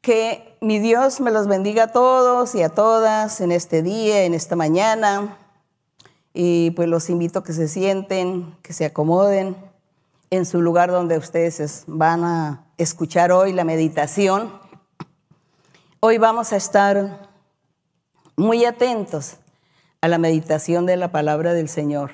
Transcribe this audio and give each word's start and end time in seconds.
Que 0.00 0.56
mi 0.62 0.78
Dios 0.78 1.20
me 1.20 1.30
los 1.30 1.46
bendiga 1.46 1.84
a 1.84 1.92
todos 1.92 2.54
y 2.54 2.62
a 2.62 2.70
todas 2.70 3.40
en 3.40 3.52
este 3.52 3.82
día, 3.82 4.24
en 4.24 4.32
esta 4.32 4.56
mañana. 4.56 5.36
Y 6.32 6.70
pues 6.70 6.88
los 6.88 7.10
invito 7.10 7.40
a 7.40 7.44
que 7.44 7.52
se 7.52 7.68
sienten, 7.68 8.56
que 8.62 8.72
se 8.72 8.86
acomoden 8.86 9.56
en 10.30 10.46
su 10.46 10.62
lugar 10.62 10.90
donde 10.90 11.18
ustedes 11.18 11.84
van 11.86 12.24
a 12.24 12.64
escuchar 12.78 13.30
hoy 13.32 13.52
la 13.52 13.64
meditación. 13.64 14.52
Hoy 15.98 16.18
vamos 16.18 16.52
a 16.52 16.56
estar 16.56 17.28
muy 18.36 18.64
atentos 18.64 19.36
a 20.00 20.08
la 20.08 20.16
meditación 20.16 20.86
de 20.86 20.96
la 20.96 21.12
palabra 21.12 21.52
del 21.52 21.68
Señor, 21.68 22.12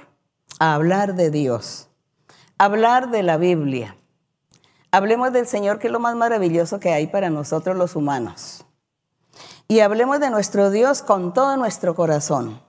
a 0.58 0.74
hablar 0.74 1.14
de 1.14 1.30
Dios, 1.30 1.88
a 2.58 2.64
hablar 2.64 3.10
de 3.10 3.22
la 3.22 3.36
Biblia. 3.36 3.96
Hablemos 4.96 5.30
del 5.30 5.46
Señor, 5.46 5.78
que 5.78 5.88
es 5.88 5.92
lo 5.92 6.00
más 6.00 6.16
maravilloso 6.16 6.80
que 6.80 6.90
hay 6.90 7.06
para 7.06 7.28
nosotros 7.28 7.76
los 7.76 7.96
humanos. 7.96 8.64
Y 9.68 9.80
hablemos 9.80 10.20
de 10.20 10.30
nuestro 10.30 10.70
Dios 10.70 11.02
con 11.02 11.34
todo 11.34 11.58
nuestro 11.58 11.94
corazón. 11.94 12.62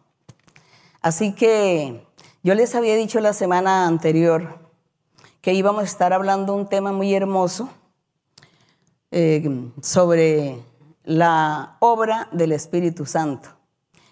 Así 1.02 1.32
que 1.34 2.06
yo 2.44 2.54
les 2.54 2.76
había 2.76 2.98
dicho 2.98 3.22
la 3.22 3.32
semana 3.32 3.88
anterior 3.88 4.60
que 5.40 5.54
íbamos 5.54 5.84
a 5.84 5.86
estar 5.86 6.12
hablando 6.12 6.54
un 6.54 6.68
tema 6.68 6.92
muy 6.92 7.16
hermoso 7.16 7.70
eh, 9.12 9.72
sobre 9.82 10.62
la 11.06 11.78
obra 11.80 12.28
del 12.34 12.52
Espíritu 12.52 13.06
Santo. 13.06 13.52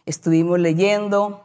Estuvimos 0.06 0.58
leyendo 0.58 1.44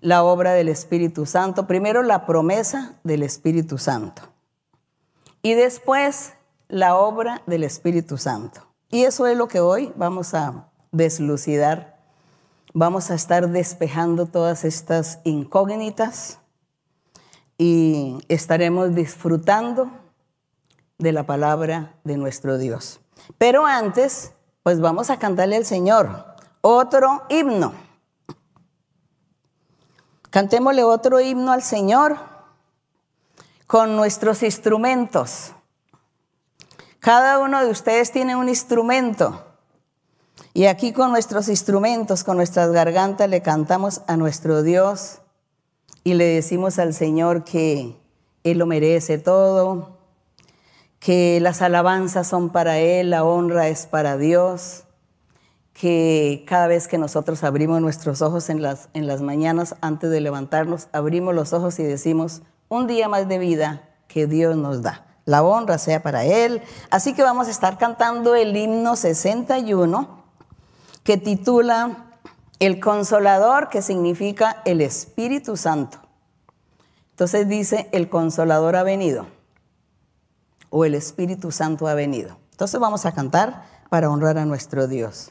la 0.00 0.24
obra 0.24 0.54
del 0.54 0.70
Espíritu 0.70 1.26
Santo, 1.26 1.66
primero 1.66 2.02
la 2.02 2.24
promesa 2.24 2.94
del 3.04 3.22
Espíritu 3.22 3.76
Santo 3.76 4.33
y 5.44 5.52
después 5.52 6.32
la 6.68 6.96
obra 6.96 7.42
del 7.46 7.64
Espíritu 7.64 8.16
Santo. 8.16 8.66
Y 8.90 9.04
eso 9.04 9.26
es 9.26 9.36
lo 9.36 9.46
que 9.46 9.60
hoy 9.60 9.92
vamos 9.94 10.32
a 10.32 10.70
deslucidar. 10.90 11.98
Vamos 12.72 13.10
a 13.10 13.14
estar 13.14 13.50
despejando 13.50 14.24
todas 14.24 14.64
estas 14.64 15.20
incógnitas 15.22 16.38
y 17.58 18.24
estaremos 18.28 18.94
disfrutando 18.94 19.90
de 20.96 21.12
la 21.12 21.26
palabra 21.26 21.94
de 22.04 22.16
nuestro 22.16 22.56
Dios. 22.56 23.00
Pero 23.36 23.66
antes 23.66 24.32
pues 24.62 24.80
vamos 24.80 25.10
a 25.10 25.18
cantarle 25.18 25.56
al 25.56 25.66
Señor 25.66 26.24
otro 26.62 27.24
himno. 27.28 27.74
Cantémosle 30.30 30.84
otro 30.84 31.20
himno 31.20 31.52
al 31.52 31.62
Señor 31.62 32.33
con 33.66 33.96
nuestros 33.96 34.42
instrumentos. 34.42 35.52
Cada 37.00 37.38
uno 37.38 37.64
de 37.64 37.70
ustedes 37.70 38.12
tiene 38.12 38.36
un 38.36 38.48
instrumento. 38.48 39.44
Y 40.52 40.66
aquí 40.66 40.92
con 40.92 41.10
nuestros 41.10 41.48
instrumentos, 41.48 42.24
con 42.24 42.36
nuestras 42.36 42.70
gargantas, 42.70 43.28
le 43.28 43.42
cantamos 43.42 44.02
a 44.06 44.16
nuestro 44.16 44.62
Dios 44.62 45.18
y 46.04 46.14
le 46.14 46.24
decimos 46.24 46.78
al 46.78 46.94
Señor 46.94 47.44
que 47.44 47.96
Él 48.44 48.58
lo 48.58 48.66
merece 48.66 49.18
todo, 49.18 49.98
que 51.00 51.40
las 51.40 51.60
alabanzas 51.60 52.26
son 52.26 52.50
para 52.50 52.78
Él, 52.78 53.10
la 53.10 53.24
honra 53.24 53.68
es 53.68 53.86
para 53.86 54.16
Dios, 54.16 54.84
que 55.72 56.44
cada 56.46 56.68
vez 56.68 56.86
que 56.88 56.98
nosotros 56.98 57.42
abrimos 57.42 57.80
nuestros 57.80 58.22
ojos 58.22 58.48
en 58.48 58.62
las, 58.62 58.88
en 58.94 59.06
las 59.06 59.22
mañanas 59.22 59.74
antes 59.80 60.10
de 60.10 60.20
levantarnos, 60.20 60.88
abrimos 60.92 61.34
los 61.34 61.52
ojos 61.52 61.78
y 61.80 61.82
decimos, 61.82 62.42
un 62.74 62.86
día 62.86 63.08
más 63.08 63.28
de 63.28 63.38
vida 63.38 63.88
que 64.08 64.26
Dios 64.26 64.56
nos 64.56 64.82
da. 64.82 65.06
La 65.24 65.42
honra 65.42 65.78
sea 65.78 66.02
para 66.02 66.24
Él. 66.24 66.62
Así 66.90 67.14
que 67.14 67.22
vamos 67.22 67.48
a 67.48 67.50
estar 67.50 67.78
cantando 67.78 68.34
el 68.34 68.56
himno 68.56 68.96
61 68.96 70.24
que 71.02 71.16
titula 71.16 72.10
El 72.58 72.80
Consolador, 72.80 73.68
que 73.68 73.82
significa 73.82 74.62
el 74.64 74.80
Espíritu 74.80 75.56
Santo. 75.56 75.98
Entonces 77.10 77.48
dice, 77.48 77.88
el 77.92 78.08
Consolador 78.08 78.76
ha 78.76 78.82
venido 78.82 79.26
o 80.70 80.84
el 80.84 80.96
Espíritu 80.96 81.52
Santo 81.52 81.86
ha 81.86 81.94
venido. 81.94 82.36
Entonces 82.50 82.80
vamos 82.80 83.06
a 83.06 83.12
cantar 83.12 83.64
para 83.88 84.10
honrar 84.10 84.38
a 84.38 84.44
nuestro 84.44 84.88
Dios. 84.88 85.30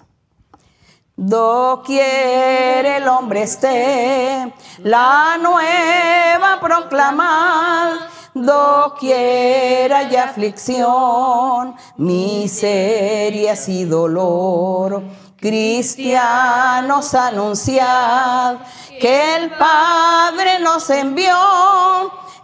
Doquier 1.16 2.86
el 2.88 3.08
hombre 3.08 3.44
esté, 3.44 4.52
la 4.80 5.38
nueva 5.40 6.60
proclamar, 6.60 8.10
doquier 8.34 9.94
haya 9.94 10.24
aflicción, 10.24 11.76
miserias 11.98 13.70
y 13.70 13.86
dolor. 13.86 15.04
Cristianos 15.38 17.14
anunciad 17.14 18.58
que 19.00 19.36
el 19.36 19.52
Padre 19.52 20.62
nos 20.62 20.90
envió 20.90 21.38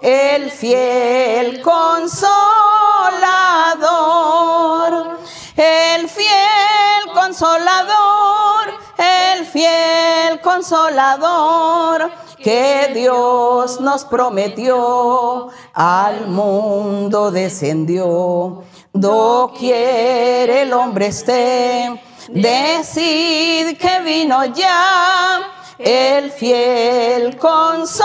el 0.02 0.52
fiel 0.52 1.62
consolador, 1.62 2.30
el 5.56 6.08
fiel 6.08 7.14
consolador, 7.16 8.49
el 9.00 9.46
fiel 9.46 10.42
consolador 10.42 12.12
que 12.44 12.92
Dios 12.94 13.80
nos 13.80 14.04
prometió, 14.06 15.48
al 15.74 16.28
mundo 16.28 17.32
descendió. 17.32 18.64
Doquier 18.92 20.50
el 20.50 20.74
hombre 20.74 21.08
esté, 21.08 22.02
decid 22.28 23.78
que 23.78 24.00
vino 24.04 24.44
ya 24.46 25.40
el 25.78 26.32
fiel 26.32 27.38
consolador. 27.38 28.00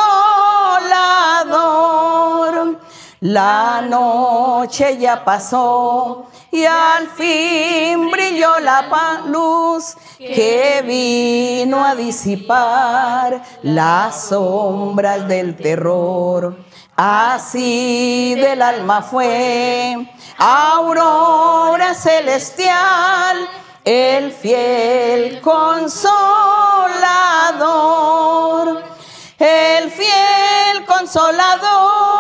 La 3.27 3.81
noche 3.81 4.99
ya 4.99 5.25
pasó 5.25 6.27
y 6.51 6.67
al 6.67 7.09
fin 7.09 8.11
brilló 8.11 8.61
la 8.61 9.23
luz 9.25 9.97
que 10.19 10.85
vino 10.87 11.83
a 11.83 11.95
disipar 11.95 13.43
las 13.63 14.27
sombras 14.27 15.27
del 15.27 15.57
terror. 15.57 16.55
Así 16.97 18.35
del 18.35 18.61
alma 18.61 19.01
fue 19.01 20.07
aurora 20.37 21.95
celestial 21.95 23.49
el 23.85 24.33
fiel 24.33 25.41
consolador, 25.41 26.13
el 29.39 29.91
fiel 29.91 30.85
consolador, 30.85 32.14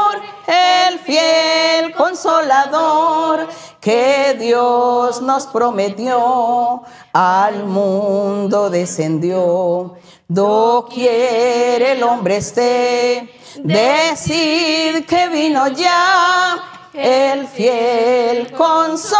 el 0.46 0.98
fiel 1.00 1.94
consolador 1.94 3.48
que 3.80 4.36
Dios 4.38 5.20
nos 5.22 5.46
prometió, 5.46 6.82
al 7.12 7.64
mundo 7.64 8.70
descendió. 8.70 9.96
Doquier 10.26 11.82
el 11.82 12.02
hombre 12.02 12.38
esté, 12.38 13.30
decid 13.62 15.04
que 15.06 15.28
vino 15.28 15.68
ya 15.68 16.58
el 16.94 17.46
fiel 17.46 18.52
consolador. 18.52 19.14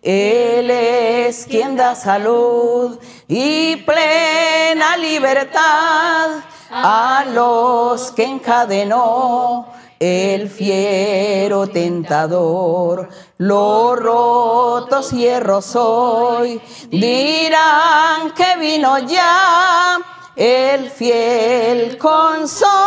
Él 0.00 0.70
es 0.70 1.44
quien 1.44 1.76
da 1.76 1.94
salud 1.94 2.98
y 3.26 3.76
plena 3.76 4.96
libertad 4.96 6.30
a 6.70 7.24
los 7.32 8.12
que 8.12 8.24
encadenó 8.24 9.66
el 9.98 10.48
fiero 10.48 11.66
tentador. 11.66 13.08
Los 13.38 13.98
rotos 13.98 15.10
hierros 15.10 15.74
hoy 15.76 16.60
dirán 16.90 18.32
que 18.32 18.56
vino 18.58 18.98
ya 18.98 19.98
el 20.36 20.90
fiel 20.90 21.98
consolador, 21.98 22.78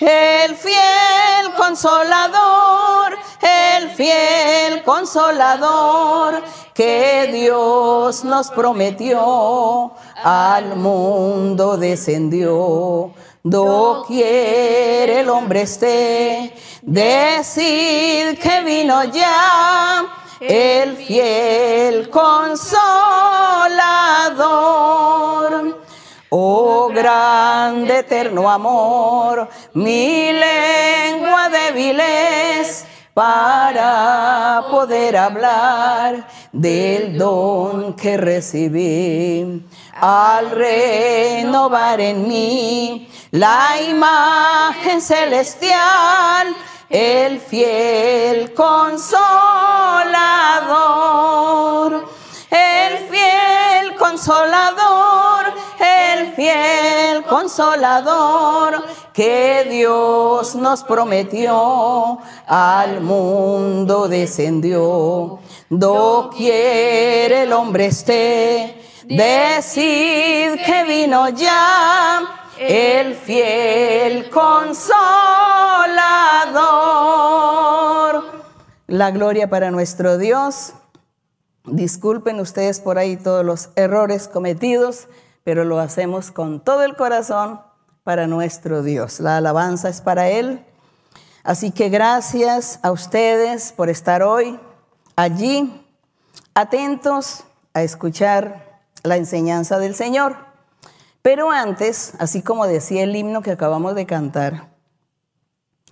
el 0.00 0.56
fiel 0.56 1.54
consolador, 1.56 3.16
el 3.40 3.90
fiel 3.90 4.82
consolador 4.82 6.42
que 6.74 7.30
Dios 7.32 8.24
nos 8.24 8.50
prometió, 8.50 9.92
al 10.26 10.74
mundo 10.74 11.76
descendió. 11.76 13.12
Doquier 13.44 15.08
el 15.08 15.28
hombre 15.30 15.62
esté, 15.62 16.52
decid 16.82 18.36
que 18.42 18.62
vino 18.64 19.04
ya 19.04 20.04
el 20.40 20.96
fiel 20.96 22.10
consolador. 22.10 22.66
Oh 26.30 26.88
grande 26.88 28.00
eterno 28.00 28.50
amor, 28.50 29.48
mi 29.74 30.32
lengua 30.32 31.48
de 31.50 31.70
débiles 31.72 32.84
para 33.16 34.64
poder 34.70 35.16
hablar 35.16 36.28
del 36.52 37.16
don 37.16 37.94
que 37.94 38.18
recibí. 38.18 39.62
Al 40.00 40.50
renovar 40.50 42.00
en 42.00 42.28
mí 42.28 43.08
la 43.30 43.80
imagen 43.88 45.00
celestial, 45.00 46.54
el 46.90 47.40
fiel 47.40 48.52
consolador, 48.52 49.24
el 52.50 52.98
fiel 53.08 53.96
consolador, 53.96 55.46
el 55.80 56.34
fiel 56.34 57.24
consolador 57.24 58.84
que 59.14 59.66
Dios 59.70 60.54
nos 60.56 60.84
prometió, 60.84 62.18
al 62.46 63.00
mundo 63.00 64.08
descendió. 64.08 65.38
Doquier 65.70 67.32
el 67.32 67.52
hombre 67.54 67.86
esté, 67.86 68.85
decid 69.08 70.60
que 70.64 70.84
vino 70.86 71.28
ya 71.30 72.22
el 72.58 73.14
fiel 73.14 74.30
consolador. 74.30 74.96
La 78.86 79.10
gloria 79.10 79.48
para 79.48 79.70
nuestro 79.70 80.18
Dios. 80.18 80.72
Disculpen 81.64 82.40
ustedes 82.40 82.80
por 82.80 82.98
ahí 82.98 83.16
todos 83.16 83.44
los 83.44 83.70
errores 83.76 84.28
cometidos, 84.28 85.08
pero 85.44 85.64
lo 85.64 85.80
hacemos 85.80 86.30
con 86.30 86.60
todo 86.60 86.82
el 86.84 86.96
corazón 86.96 87.60
para 88.04 88.26
nuestro 88.26 88.82
Dios. 88.82 89.20
La 89.20 89.36
alabanza 89.38 89.88
es 89.88 90.00
para 90.00 90.28
Él. 90.28 90.64
Así 91.42 91.70
que 91.70 91.88
gracias 91.88 92.80
a 92.82 92.90
ustedes 92.90 93.72
por 93.72 93.88
estar 93.88 94.22
hoy 94.22 94.58
allí, 95.16 95.84
atentos 96.54 97.44
a 97.74 97.82
escuchar 97.82 98.65
la 99.06 99.16
enseñanza 99.16 99.78
del 99.78 99.94
Señor. 99.94 100.36
Pero 101.22 101.50
antes, 101.50 102.14
así 102.18 102.42
como 102.42 102.66
decía 102.66 103.02
el 103.02 103.16
himno 103.16 103.42
que 103.42 103.50
acabamos 103.50 103.94
de 103.94 104.06
cantar, 104.06 104.68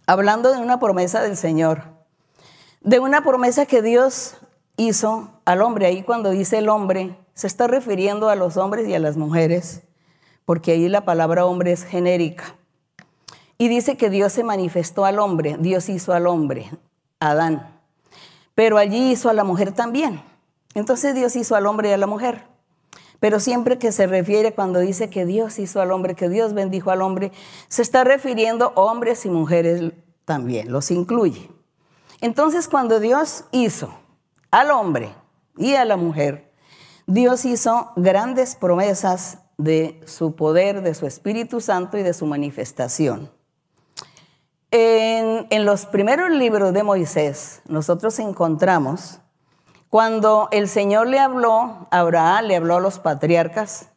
hablando 0.07 0.53
de 0.53 0.59
una 0.59 0.79
promesa 0.79 1.23
del 1.23 1.37
Señor, 1.37 1.85
de 2.81 3.01
una 3.01 3.25
promesa 3.25 3.67
que 3.67 3.83
Dios 3.83 4.37
hizo 4.77 5.31
al 5.45 5.63
hombre, 5.63 5.87
ahí 5.87 6.03
cuando 6.03 6.31
dice 6.31 6.59
el 6.59 6.69
hombre, 6.69 7.19
se 7.35 7.47
está 7.47 7.67
refiriendo 7.67 8.29
a 8.29 8.37
los 8.37 8.57
hombres 8.57 8.87
y 8.89 8.95
a 8.95 8.99
las 8.99 9.17
mujeres, 9.17 9.83
porque 10.45 10.73
ahí 10.73 10.89
la 10.89 11.05
palabra 11.05 11.47
hombre 11.47 11.73
es 11.73 11.85
genérica. 11.85 12.57
Y 13.59 13.69
dice 13.69 13.97
que 13.97 14.11
Dios 14.11 14.33
se 14.33 14.45
manifestó 14.45 15.05
al 15.05 15.19
hombre, 15.19 15.57
Dios 15.59 15.89
hizo 15.89 16.13
al 16.13 16.27
hombre, 16.27 16.71
Adán, 17.21 17.81
pero 18.55 18.79
allí 18.79 19.11
hizo 19.11 19.29
a 19.31 19.33
la 19.33 19.45
mujer 19.45 19.73
también. 19.73 20.23
Entonces 20.75 21.15
Dios 21.15 21.35
hizo 21.37 21.57
al 21.57 21.67
hombre 21.67 21.89
y 21.89 21.93
a 21.93 21.97
la 21.97 22.07
mujer. 22.07 22.54
Pero 23.25 23.41
siempre 23.41 23.79
que 23.79 23.91
se 23.91 24.07
refiere 24.07 24.53
cuando 24.53 24.81
dice 24.81 25.09
que 25.09 25.25
Dios 25.25 25.59
hizo 25.59 25.81
al 25.81 25.93
hombre, 25.93 26.15
que 26.15 26.29
Dios 26.29 26.53
bendijo 26.53 26.91
al 26.91 27.01
hombre, 27.01 27.33
se 27.69 27.81
está 27.81 28.05
refiriendo 28.05 28.75
hombres 28.75 29.25
y 29.25 29.31
mujeres 29.31 29.95
también, 30.27 30.71
los 30.71 30.91
incluye. 30.91 31.51
Entonces 32.21 32.69
cuando 32.69 33.01
Dios 33.01 33.45
hizo 33.51 33.95
al 34.51 34.71
hombre 34.71 35.09
y 35.57 35.73
a 35.73 35.87
la 35.87 35.97
mujer, 35.97 36.53
Dios 37.07 37.47
hizo 37.47 37.93
grandes 37.97 38.57
promesas 38.57 39.39
de 39.57 40.03
su 40.05 40.37
poder, 40.37 40.83
de 40.83 40.93
su 40.93 41.07
Espíritu 41.07 41.63
Santo 41.63 41.97
y 41.97 42.03
de 42.03 42.13
su 42.13 42.27
manifestación. 42.27 43.33
En, 44.71 45.47
en 45.49 45.65
los 45.65 45.87
primeros 45.87 46.29
libros 46.29 46.75
de 46.75 46.83
Moisés, 46.83 47.63
nosotros 47.65 48.19
encontramos 48.19 49.21
cuando 49.95 50.49
el 50.51 50.69
Señor 50.69 51.07
le 51.07 51.21
habló 51.21 51.87
a 51.93 52.01
Abraham, 52.01 52.47
le 52.47 52.57
habló 52.57 52.75
a 52.75 52.81
los 52.81 52.99
patriarcas, 52.99 53.91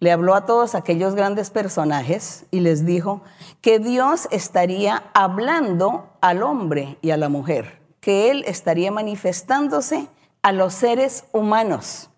le 0.00 0.10
habló 0.10 0.34
a 0.34 0.44
todos 0.44 0.74
aquellos 0.74 1.14
grandes 1.14 1.50
personajes 1.50 2.46
y 2.50 2.58
les 2.58 2.84
dijo 2.84 3.22
que 3.60 3.78
Dios 3.78 4.26
estaría 4.32 5.04
hablando 5.14 6.08
al 6.20 6.42
hombre 6.42 6.98
y 7.00 7.12
a 7.12 7.16
la 7.16 7.28
mujer, 7.28 7.80
que 8.00 8.32
Él 8.32 8.42
estaría 8.48 8.90
manifestándose 8.90 10.08
a 10.42 10.50
los 10.50 10.74
seres 10.74 11.26
humanos 11.30 12.10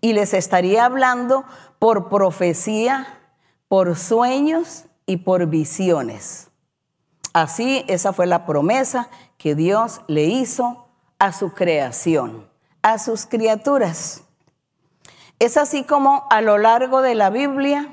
y 0.00 0.14
les 0.14 0.32
estaría 0.32 0.86
hablando 0.86 1.44
por 1.78 2.08
profecía, 2.08 3.20
por 3.68 3.94
sueños 3.94 4.86
y 5.04 5.18
por 5.18 5.48
visiones. 5.48 6.48
Así 7.34 7.84
esa 7.88 8.14
fue 8.14 8.24
la 8.24 8.46
promesa 8.46 9.10
que 9.36 9.54
Dios 9.54 10.00
le 10.06 10.24
hizo 10.24 10.88
a 11.18 11.30
su 11.34 11.52
creación 11.52 12.53
a 12.84 12.98
sus 12.98 13.24
criaturas. 13.24 14.24
Es 15.38 15.56
así 15.56 15.84
como 15.84 16.26
a 16.30 16.42
lo 16.42 16.58
largo 16.58 17.00
de 17.00 17.14
la 17.14 17.30
Biblia 17.30 17.88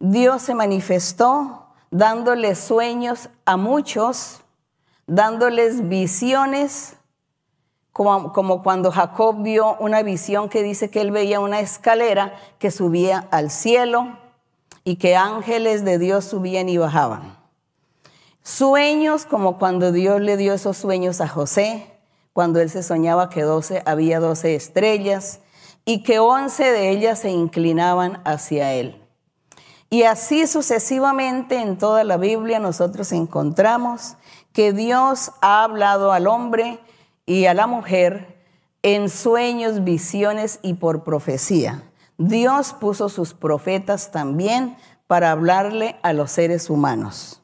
Dios 0.00 0.42
se 0.42 0.54
manifestó 0.54 1.68
dándoles 1.92 2.58
sueños 2.58 3.30
a 3.44 3.56
muchos, 3.56 4.40
dándoles 5.06 5.88
visiones, 5.88 6.96
como, 7.92 8.32
como, 8.32 8.64
cuando 8.64 8.90
Jacob 8.90 9.42
vio 9.42 9.76
una 9.78 10.02
visión 10.02 10.48
que 10.48 10.64
dice 10.64 10.90
que 10.90 11.00
él 11.00 11.12
veía 11.12 11.38
una 11.38 11.60
escalera 11.60 12.34
que 12.58 12.72
subía 12.72 13.28
al 13.30 13.50
cielo 13.50 14.18
y 14.82 14.96
que 14.96 15.14
ángeles 15.14 15.84
de 15.84 15.98
Dios 15.98 16.24
subían 16.24 16.68
y 16.68 16.78
bajaban. 16.78 17.38
Sueños 18.42 19.24
como 19.24 19.56
cuando 19.56 19.92
Dios 19.92 20.20
le 20.20 20.36
dio 20.36 20.52
esos 20.52 20.76
sueños 20.76 21.20
a 21.20 21.28
José, 21.28 21.95
cuando 22.36 22.60
él 22.60 22.68
se 22.68 22.82
soñaba 22.82 23.30
que 23.30 23.40
12, 23.40 23.82
había 23.86 24.20
12 24.20 24.56
estrellas 24.56 25.40
y 25.86 26.02
que 26.02 26.18
11 26.18 26.70
de 26.70 26.90
ellas 26.90 27.20
se 27.20 27.30
inclinaban 27.30 28.20
hacia 28.26 28.74
él. 28.74 29.02
Y 29.88 30.02
así 30.02 30.46
sucesivamente 30.46 31.58
en 31.62 31.78
toda 31.78 32.04
la 32.04 32.18
Biblia 32.18 32.58
nosotros 32.58 33.10
encontramos 33.12 34.16
que 34.52 34.74
Dios 34.74 35.32
ha 35.40 35.64
hablado 35.64 36.12
al 36.12 36.26
hombre 36.26 36.78
y 37.24 37.46
a 37.46 37.54
la 37.54 37.66
mujer 37.66 38.44
en 38.82 39.08
sueños, 39.08 39.82
visiones 39.82 40.58
y 40.60 40.74
por 40.74 41.04
profecía. 41.04 41.84
Dios 42.18 42.74
puso 42.78 43.08
sus 43.08 43.32
profetas 43.32 44.10
también 44.10 44.76
para 45.06 45.30
hablarle 45.30 45.96
a 46.02 46.12
los 46.12 46.32
seres 46.32 46.68
humanos, 46.68 47.40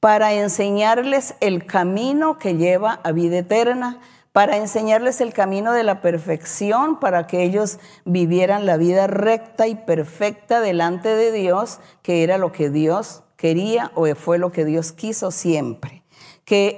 para 0.00 0.32
enseñarles 0.32 1.36
el 1.38 1.64
camino 1.64 2.40
que 2.40 2.56
lleva 2.56 2.98
a 3.04 3.12
vida 3.12 3.38
eterna, 3.38 4.00
para 4.32 4.56
enseñarles 4.56 5.20
el 5.20 5.34
camino 5.34 5.72
de 5.72 5.84
la 5.84 6.00
perfección, 6.00 6.98
para 6.98 7.26
que 7.26 7.42
ellos 7.42 7.78
vivieran 8.04 8.64
la 8.64 8.78
vida 8.78 9.06
recta 9.06 9.66
y 9.66 9.74
perfecta 9.74 10.60
delante 10.60 11.10
de 11.10 11.32
Dios, 11.32 11.80
que 12.02 12.24
era 12.24 12.38
lo 12.38 12.50
que 12.50 12.70
Dios 12.70 13.22
quería 13.36 13.92
o 13.94 14.06
fue 14.14 14.38
lo 14.38 14.50
que 14.50 14.64
Dios 14.64 14.92
quiso 14.92 15.30
siempre. 15.30 16.02
Que, 16.44 16.76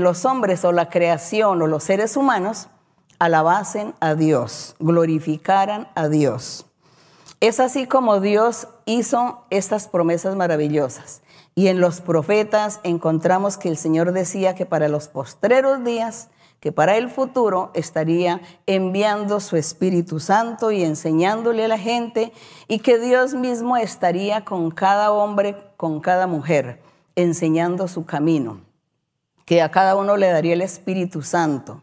los 0.00 0.24
hombres 0.24 0.64
o 0.64 0.72
la 0.72 0.88
creación 0.88 1.62
o 1.62 1.66
los 1.66 1.84
seres 1.84 2.16
humanos 2.16 2.68
alabasen 3.18 3.94
a 4.00 4.14
Dios, 4.14 4.74
glorificaran 4.80 5.88
a 5.94 6.08
Dios. 6.08 6.66
Es 7.40 7.60
así 7.60 7.86
como 7.86 8.20
Dios 8.20 8.68
hizo 8.84 9.44
estas 9.50 9.86
promesas 9.88 10.34
maravillosas. 10.34 11.22
Y 11.54 11.68
en 11.68 11.80
los 11.80 12.00
profetas 12.00 12.80
encontramos 12.82 13.56
que 13.56 13.68
el 13.68 13.76
Señor 13.76 14.12
decía 14.12 14.54
que 14.54 14.66
para 14.66 14.88
los 14.88 15.08
postreros 15.08 15.84
días 15.84 16.28
que 16.62 16.70
para 16.70 16.96
el 16.96 17.10
futuro 17.10 17.72
estaría 17.74 18.40
enviando 18.66 19.40
su 19.40 19.56
Espíritu 19.56 20.20
Santo 20.20 20.70
y 20.70 20.84
enseñándole 20.84 21.64
a 21.64 21.68
la 21.68 21.76
gente 21.76 22.32
y 22.68 22.78
que 22.78 23.00
Dios 23.00 23.34
mismo 23.34 23.76
estaría 23.76 24.44
con 24.44 24.70
cada 24.70 25.10
hombre, 25.10 25.56
con 25.76 25.98
cada 25.98 26.28
mujer, 26.28 26.80
enseñando 27.16 27.88
su 27.88 28.06
camino, 28.06 28.60
que 29.44 29.60
a 29.60 29.72
cada 29.72 29.96
uno 29.96 30.16
le 30.16 30.28
daría 30.28 30.52
el 30.52 30.60
Espíritu 30.60 31.22
Santo. 31.22 31.82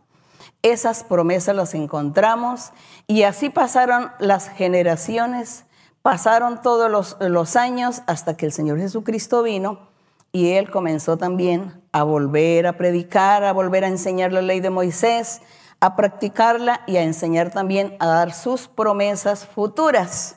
Esas 0.62 1.04
promesas 1.04 1.58
las 1.58 1.74
encontramos 1.74 2.72
y 3.06 3.24
así 3.24 3.50
pasaron 3.50 4.14
las 4.18 4.48
generaciones, 4.48 5.66
pasaron 6.02 6.62
todos 6.62 6.90
los, 7.20 7.56
años 7.58 8.02
hasta 8.08 8.38
que 8.38 8.46
el 8.46 8.54
Señor 8.54 8.80
Jesucristo 8.80 9.44
vino 9.44 9.90
y 10.32 10.52
él 10.52 10.72
comenzó 10.72 11.18
también 11.18 11.79
a 11.92 12.04
volver 12.04 12.68
a 12.68 12.78
predicar, 12.78 13.44
a 13.44 13.54
volver 13.54 13.84
a 13.84 13.88
enseñar 13.88 14.32
la 14.32 14.42
ley 14.42 14.60
de 14.60 14.70
Moisés, 14.70 15.42
a 15.80 15.96
practicarla 15.96 16.82
y 16.88 16.98
a 16.98 17.04
enseñar 17.04 17.52
también 17.52 17.96
a 18.00 18.08
dar 18.08 18.34
sus 18.34 18.68
promesas 18.68 19.46
futuras. 19.46 20.36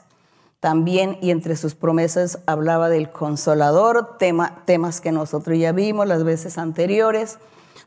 También, 0.61 1.19
y 1.21 1.31
entre 1.33 1.57
sus 1.57 1.75
promesas 1.75 2.39
hablaba 2.47 2.89
del 2.89 3.11
consolador, 3.11 4.17
tema, 4.19 4.63
temas 4.65 5.01
que 5.01 5.11
nosotros 5.11 5.59
ya 5.59 5.73
vimos 5.73 6.07
las 6.07 6.23
veces 6.23 6.57
anteriores, 6.57 7.39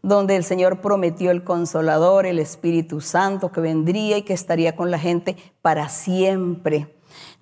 donde 0.02 0.36
el 0.36 0.44
Señor 0.44 0.82
prometió 0.82 1.32
el 1.32 1.44
consolador, 1.44 2.26
el 2.26 2.38
Espíritu 2.38 3.00
Santo 3.00 3.52
que 3.52 3.62
vendría 3.62 4.18
y 4.18 4.24
que 4.24 4.34
estaría 4.34 4.76
con 4.76 4.92
la 4.92 5.00
gente 5.00 5.38
para 5.62 5.88
siempre 5.88 6.95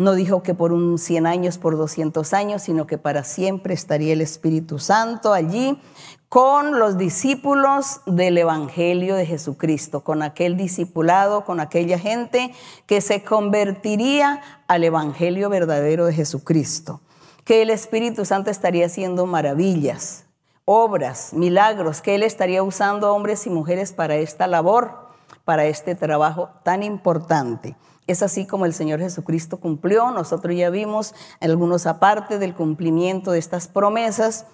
No 0.03 0.15
dijo 0.15 0.43
que 0.43 0.53
por 0.53 0.73
un 0.73 0.97
100 0.97 1.25
años, 1.25 1.57
por 1.57 1.77
200 1.77 2.33
años, 2.33 2.63
sino 2.63 2.85
que 2.85 2.97
para 2.97 3.23
siempre 3.23 3.73
estaría 3.73 4.11
el 4.11 4.19
Espíritu 4.19 4.77
Santo 4.77 5.31
allí 5.31 5.79
con 6.27 6.77
los 6.77 6.97
discípulos 6.97 8.01
del 8.05 8.37
Evangelio 8.37 9.15
de 9.15 9.25
Jesucristo, 9.25 10.03
con 10.03 10.21
aquel 10.21 10.57
discipulado, 10.57 11.45
con 11.45 11.61
aquella 11.61 11.97
gente 11.97 12.53
que 12.85 12.99
se 12.99 13.23
convertiría 13.23 14.41
al 14.67 14.83
Evangelio 14.83 15.49
verdadero 15.49 16.05
de 16.05 16.13
Jesucristo, 16.13 16.99
que 17.45 17.61
el 17.61 17.69
Espíritu 17.69 18.25
Santo 18.25 18.51
estaría 18.51 18.87
haciendo 18.87 19.25
maravillas, 19.25 20.25
obras, 20.65 21.31
milagros, 21.31 22.01
que 22.01 22.15
Él 22.15 22.23
estaría 22.23 22.61
usando 22.61 23.15
hombres 23.15 23.47
y 23.47 23.49
mujeres 23.49 23.93
para 23.93 24.17
esta 24.17 24.47
labor, 24.47 25.07
para 25.45 25.63
este 25.63 25.95
trabajo 25.95 26.49
tan 26.63 26.83
importante. 26.83 27.77
Es 28.07 28.21
así 28.21 28.45
como 28.45 28.65
el 28.65 28.73
Señor 28.73 28.99
Jesucristo 28.99 29.57
cumplió. 29.57 30.11
Nosotros 30.11 30.55
ya 30.55 30.69
vimos 30.69 31.13
algunos 31.39 31.85
aparte 31.85 32.39
del 32.39 32.53
cumplimiento 32.53 33.31
de 33.31 33.39
estas 33.39 33.67
promesas 33.67 34.45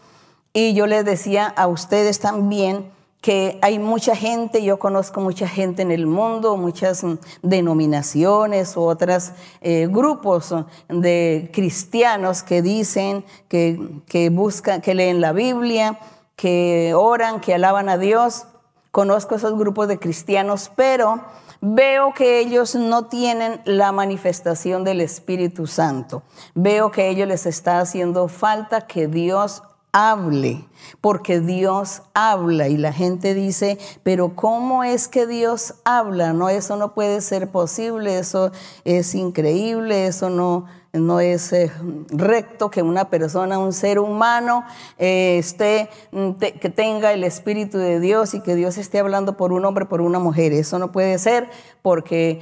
y 0.53 0.73
yo 0.73 0.87
les 0.87 1.05
decía 1.05 1.47
a 1.47 1.67
ustedes 1.67 2.19
también 2.19 2.91
que 3.21 3.59
hay 3.61 3.79
mucha 3.79 4.15
gente, 4.15 4.63
yo 4.63 4.79
conozco 4.79 5.19
mucha 5.19 5.47
gente 5.47 5.81
en 5.81 5.91
el 5.91 6.07
mundo, 6.07 6.55
muchas 6.55 7.03
mm, 7.03 7.15
denominaciones 7.41 8.77
u 8.77 8.81
otros 8.81 9.31
eh, 9.61 9.87
grupos 9.89 10.55
de 10.87 11.49
cristianos 11.53 12.43
que 12.43 12.61
dicen 12.61 13.25
que, 13.49 13.79
que 14.07 14.29
buscan, 14.29 14.81
que 14.81 14.95
leen 14.95 15.19
la 15.19 15.33
Biblia, 15.33 15.99
que 16.37 16.93
oran, 16.95 17.41
que 17.41 17.53
alaban 17.53 17.89
a 17.89 17.97
Dios. 17.97 18.45
Conozco 18.91 19.35
esos 19.35 19.57
grupos 19.57 19.89
de 19.89 19.99
cristianos, 19.99 20.71
pero 20.75 21.21
veo 21.61 22.13
que 22.13 22.39
ellos 22.39 22.75
no 22.75 23.05
tienen 23.05 23.61
la 23.65 23.91
manifestación 23.91 24.83
del 24.83 25.01
Espíritu 25.01 25.67
Santo. 25.67 26.23
Veo 26.55 26.91
que 26.91 27.03
a 27.03 27.07
ellos 27.07 27.27
les 27.27 27.45
está 27.45 27.79
haciendo 27.79 28.27
falta 28.27 28.87
que 28.87 29.07
Dios 29.07 29.63
hable, 29.91 30.65
porque 31.01 31.39
Dios 31.39 32.03
habla 32.13 32.67
y 32.67 32.77
la 32.77 32.93
gente 32.93 33.33
dice, 33.33 33.79
pero 34.03 34.35
¿cómo 34.35 34.83
es 34.83 35.07
que 35.07 35.25
Dios 35.25 35.75
habla? 35.83 36.33
No, 36.33 36.49
eso 36.49 36.75
no 36.75 36.93
puede 36.93 37.21
ser 37.21 37.49
posible, 37.49 38.19
eso 38.19 38.51
es 38.83 39.15
increíble, 39.15 40.05
eso 40.05 40.29
no, 40.29 40.65
no 40.93 41.19
es 41.19 41.53
eh, 41.53 41.71
recto 42.09 42.71
que 42.71 42.81
una 42.81 43.09
persona, 43.09 43.59
un 43.59 43.73
ser 43.73 43.99
humano, 43.99 44.65
eh, 44.97 45.37
esté, 45.37 45.89
mm, 46.11 46.31
que 46.33 46.69
tenga 46.69 47.13
el 47.13 47.23
Espíritu 47.23 47.77
de 47.77 47.99
Dios 47.99 48.33
y 48.33 48.41
que 48.41 48.55
Dios 48.55 48.77
esté 48.77 48.99
hablando 48.99 49.37
por 49.37 49.53
un 49.53 49.65
hombre, 49.65 49.85
por 49.85 50.01
una 50.01 50.19
mujer. 50.19 50.53
Eso 50.53 50.79
no 50.79 50.91
puede 50.91 51.17
ser 51.19 51.49
porque 51.81 52.41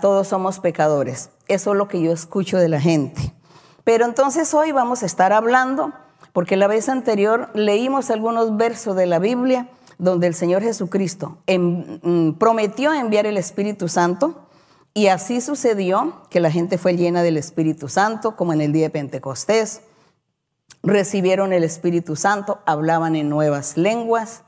todos 0.00 0.28
somos 0.28 0.60
pecadores. 0.60 1.30
Eso 1.48 1.72
es 1.72 1.78
lo 1.78 1.88
que 1.88 2.00
yo 2.00 2.12
escucho 2.12 2.58
de 2.58 2.68
la 2.68 2.80
gente. 2.80 3.34
Pero 3.84 4.06
entonces 4.06 4.52
hoy 4.54 4.72
vamos 4.72 5.02
a 5.02 5.06
estar 5.06 5.32
hablando 5.32 5.92
porque 6.32 6.56
la 6.56 6.66
vez 6.66 6.88
anterior 6.88 7.50
leímos 7.54 8.10
algunos 8.10 8.56
versos 8.56 8.96
de 8.96 9.06
la 9.06 9.18
Biblia 9.18 9.68
donde 9.98 10.26
el 10.26 10.34
Señor 10.34 10.62
Jesucristo 10.62 11.38
mm, 11.46 12.32
prometió 12.32 12.92
enviar 12.92 13.26
el 13.26 13.36
Espíritu 13.36 13.88
Santo 13.88 14.44
y 14.94 15.08
así 15.08 15.40
sucedió 15.40 16.22
que 16.30 16.38
la 16.38 16.52
gente 16.52 16.78
fue 16.78 16.96
llena 16.96 17.24
del 17.24 17.36
Espíritu 17.36 17.88
Santo, 17.88 18.36
como 18.36 18.52
en 18.52 18.60
el 18.60 18.72
día 18.72 18.84
de 18.84 18.90
Pentecostés. 18.90 19.80
Recibieron 20.84 21.52
el 21.52 21.64
Espíritu 21.64 22.14
Santo, 22.14 22.60
hablaban 22.64 23.16
en 23.16 23.28
nuevas 23.28 23.76
lenguas, 23.76 24.42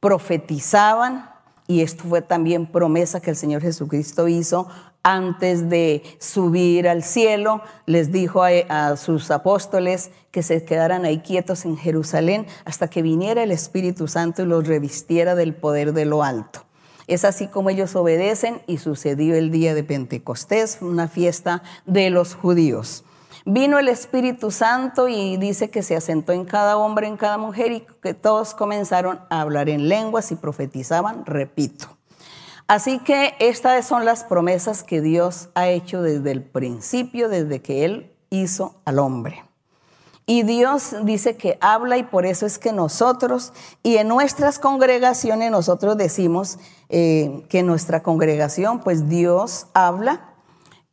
profetizaban, 0.00 1.30
y 1.68 1.82
esto 1.82 2.04
fue 2.08 2.20
también 2.20 2.66
promesa 2.66 3.20
que 3.20 3.30
el 3.30 3.36
Señor 3.36 3.62
Jesucristo 3.62 4.26
hizo 4.26 4.66
antes 5.04 5.68
de 5.68 6.02
subir 6.18 6.88
al 6.88 7.02
cielo, 7.02 7.62
les 7.86 8.12
dijo 8.12 8.42
a, 8.42 8.96
sus 8.96 9.30
apóstoles 9.30 10.10
que 10.30 10.42
se 10.42 10.64
quedaran 10.64 11.04
ahí 11.04 11.18
quietos 11.18 11.64
en 11.64 11.76
Jerusalén 11.76 12.46
hasta 12.64 12.88
que 12.88 13.02
viniera 13.02 13.42
el 13.42 13.50
Espíritu 13.50 14.08
Santo 14.08 14.42
y 14.42 14.46
los 14.46 14.66
revistiera 14.66 15.34
del 15.34 15.54
poder 15.54 15.92
de 15.92 16.04
lo 16.04 16.22
alto. 16.22 16.64
Es 17.12 17.26
así 17.26 17.46
como 17.46 17.68
ellos 17.68 17.94
obedecen 17.94 18.62
y 18.66 18.78
sucedió 18.78 19.34
el 19.34 19.50
día 19.50 19.74
de 19.74 19.84
Pentecostés, 19.84 20.78
una 20.80 21.08
fiesta 21.08 21.62
de 21.84 22.08
los 22.08 22.34
judíos. 22.34 23.04
Vino 23.44 23.78
el 23.78 23.88
Espíritu 23.88 24.50
Santo 24.50 25.08
y 25.08 25.36
dice 25.36 25.68
que 25.68 25.82
se 25.82 25.94
asentó 25.94 26.32
en 26.32 26.46
cada 26.46 26.78
hombre, 26.78 27.06
en 27.08 27.18
cada 27.18 27.36
mujer 27.36 27.70
y 27.70 27.86
que 28.02 28.14
todos 28.14 28.54
comenzaron 28.54 29.20
a 29.28 29.42
hablar 29.42 29.68
en 29.68 29.90
lenguas 29.90 30.32
y 30.32 30.36
profetizaban, 30.36 31.26
repito. 31.26 31.98
Así 32.66 32.98
que 32.98 33.34
estas 33.40 33.86
son 33.86 34.06
las 34.06 34.24
promesas 34.24 34.82
que 34.82 35.02
Dios 35.02 35.50
ha 35.54 35.68
hecho 35.68 36.00
desde 36.00 36.30
el 36.30 36.42
principio, 36.42 37.28
desde 37.28 37.60
que 37.60 37.84
Él 37.84 38.16
hizo 38.30 38.80
al 38.86 38.98
hombre. 38.98 39.44
Y 40.32 40.44
Dios 40.44 40.94
dice 41.02 41.36
que 41.36 41.58
habla 41.60 41.98
y 41.98 42.04
por 42.04 42.24
eso 42.24 42.46
es 42.46 42.58
que 42.58 42.72
nosotros 42.72 43.52
y 43.82 43.98
en 43.98 44.08
nuestras 44.08 44.58
congregaciones 44.58 45.50
nosotros 45.50 45.98
decimos 45.98 46.58
eh, 46.88 47.44
que 47.50 47.58
en 47.58 47.66
nuestra 47.66 48.02
congregación 48.02 48.80
pues 48.80 49.10
Dios 49.10 49.66
habla 49.74 50.30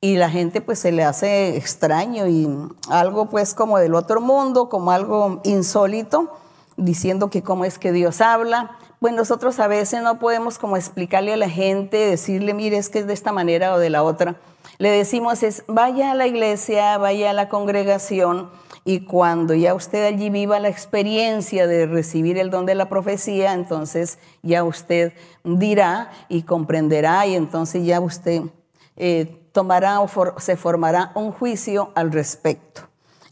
y 0.02 0.18
la 0.18 0.30
gente 0.30 0.60
pues 0.60 0.80
se 0.80 0.92
le 0.92 1.06
hace 1.06 1.56
extraño 1.56 2.28
y 2.28 2.50
algo 2.90 3.30
pues 3.30 3.54
como 3.54 3.80
del 3.80 3.96
otro 3.96 4.20
mundo, 4.20 4.68
como 4.68 4.92
algo 4.92 5.40
insólito, 5.46 6.34
diciendo 6.76 7.30
que 7.30 7.42
cómo 7.42 7.64
es 7.64 7.80
que 7.80 7.94
Dios 7.94 8.20
habla 8.20 8.78
pues 9.00 9.14
nosotros 9.14 9.58
a 9.60 9.68
veces 9.68 10.04
no 10.04 10.20
podemos 10.20 10.60
como 10.60 10.76
explicarle 10.76 11.32
a 11.32 11.38
la 11.38 11.50
gente, 11.50 11.96
decirle, 11.96 12.54
mire, 12.54 12.76
es 12.76 12.90
que 12.90 13.00
es 13.00 13.08
de 13.08 13.14
esta 13.14 13.32
manera 13.32 13.74
o 13.74 13.80
de 13.80 13.90
la 13.90 14.04
otra. 14.04 14.36
Le 14.80 14.92
decimos 14.92 15.44
es, 15.44 15.66
vaya 15.68 16.12
a 16.12 16.16
la 16.16 16.26
iglesia, 16.26 16.98
vaya 16.98 17.32
a 17.32 17.34
la 17.34 17.50
congregación 17.50 18.50
y 18.86 19.02
cuando 19.02 19.54
ya 19.54 19.74
usted 19.74 20.06
allí 20.06 20.30
viva 20.30 20.58
la 20.62 20.70
experiencia 20.70 21.68
de 21.68 21.86
recibir 21.86 22.38
el 22.38 22.50
don 22.50 22.66
de 22.66 22.76
la 22.76 22.88
profecía, 22.88 23.52
entonces 23.52 24.20
ya 24.42 24.64
usted 24.64 25.12
dirá 25.44 26.10
y 26.30 26.44
comprenderá 26.44 27.28
y 27.28 27.36
entonces 27.36 27.86
ya 27.86 28.00
usted 28.00 28.44
eh, 28.96 29.50
tomará 29.52 30.00
o 30.00 30.08
se 30.40 30.56
formará 30.56 31.12
un 31.14 31.34
juicio 31.34 31.92
al 31.94 32.14
respecto. 32.14 32.84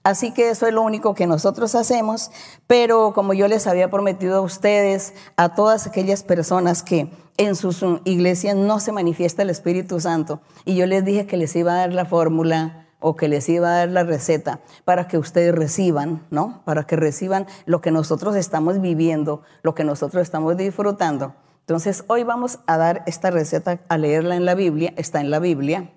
Así 0.04 0.34
que 0.34 0.50
eso 0.50 0.68
es 0.68 0.74
lo 0.74 0.82
único 0.82 1.16
que 1.16 1.28
nosotros 1.28 1.76
hacemos, 1.76 2.30
pero 2.66 3.14
como 3.14 3.34
yo 3.34 3.48
les 3.48 3.68
había 3.68 3.90
prometido 3.90 4.40
a 4.40 4.42
ustedes, 4.42 5.14
a 5.38 5.56
todas 5.56 5.88
aquellas 5.88 6.24
personas 6.24 6.84
que 6.84 7.10
en 7.38 7.56
sus 7.56 7.84
iglesias 8.04 8.56
no 8.56 8.80
se 8.80 8.92
manifiesta 8.92 9.44
el 9.44 9.50
Espíritu 9.50 10.00
Santo, 10.00 10.42
y 10.66 10.76
yo 10.76 10.86
les 10.86 11.06
dije 11.06 11.26
que 11.26 11.38
les 11.38 11.56
iba 11.56 11.74
a 11.74 11.78
dar 11.78 11.94
la 11.94 12.06
fórmula 12.06 12.88
o 13.00 13.16
que 13.16 13.28
les 13.28 13.48
iba 13.48 13.70
a 13.70 13.78
dar 13.78 13.90
la 13.90 14.04
receta 14.04 14.60
para 14.84 15.08
que 15.08 15.18
ustedes 15.18 15.54
reciban, 15.54 16.26
¿no? 16.32 16.62
Para 16.66 16.86
que 16.86 16.96
reciban 16.96 17.46
lo 17.66 17.82
que 17.82 17.92
nosotros 17.92 18.36
estamos 18.36 18.82
viviendo, 18.82 19.44
lo 19.62 19.76
que 19.76 19.84
nosotros 19.84 20.24
estamos 20.24 20.58
disfrutando. 20.58 21.36
Entonces, 21.60 22.04
hoy 22.08 22.24
vamos 22.24 22.60
a 22.66 22.78
dar 22.78 23.04
esta 23.06 23.30
receta 23.30 23.82
a 23.88 23.98
leerla 23.98 24.36
en 24.36 24.46
la 24.46 24.56
Biblia, 24.56 24.94
está 24.98 25.22
en 25.22 25.30
la 25.30 25.40
Biblia, 25.40 25.92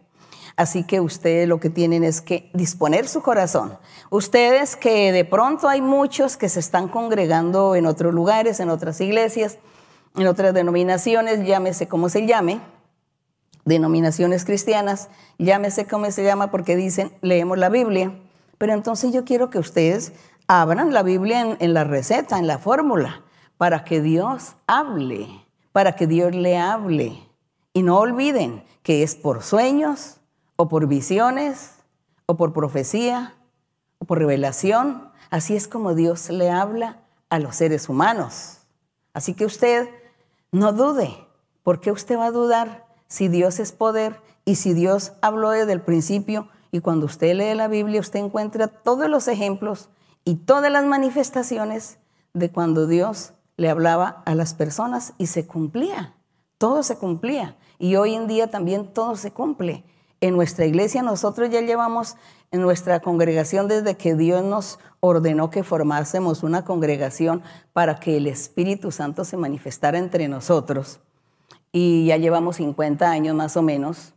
Así 0.61 0.85
que 0.85 1.01
ustedes 1.01 1.49
lo 1.49 1.59
que 1.59 1.71
tienen 1.71 2.05
es 2.05 2.21
que 2.21 2.51
disponer 2.53 3.09
su 3.09 3.23
corazón. 3.23 3.79
Ustedes 4.11 4.77
que 4.77 5.11
de 5.11 5.25
pronto 5.25 5.69
hay 5.69 5.81
muchos 5.81 6.37
que 6.37 6.51
se 6.51 6.61
están 6.61 6.89
congregando 6.89 7.75
en 7.75 7.87
otros 7.87 8.13
lugares, 8.13 8.61
en 8.61 8.69
otras 8.69 9.01
iglesias, 9.01 9.57
en 10.17 10.27
otras 10.27 10.55
denominaciones, 10.55 11.47
llámese 11.47 11.89
como 11.89 12.09
se 12.09 12.27
llame, 12.27 12.61
denominaciones 13.65 14.45
cristianas, 14.45 15.09
llámese 15.39 15.87
como 15.87 16.11
se 16.11 16.25
llama 16.25 16.51
porque 16.51 16.77
dicen, 16.77 17.13
leemos 17.21 17.59
la 17.59 17.69
Biblia. 17.69 18.13
Pero 18.59 18.73
entonces 18.73 19.13
yo 19.13 19.25
quiero 19.25 19.51
que 19.51 19.59
ustedes 19.59 20.13
abran 20.47 20.93
la 20.93 21.03
Biblia 21.03 21.41
en, 21.41 21.57
en 21.61 21.75
la 21.75 21.85
receta, 21.85 22.39
en 22.39 22.47
la 22.47 22.59
fórmula, 22.59 23.23
para 23.57 23.85
que 23.85 24.01
Dios 24.01 24.57
hable, 24.67 25.29
para 25.73 25.95
que 25.97 26.07
Dios 26.07 26.35
le 26.35 26.59
hable. 26.59 27.19
Y 27.73 27.83
no 27.83 27.99
olviden 27.99 28.65
que 28.83 29.03
es 29.03 29.15
por 29.15 29.43
sueños, 29.43 30.21
o 30.57 30.69
por 30.69 30.87
visiones, 30.87 31.71
o 32.27 32.37
por 32.37 32.53
profecía, 32.53 33.35
o 33.99 34.05
por 34.05 34.19
revelación. 34.19 35.11
Así 35.31 35.57
es 35.57 35.69
como 35.69 35.95
Dios 35.95 36.29
le 36.29 36.51
habla 36.51 36.99
a 37.31 37.39
los 37.39 37.57
seres 37.57 37.89
humanos. 37.89 38.59
Así 39.15 39.33
que 39.33 39.47
usted 39.47 39.89
no 40.53 40.73
dude. 40.73 41.27
¿Por 41.63 41.81
qué 41.81 41.93
usted 41.93 42.19
va 42.19 42.27
a 42.27 42.31
dudar 42.31 42.87
si 43.07 43.29
Dios 43.29 43.61
es 43.61 43.73
poder 43.73 44.21
y 44.45 44.57
si 44.57 44.75
Dios 44.75 45.13
habló 45.21 45.51
desde 45.51 45.73
el 45.73 45.83
principio? 45.83 46.49
Y 46.73 46.81
cuando 46.81 47.07
usted 47.07 47.35
lee 47.35 47.55
la 47.55 47.69
Biblia, 47.69 48.01
usted 48.01 48.21
encuentra 48.21 48.69
todos 48.69 49.09
los 49.09 49.29
ejemplos 49.29 49.91
y 50.25 50.37
todas 50.37 50.71
las 50.71 50.85
manifestaciones 50.85 51.99
de 52.33 52.51
cuando 52.51 52.87
Dios 52.87 53.33
le 53.57 53.69
hablaba 53.69 54.23
a 54.25 54.35
las 54.35 54.55
personas 54.55 55.15
y 55.19 55.27
se 55.27 55.47
cumplía. 55.47 56.15
Todo 56.59 56.83
se 56.83 56.97
cumplía. 56.97 57.57
Y 57.79 57.97
hoy 57.97 58.15
en 58.15 58.27
día 58.27 58.51
también 58.51 58.93
todo 58.93 59.17
se 59.17 59.33
cumple. 59.33 59.85
En 60.21 60.37
nuestra 60.37 60.67
iglesia 60.67 61.03
nosotros 61.03 61.51
ya 61.51 61.61
llevamos 61.61 62.17
en 62.53 62.63
nuestra 62.63 63.01
congregación 63.01 63.69
desde 63.69 63.97
que 63.97 64.15
Dios 64.15 64.43
nos 64.43 64.79
ordenó 65.01 65.51
que 65.51 65.63
formásemos 65.63 66.43
una 66.43 66.65
congregación 66.65 67.43
para 67.73 67.97
que 67.97 68.17
el 68.17 68.27
Espíritu 68.27 68.91
Santo 68.91 69.25
se 69.25 69.37
manifestara 69.37 69.99
entre 69.99 70.29
nosotros. 70.29 71.01
Y 71.73 72.07
ya 72.07 72.17
llevamos 72.17 72.57
50 72.57 73.09
años 73.09 73.37
más 73.37 73.57
o 73.57 73.63
menos. 73.63 74.15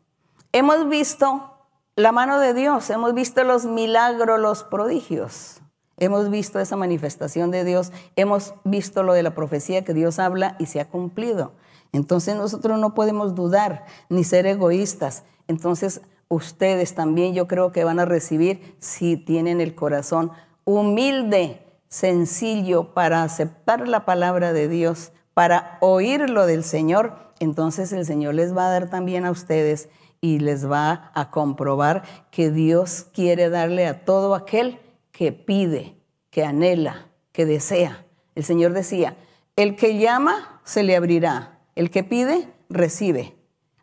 Hemos 0.52 0.90
visto 0.90 1.54
la 1.96 2.12
mano 2.12 2.40
de 2.40 2.54
Dios, 2.54 2.90
hemos 2.90 3.14
visto 3.14 3.44
los 3.44 3.66
milagros, 3.66 4.40
los 4.40 4.64
prodigios. 4.64 5.62
Hemos 5.98 6.32
visto 6.32 6.60
esa 6.60 6.76
manifestación 6.76 7.52
de 7.52 7.64
Dios, 7.64 7.92
hemos 8.16 8.56
visto 8.64 9.04
lo 9.04 9.14
de 9.14 9.22
la 9.22 9.36
profecía 9.36 9.84
que 9.84 9.94
Dios 9.94 10.18
habla 10.18 10.56
y 10.58 10.66
se 10.66 10.80
ha 10.80 10.90
cumplido. 10.90 11.54
Entonces 11.92 12.36
nosotros 12.36 12.80
no 12.80 12.96
podemos 12.96 13.36
dudar 13.36 13.86
ni 14.10 14.24
ser 14.24 14.48
egoístas. 14.48 15.24
Entonces 15.48 16.02
ustedes 16.28 16.96
también 16.96 17.34
yo 17.34 17.48
creo 17.48 17.72
que 17.72 17.84
van 17.84 18.00
a 18.00 18.06
recibir 18.06 18.76
si 18.80 19.18
tienen 19.18 19.62
el 19.62 19.76
corazón 19.76 20.32
humilde, 20.64 21.62
sencillo 21.88 22.94
para 22.94 23.24
aceptar 23.24 23.88
la 23.88 24.06
palabra 24.06 24.54
de 24.54 24.68
Dios, 24.68 25.12
para 25.34 25.78
oír 25.82 26.30
lo 26.30 26.46
del 26.46 26.64
Señor. 26.64 27.16
Entonces 27.40 27.92
el 27.94 28.06
Señor 28.06 28.36
les 28.36 28.56
va 28.56 28.68
a 28.68 28.72
dar 28.72 28.90
también 28.90 29.26
a 29.26 29.32
ustedes 29.32 29.90
y 30.22 30.40
les 30.40 30.70
va 30.70 31.12
a 31.14 31.30
comprobar 31.32 32.04
que 32.32 32.50
Dios 32.50 33.06
quiere 33.14 33.50
darle 33.50 33.88
a 33.88 34.06
todo 34.06 34.36
aquel 34.36 34.80
que 35.12 35.34
pide, 35.34 35.98
que 36.30 36.46
anhela, 36.46 37.08
que 37.32 37.46
desea. 37.46 38.06
El 38.36 38.44
Señor 38.44 38.74
decía, 38.74 39.18
el 39.56 39.76
que 39.76 40.00
llama, 40.00 40.62
se 40.64 40.84
le 40.84 40.96
abrirá. 40.96 41.60
El 41.76 41.92
que 41.92 42.04
pide, 42.04 42.48
recibe. 42.70 43.36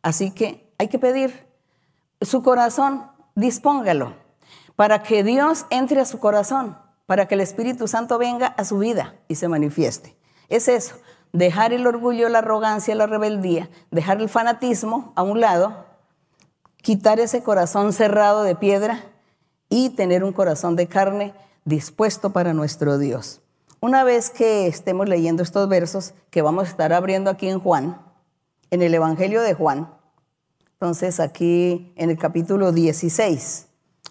Así 0.02 0.30
que 0.30 0.72
hay 0.78 0.88
que 0.88 0.98
pedir. 0.98 1.49
Su 2.20 2.42
corazón, 2.42 3.10
dispóngalo 3.34 4.14
para 4.80 5.02
que 5.02 5.22
Dios 5.22 5.66
entre 5.68 6.00
a 6.00 6.06
su 6.06 6.18
corazón, 6.18 6.78
para 7.04 7.28
que 7.28 7.34
el 7.34 7.42
Espíritu 7.42 7.86
Santo 7.86 8.16
venga 8.16 8.46
a 8.46 8.64
su 8.64 8.78
vida 8.78 9.16
y 9.28 9.34
se 9.34 9.46
manifieste. 9.46 10.16
Es 10.48 10.68
eso, 10.68 10.94
dejar 11.34 11.74
el 11.74 11.86
orgullo, 11.86 12.30
la 12.30 12.38
arrogancia, 12.38 12.94
la 12.94 13.06
rebeldía, 13.06 13.68
dejar 13.90 14.22
el 14.22 14.30
fanatismo 14.30 15.12
a 15.16 15.22
un 15.22 15.38
lado, 15.38 15.84
quitar 16.78 17.20
ese 17.20 17.42
corazón 17.42 17.92
cerrado 17.92 18.42
de 18.42 18.54
piedra 18.54 19.04
y 19.68 19.90
tener 19.90 20.24
un 20.24 20.32
corazón 20.32 20.76
de 20.76 20.86
carne 20.86 21.34
dispuesto 21.66 22.30
para 22.30 22.54
nuestro 22.54 22.96
Dios. 22.96 23.42
Una 23.80 24.02
vez 24.02 24.30
que 24.30 24.66
estemos 24.66 25.10
leyendo 25.10 25.42
estos 25.42 25.68
versos 25.68 26.14
que 26.30 26.40
vamos 26.40 26.64
a 26.64 26.70
estar 26.70 26.94
abriendo 26.94 27.28
aquí 27.28 27.50
en 27.50 27.60
Juan, 27.60 28.00
en 28.70 28.80
el 28.80 28.94
Evangelio 28.94 29.42
de 29.42 29.52
Juan, 29.52 29.92
entonces 30.80 31.20
aquí 31.20 31.92
en 31.96 32.08
el 32.08 32.16
capítulo 32.16 32.72
16, 32.72 33.66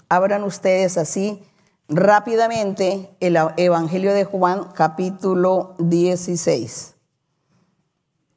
abran 0.07 0.43
ustedes 0.43 0.99
así 0.99 1.41
rápidamente 1.87 3.09
el 3.19 3.39
Evangelio 3.57 4.13
de 4.13 4.23
Juan, 4.23 4.65
capítulo 4.75 5.73
16, 5.79 6.93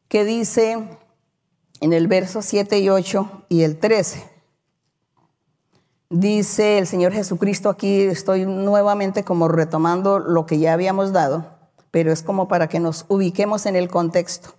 que 0.09 0.25
dice 0.25 0.99
en 1.83 1.93
el 1.93 2.09
verso 2.09 2.41
7 2.41 2.79
y 2.79 2.89
8 2.89 3.45
y 3.51 3.65
el 3.65 3.79
13. 3.79 4.25
Dice 6.09 6.79
el 6.79 6.87
Señor 6.87 7.13
Jesucristo, 7.13 7.69
aquí 7.69 8.01
estoy 8.01 8.47
nuevamente 8.47 9.25
como 9.25 9.49
retomando 9.49 10.19
lo 10.19 10.47
que 10.47 10.59
ya 10.59 10.73
habíamos 10.73 11.13
dado, 11.13 11.45
pero 11.91 12.11
es 12.11 12.23
como 12.23 12.49
para 12.49 12.71
que 12.71 12.81
nos 12.81 13.05
ubiquemos 13.09 13.67
en 13.67 13.77
el 13.77 13.91
contexto. 13.91 14.55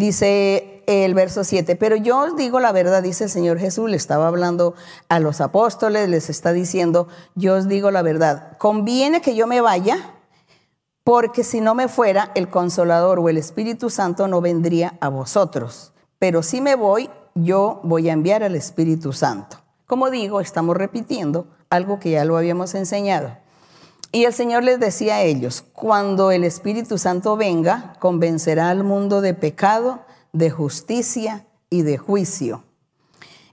Dice 0.00 0.82
el 0.86 1.12
verso 1.12 1.44
7, 1.44 1.76
pero 1.76 1.94
yo 1.94 2.20
os 2.20 2.34
digo 2.34 2.58
la 2.58 2.72
verdad, 2.72 3.02
dice 3.02 3.24
el 3.24 3.30
Señor 3.30 3.58
Jesús, 3.58 3.90
le 3.90 3.98
estaba 3.98 4.28
hablando 4.28 4.72
a 5.10 5.20
los 5.20 5.42
apóstoles, 5.42 6.08
les 6.08 6.30
está 6.30 6.54
diciendo, 6.54 7.06
yo 7.34 7.56
os 7.56 7.68
digo 7.68 7.90
la 7.90 8.00
verdad, 8.00 8.56
conviene 8.56 9.20
que 9.20 9.34
yo 9.34 9.46
me 9.46 9.60
vaya, 9.60 10.14
porque 11.04 11.44
si 11.44 11.60
no 11.60 11.74
me 11.74 11.86
fuera, 11.86 12.32
el 12.34 12.48
consolador 12.48 13.18
o 13.18 13.28
el 13.28 13.36
Espíritu 13.36 13.90
Santo 13.90 14.26
no 14.26 14.40
vendría 14.40 14.96
a 15.02 15.10
vosotros, 15.10 15.92
pero 16.18 16.42
si 16.42 16.62
me 16.62 16.76
voy, 16.76 17.10
yo 17.34 17.80
voy 17.82 18.08
a 18.08 18.14
enviar 18.14 18.42
al 18.42 18.54
Espíritu 18.54 19.12
Santo. 19.12 19.58
Como 19.86 20.08
digo, 20.08 20.40
estamos 20.40 20.78
repitiendo 20.78 21.46
algo 21.68 22.00
que 22.00 22.12
ya 22.12 22.24
lo 22.24 22.38
habíamos 22.38 22.74
enseñado. 22.74 23.36
Y 24.12 24.24
el 24.24 24.32
Señor 24.32 24.64
les 24.64 24.80
decía 24.80 25.16
a 25.16 25.22
ellos, 25.22 25.64
cuando 25.72 26.32
el 26.32 26.42
Espíritu 26.42 26.98
Santo 26.98 27.36
venga, 27.36 27.94
convencerá 28.00 28.70
al 28.70 28.82
mundo 28.82 29.20
de 29.20 29.34
pecado, 29.34 30.00
de 30.32 30.50
justicia 30.50 31.46
y 31.68 31.82
de 31.82 31.96
juicio. 31.96 32.64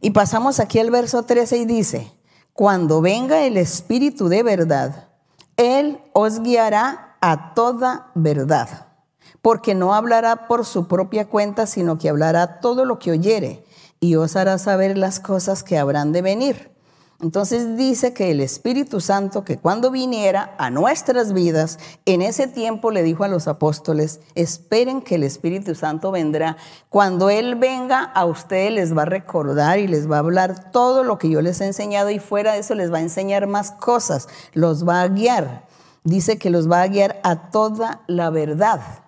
Y 0.02 0.12
pasamos 0.12 0.60
aquí 0.60 0.80
al 0.80 0.89
verso 0.89 1.24
13 1.24 1.58
y 1.58 1.65
dice, 1.65 2.12
cuando 2.54 3.02
venga 3.02 3.46
el 3.46 3.56
Espíritu 3.56 4.30
de 4.30 4.41
verdad, 4.41 5.10
Él 5.58 6.00
os 6.13 6.41
guiará 6.41 7.17
a 7.22 7.54
toda 7.54 8.12
verdad, 8.15 8.88
porque 9.43 9.76
no 9.76 9.93
hablará 9.93 10.48
por 10.48 10.65
su 10.65 10.88
propia 10.88 11.28
cuenta, 11.28 11.67
sino 11.67 12.00
que 12.00 12.10
hablará 12.10 12.60
todo 12.60 12.84
lo 12.84 12.98
que 12.98 13.12
oyere 13.12 13.63
y 14.00 14.15
os 14.15 14.36
hará 14.36 14.58
saber 14.58 14.98
las 14.98 15.20
cosas 15.20 15.63
que 15.63 15.78
habrán 15.78 16.12
de 16.12 16.24
venir. 16.24 16.77
Entonces 17.19 17.75
dice 17.77 18.13
que 18.13 18.30
el 18.30 18.41
Espíritu 18.41 19.01
Santo, 19.01 19.43
que 19.43 19.58
cuando 19.58 19.89
viniera 19.89 20.53
a 20.60 20.69
nuestras 20.69 21.34
vidas, 21.34 21.80
en 22.06 22.21
ese 22.21 22.45
tiempo 22.45 22.91
le 22.91 23.01
dijo 23.01 23.23
a 23.23 23.27
los 23.27 23.47
apóstoles, 23.47 24.19
esperen 24.36 25.01
que 25.01 25.15
el 25.15 25.23
Espíritu 25.23 25.73
Santo 25.73 26.12
vendrá. 26.12 26.58
Cuando 26.89 27.32
Él 27.32 27.56
venga, 27.56 28.03
a 28.03 28.25
ustedes 28.25 28.71
les 28.71 28.95
va 28.95 29.01
a 29.01 29.06
recordar 29.06 29.80
y 29.80 29.88
les 29.88 30.10
va 30.10 30.17
a 30.17 30.19
hablar 30.19 30.71
todo 30.71 31.03
lo 31.03 31.17
que 31.17 31.30
yo 31.30 31.41
les 31.41 31.60
he 31.60 31.65
enseñado 31.65 32.12
y 32.12 32.19
fuera 32.19 32.53
de 32.53 32.60
eso 32.60 32.75
les 32.75 32.93
va 32.93 32.99
a 32.99 33.01
enseñar 33.01 33.47
más 33.47 33.71
cosas, 33.71 34.27
los 34.53 34.88
va 34.88 35.01
a 35.01 35.08
guiar. 35.08 35.65
Dice 36.03 36.38
que 36.38 36.51
los 36.51 36.69
va 36.69 36.84
a 36.84 36.88
guiar 36.88 37.19
a 37.23 37.49
toda 37.49 38.01
la 38.06 38.30
verdad 38.30 39.07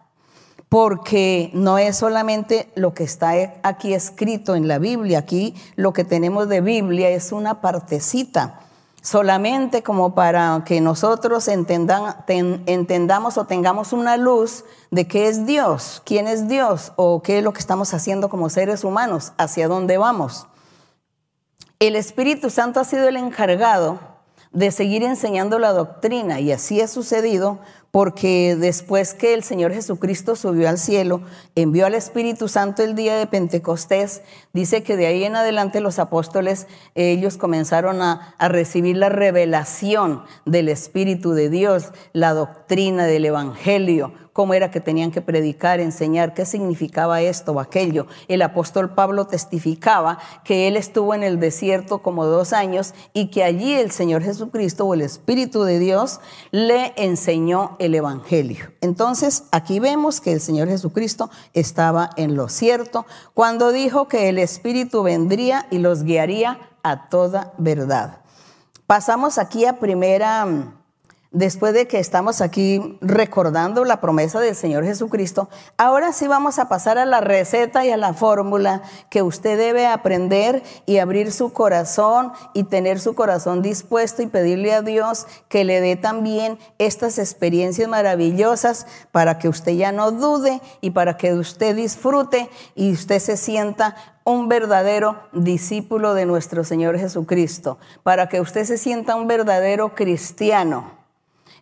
porque 0.69 1.49
no 1.53 1.79
es 1.79 1.97
solamente 1.97 2.71
lo 2.75 2.93
que 2.93 3.03
está 3.03 3.33
aquí 3.63 3.93
escrito 3.93 4.55
en 4.55 4.67
la 4.67 4.77
Biblia, 4.77 5.19
aquí 5.19 5.55
lo 5.75 5.93
que 5.93 6.03
tenemos 6.03 6.47
de 6.47 6.61
Biblia 6.61 7.09
es 7.09 7.31
una 7.31 7.59
partecita, 7.59 8.59
solamente 9.01 9.81
como 9.81 10.13
para 10.13 10.63
que 10.65 10.79
nosotros 10.79 11.47
entendamos 11.47 13.37
o 13.37 13.45
tengamos 13.45 13.93
una 13.93 14.15
luz 14.15 14.63
de 14.91 15.07
qué 15.07 15.27
es 15.27 15.47
Dios, 15.47 16.03
quién 16.05 16.27
es 16.27 16.47
Dios 16.47 16.91
o 16.97 17.23
qué 17.23 17.39
es 17.39 17.43
lo 17.43 17.51
que 17.51 17.59
estamos 17.59 17.95
haciendo 17.95 18.29
como 18.29 18.49
seres 18.49 18.83
humanos, 18.83 19.33
hacia 19.37 19.67
dónde 19.67 19.97
vamos. 19.97 20.45
El 21.79 21.95
Espíritu 21.95 22.51
Santo 22.51 22.79
ha 22.79 22.83
sido 22.83 23.07
el 23.07 23.15
encargado 23.15 23.99
de 24.51 24.71
seguir 24.71 25.03
enseñando 25.03 25.59
la 25.59 25.73
doctrina 25.73 26.39
y 26.39 26.51
así 26.51 26.81
ha 26.81 26.87
sucedido 26.87 27.59
porque 27.91 28.55
después 28.55 29.13
que 29.13 29.33
el 29.33 29.43
Señor 29.43 29.73
Jesucristo 29.73 30.35
subió 30.35 30.69
al 30.69 30.77
cielo, 30.77 31.21
envió 31.55 31.85
al 31.85 31.95
Espíritu 31.95 32.47
Santo 32.47 32.83
el 32.83 32.95
día 32.95 33.15
de 33.17 33.27
Pentecostés, 33.27 34.21
dice 34.53 34.83
que 34.83 34.95
de 34.95 35.07
ahí 35.07 35.23
en 35.23 35.35
adelante 35.35 35.81
los 35.81 35.99
apóstoles, 35.99 36.67
ellos 36.95 37.37
comenzaron 37.37 38.01
a, 38.01 38.35
a 38.37 38.47
recibir 38.47 38.97
la 38.97 39.09
revelación 39.09 40.23
del 40.45 40.69
Espíritu 40.69 41.31
de 41.31 41.49
Dios, 41.49 41.91
la 42.13 42.33
doctrina 42.33 43.05
del 43.05 43.25
Evangelio, 43.25 44.13
cómo 44.33 44.53
era 44.53 44.71
que 44.71 44.79
tenían 44.79 45.11
que 45.11 45.21
predicar, 45.21 45.79
enseñar, 45.79 46.33
qué 46.33 46.45
significaba 46.45 47.21
esto 47.21 47.53
o 47.53 47.59
aquello. 47.59 48.07
El 48.27 48.41
apóstol 48.41 48.93
Pablo 48.93 49.27
testificaba 49.27 50.19
que 50.43 50.67
él 50.67 50.77
estuvo 50.77 51.13
en 51.13 51.23
el 51.23 51.39
desierto 51.39 51.99
como 51.99 52.25
dos 52.25 52.53
años 52.53 52.93
y 53.13 53.27
que 53.27 53.43
allí 53.43 53.73
el 53.73 53.91
Señor 53.91 54.23
Jesucristo 54.23 54.85
o 54.85 54.93
el 54.93 55.01
Espíritu 55.01 55.63
de 55.63 55.79
Dios 55.79 56.19
le 56.51 56.93
enseñó 56.95 57.75
el 57.79 57.95
Evangelio. 57.95 58.71
Entonces, 58.81 59.43
aquí 59.51 59.79
vemos 59.79 60.21
que 60.21 60.31
el 60.31 60.41
Señor 60.41 60.67
Jesucristo 60.67 61.29
estaba 61.53 62.09
en 62.15 62.35
lo 62.35 62.49
cierto 62.49 63.05
cuando 63.33 63.71
dijo 63.71 64.07
que 64.07 64.29
el 64.29 64.37
Espíritu 64.37 65.03
vendría 65.03 65.67
y 65.71 65.79
los 65.79 66.03
guiaría 66.03 66.59
a 66.83 67.09
toda 67.09 67.53
verdad. 67.57 68.21
Pasamos 68.87 69.37
aquí 69.37 69.65
a 69.65 69.79
primera 69.79 70.47
Después 71.31 71.75
de 71.75 71.85
que 71.85 71.99
estamos 71.99 72.41
aquí 72.41 72.97
recordando 73.01 73.85
la 73.85 74.01
promesa 74.01 74.39
del 74.39 74.55
Señor 74.55 74.83
Jesucristo, 74.83 75.47
ahora 75.77 76.11
sí 76.11 76.27
vamos 76.27 76.57
a 76.57 76.67
pasar 76.69 76.97
a 76.97 77.05
la 77.05 77.21
receta 77.21 77.85
y 77.85 77.91
a 77.91 77.97
la 77.97 78.15
fórmula 78.15 78.81
que 79.11 79.21
usted 79.21 79.55
debe 79.55 79.85
aprender 79.85 80.63
y 80.87 80.97
abrir 80.97 81.31
su 81.31 81.53
corazón 81.53 82.31
y 82.55 82.63
tener 82.63 82.99
su 82.99 83.13
corazón 83.13 83.61
dispuesto 83.61 84.23
y 84.23 84.25
pedirle 84.25 84.73
a 84.73 84.81
Dios 84.81 85.27
que 85.49 85.65
le 85.65 85.81
dé 85.81 85.95
también 85.95 86.57
estas 86.79 87.19
experiencias 87.19 87.87
maravillosas 87.87 88.87
para 89.11 89.37
que 89.37 89.49
usted 89.49 89.73
ya 89.73 89.91
no 89.91 90.11
dude 90.11 90.59
y 90.81 90.89
para 90.89 91.15
que 91.15 91.35
usted 91.35 91.75
disfrute 91.75 92.49
y 92.73 92.91
usted 92.91 93.19
se 93.19 93.37
sienta 93.37 93.95
un 94.23 94.49
verdadero 94.49 95.19
discípulo 95.33 96.15
de 96.15 96.25
nuestro 96.25 96.63
Señor 96.63 96.97
Jesucristo, 96.97 97.77
para 98.01 98.29
que 98.29 98.41
usted 98.41 98.65
se 98.65 98.79
sienta 98.79 99.15
un 99.15 99.27
verdadero 99.27 99.93
cristiano 99.93 100.98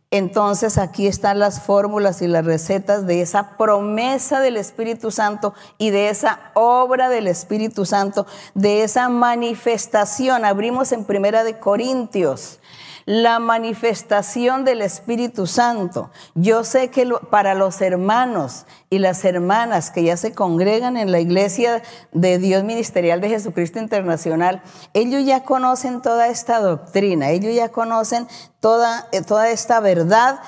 entonces 0.10 0.78
aquí 0.78 1.06
están 1.06 1.40
las 1.40 1.62
fórmulas 1.62 2.22
y 2.22 2.28
las 2.28 2.46
recetas 2.46 3.06
de 3.06 3.22
esa 3.22 3.58
promesa 3.58 4.40
del 4.40 4.56
Espíritu 4.56 5.12
Santo 5.12 5.54
y 5.78 5.90
de 5.90 6.08
esa 6.08 6.52
obra 6.54 7.10
del 7.10 7.28
Espíritu 7.28 7.86
Santo, 7.86 8.26
de 8.54 8.84
esa 8.84 9.10
manifestación. 9.10 10.46
Abrimos 10.46 10.94
en 10.94 11.04
Primera 11.04 11.44
de 11.44 11.60
Corintios. 11.60 12.60
La 13.08 13.40
manifestación 13.40 14.66
del 14.66 14.82
Espíritu 14.82 15.48
Santo. 15.48 16.12
Yo 16.36 16.66
sé 16.66 16.90
que 16.90 17.10
para 17.32 17.54
los 17.54 17.80
hermanos 17.80 18.66
y 18.90 19.00
las 19.00 19.24
hermanas 19.24 19.92
que 19.92 20.04
ya 20.04 20.18
se 20.18 20.34
congregan 20.34 20.98
en 20.98 21.14
la 21.14 21.22
iglesia 21.22 21.82
de 22.12 22.38
Dios 22.38 22.66
Ministerial 22.66 23.22
de 23.22 23.30
Jesucristo 23.30 23.80
Internacional, 23.80 24.62
ellos 24.94 25.24
ya 25.26 25.44
conocen 25.44 26.02
toda 26.02 26.28
esta 26.28 26.60
doctrina, 26.60 27.30
ellos 27.30 27.56
ya 27.56 27.70
conocen 27.70 28.28
toda, 28.60 29.08
eh, 29.14 29.22
toda 29.22 29.52
esta 29.52 29.80
verdad, 29.80 30.42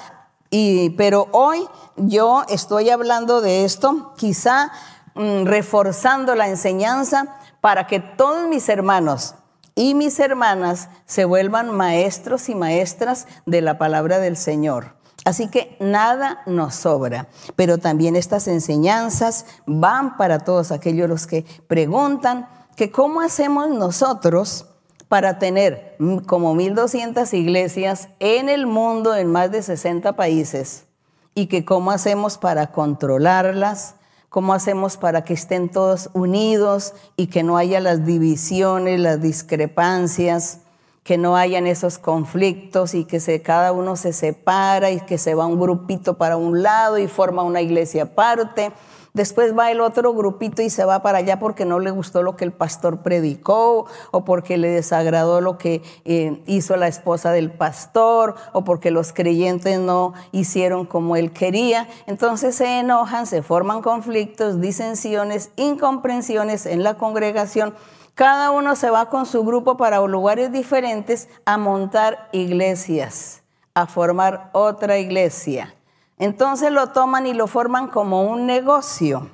y, 0.49 0.89
pero 0.91 1.29
hoy 1.31 1.65
yo 1.95 2.43
estoy 2.49 2.89
hablando 2.89 3.39
de 3.39 3.63
esto, 3.63 4.13
quizá 4.17 4.73
mm, 5.15 5.45
reforzando 5.45 6.35
la 6.35 6.49
enseñanza 6.49 7.37
para 7.61 7.87
que 7.87 8.01
todos 8.01 8.49
mis 8.49 8.67
hermanos 8.67 9.35
y 9.79 9.95
mis 9.95 10.19
hermanas 10.19 10.89
se 11.05 11.23
vuelvan 11.23 11.71
maestros 11.71 12.49
y 12.49 12.53
maestras 12.53 13.27
de 13.45 13.61
la 13.61 13.77
palabra 13.77 14.19
del 14.19 14.35
Señor. 14.35 14.97
Así 15.23 15.47
que 15.47 15.77
nada 15.79 16.41
nos 16.45 16.75
sobra, 16.75 17.29
pero 17.55 17.77
también 17.77 18.17
estas 18.17 18.49
enseñanzas 18.49 19.45
van 19.65 20.17
para 20.17 20.39
todos 20.39 20.73
aquellos 20.73 21.07
los 21.07 21.27
que 21.27 21.45
preguntan 21.67 22.49
que 22.75 22.91
cómo 22.91 23.21
hacemos 23.21 23.69
nosotros 23.69 24.65
para 25.07 25.39
tener 25.39 25.95
como 26.27 26.53
1.200 26.55 27.33
iglesias 27.33 28.09
en 28.19 28.49
el 28.49 28.65
mundo 28.65 29.15
en 29.15 29.31
más 29.31 29.49
de 29.49 29.63
60 29.63 30.11
países 30.17 30.87
y 31.35 31.47
que 31.47 31.63
cómo 31.63 31.91
hacemos 31.91 32.37
para 32.37 32.73
controlarlas, 32.73 33.95
¿Cómo 34.29 34.53
hacemos 34.53 34.97
para 34.97 35.23
que 35.23 35.33
estén 35.33 35.69
todos 35.69 36.11
unidos 36.13 36.93
y 37.17 37.27
que 37.27 37.41
no 37.41 37.57
haya 37.57 37.79
las 37.79 38.05
divisiones, 38.05 38.99
las 38.99 39.21
discrepancias, 39.23 40.59
que 41.03 41.17
no 41.17 41.35
hayan 41.35 41.65
esos 41.65 41.97
conflictos 41.97 42.93
y 42.93 43.05
que 43.05 43.19
se, 43.19 43.41
cada 43.41 43.71
uno 43.71 43.95
se 43.95 44.13
separa 44.13 44.91
y 44.91 45.01
que 45.01 45.17
se 45.17 45.33
va 45.33 45.47
un 45.47 45.59
grupito 45.59 46.19
para 46.19 46.37
un 46.37 46.61
lado 46.61 46.99
y 46.99 47.07
forma 47.07 47.41
una 47.41 47.61
iglesia 47.61 48.03
aparte? 48.03 48.71
Después 49.13 49.57
va 49.57 49.71
el 49.71 49.81
otro 49.81 50.13
grupito 50.13 50.61
y 50.61 50.69
se 50.69 50.85
va 50.85 51.01
para 51.01 51.19
allá 51.19 51.39
porque 51.39 51.65
no 51.65 51.79
le 51.79 51.91
gustó 51.91 52.21
lo 52.21 52.35
que 52.35 52.45
el 52.45 52.51
pastor 52.51 53.01
predicó 53.01 53.87
o 54.11 54.23
porque 54.23 54.57
le 54.57 54.69
desagradó 54.69 55.41
lo 55.41 55.57
que 55.57 55.81
eh, 56.05 56.43
hizo 56.45 56.77
la 56.77 56.87
esposa 56.87 57.31
del 57.31 57.51
pastor 57.51 58.35
o 58.53 58.63
porque 58.63 58.91
los 58.91 59.11
creyentes 59.11 59.79
no 59.79 60.13
hicieron 60.31 60.85
como 60.85 61.15
él 61.15 61.31
quería. 61.31 61.87
Entonces 62.05 62.55
se 62.55 62.79
enojan, 62.79 63.25
se 63.25 63.41
forman 63.41 63.81
conflictos, 63.81 64.61
disensiones, 64.61 65.51
incomprensiones 65.55 66.65
en 66.67 66.83
la 66.83 66.95
congregación. 66.95 67.73
Cada 68.13 68.51
uno 68.51 68.75
se 68.75 68.89
va 68.89 69.09
con 69.09 69.25
su 69.25 69.43
grupo 69.43 69.77
para 69.77 69.99
lugares 70.01 70.51
diferentes 70.51 71.29
a 71.45 71.57
montar 71.57 72.29
iglesias, 72.31 73.43
a 73.73 73.87
formar 73.87 74.49
otra 74.53 74.97
iglesia. 74.97 75.73
Entonces 76.19 76.71
lo 76.71 76.87
toman 76.87 77.25
y 77.25 77.33
lo 77.33 77.47
forman 77.47 77.87
como 77.87 78.23
un 78.23 78.45
negocio. 78.45 79.29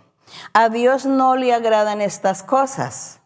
A 0.54 0.70
Dios 0.70 1.06
no 1.06 1.36
le 1.36 1.54
agradan 1.54 2.00
estas 2.00 2.44
cosas. 2.44 3.20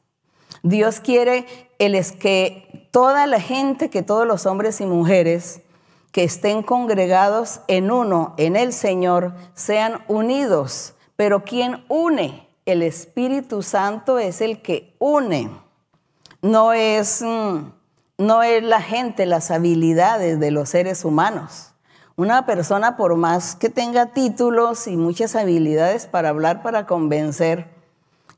Dios 0.63 0.99
quiere 0.99 1.45
el 1.77 1.95
es 1.95 2.11
que 2.11 2.87
toda 2.91 3.27
la 3.27 3.39
gente, 3.39 3.89
que 3.89 4.01
todos 4.01 4.25
los 4.25 4.45
hombres 4.45 4.81
y 4.81 4.85
mujeres 4.85 5.61
que 6.11 6.23
estén 6.23 6.63
congregados 6.63 7.61
en 7.67 7.91
uno, 7.91 8.33
en 8.37 8.55
el 8.55 8.73
Señor, 8.73 9.33
sean 9.53 10.03
unidos. 10.07 10.95
Pero 11.15 11.43
¿quién 11.43 11.85
une? 11.87 12.47
El 12.65 12.81
Espíritu 12.81 13.61
Santo 13.61 14.19
es 14.19 14.41
el 14.41 14.61
que 14.61 14.95
une. 14.99 15.49
No 16.41 16.73
es, 16.73 17.21
mm, 17.21 17.71
no 18.17 18.43
es 18.43 18.63
la 18.63 18.81
gente, 18.81 19.25
las 19.25 19.51
habilidades 19.51 20.39
de 20.39 20.51
los 20.51 20.69
seres 20.69 21.05
humanos. 21.05 21.68
Una 22.19 22.45
persona, 22.45 22.97
por 22.97 23.15
más 23.15 23.55
que 23.55 23.69
tenga 23.69 24.07
títulos 24.07 24.87
y 24.87 24.97
muchas 24.97 25.37
habilidades 25.37 26.05
para 26.05 26.27
hablar, 26.27 26.61
para 26.61 26.85
convencer, 26.85 27.69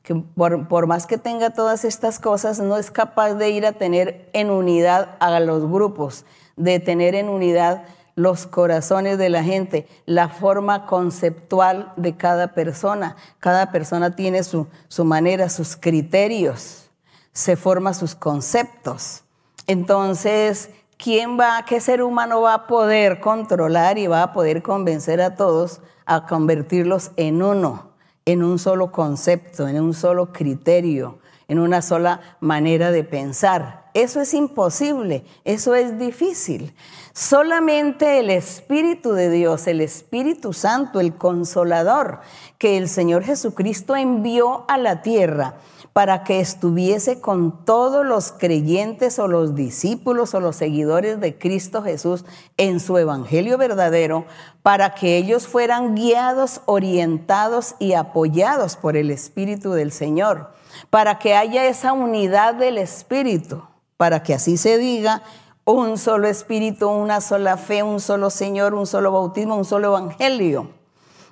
que 0.04 0.14
por, 0.14 0.86
más 0.86 1.08
que 1.08 1.18
tenga 1.18 1.50
todas 1.50 1.84
estas 1.84 2.20
cosas, 2.20 2.60
no 2.60 2.76
es 2.76 2.92
capaz 2.92 3.34
de 3.34 3.50
ir 3.50 3.66
a 3.66 3.72
tener 3.72 4.30
en 4.34 4.50
unidad 4.50 5.16
a 5.18 5.40
los 5.40 5.68
grupos, 5.68 6.24
de 6.54 6.78
tener 6.78 7.16
en 7.16 7.28
unidad 7.28 7.82
los 8.14 8.46
corazones 8.46 9.18
de 9.18 9.30
la 9.30 9.42
gente, 9.42 9.88
la 10.06 10.28
forma 10.28 10.86
conceptual 10.86 11.92
de 11.96 12.16
cada 12.16 12.54
persona. 12.54 13.16
Cada 13.40 13.72
persona 13.72 14.14
tiene 14.14 14.44
su, 14.44 14.68
su 14.86 15.04
manera, 15.04 15.48
sus 15.48 15.74
criterios, 15.74 16.88
se 17.32 17.56
forma 17.56 17.94
sus 17.94 18.14
conceptos. 18.14 19.24
Entonces, 19.66 20.70
¿quién 21.02 21.36
va, 21.38 21.64
qué 21.66 21.80
ser 21.80 22.00
humano 22.00 22.42
va 22.42 22.54
a 22.54 22.66
poder 22.68 23.18
controlar 23.18 23.98
y 23.98 24.06
va 24.06 24.22
a 24.22 24.32
poder 24.32 24.62
convencer 24.62 25.20
a 25.20 25.34
todos 25.34 25.80
a 26.06 26.26
convertirlos 26.26 27.10
en 27.16 27.42
uno, 27.42 27.90
en 28.24 28.44
un 28.44 28.60
solo 28.60 28.92
concepto, 28.92 29.66
en 29.66 29.80
un 29.80 29.94
solo 29.94 30.32
criterio, 30.32 31.18
en 31.48 31.58
una 31.58 31.82
sola 31.82 32.20
manera 32.38 32.92
de 32.92 33.02
pensar? 33.02 33.81
Eso 33.94 34.20
es 34.20 34.32
imposible, 34.32 35.24
eso 35.44 35.74
es 35.74 35.98
difícil. 35.98 36.74
Solamente 37.12 38.20
el 38.20 38.30
Espíritu 38.30 39.12
de 39.12 39.28
Dios, 39.28 39.66
el 39.66 39.82
Espíritu 39.82 40.54
Santo, 40.54 40.98
el 40.98 41.14
consolador 41.14 42.20
que 42.56 42.78
el 42.78 42.88
Señor 42.88 43.22
Jesucristo 43.22 43.94
envió 43.94 44.64
a 44.68 44.78
la 44.78 45.02
tierra, 45.02 45.56
para 45.92 46.24
que 46.24 46.40
estuviese 46.40 47.20
con 47.20 47.66
todos 47.66 48.06
los 48.06 48.32
creyentes 48.32 49.18
o 49.18 49.28
los 49.28 49.54
discípulos 49.54 50.32
o 50.32 50.40
los 50.40 50.56
seguidores 50.56 51.20
de 51.20 51.36
Cristo 51.36 51.82
Jesús 51.82 52.24
en 52.56 52.80
su 52.80 52.96
evangelio 52.96 53.58
verdadero, 53.58 54.24
para 54.62 54.94
que 54.94 55.18
ellos 55.18 55.46
fueran 55.46 55.94
guiados, 55.94 56.62
orientados 56.64 57.74
y 57.78 57.92
apoyados 57.92 58.76
por 58.76 58.96
el 58.96 59.10
Espíritu 59.10 59.72
del 59.72 59.92
Señor, 59.92 60.52
para 60.88 61.18
que 61.18 61.34
haya 61.34 61.66
esa 61.66 61.92
unidad 61.92 62.54
del 62.54 62.78
Espíritu, 62.78 63.62
para 64.02 64.24
que 64.24 64.34
así 64.34 64.56
se 64.56 64.78
diga, 64.78 65.22
un 65.64 65.96
solo 65.96 66.26
Espíritu, 66.26 66.88
una 66.88 67.20
sola 67.20 67.56
fe, 67.56 67.84
un 67.84 68.00
solo 68.00 68.30
Señor, 68.30 68.74
un 68.74 68.84
solo 68.84 69.12
bautismo, 69.12 69.54
un 69.54 69.64
solo 69.64 69.96
evangelio. 69.96 70.70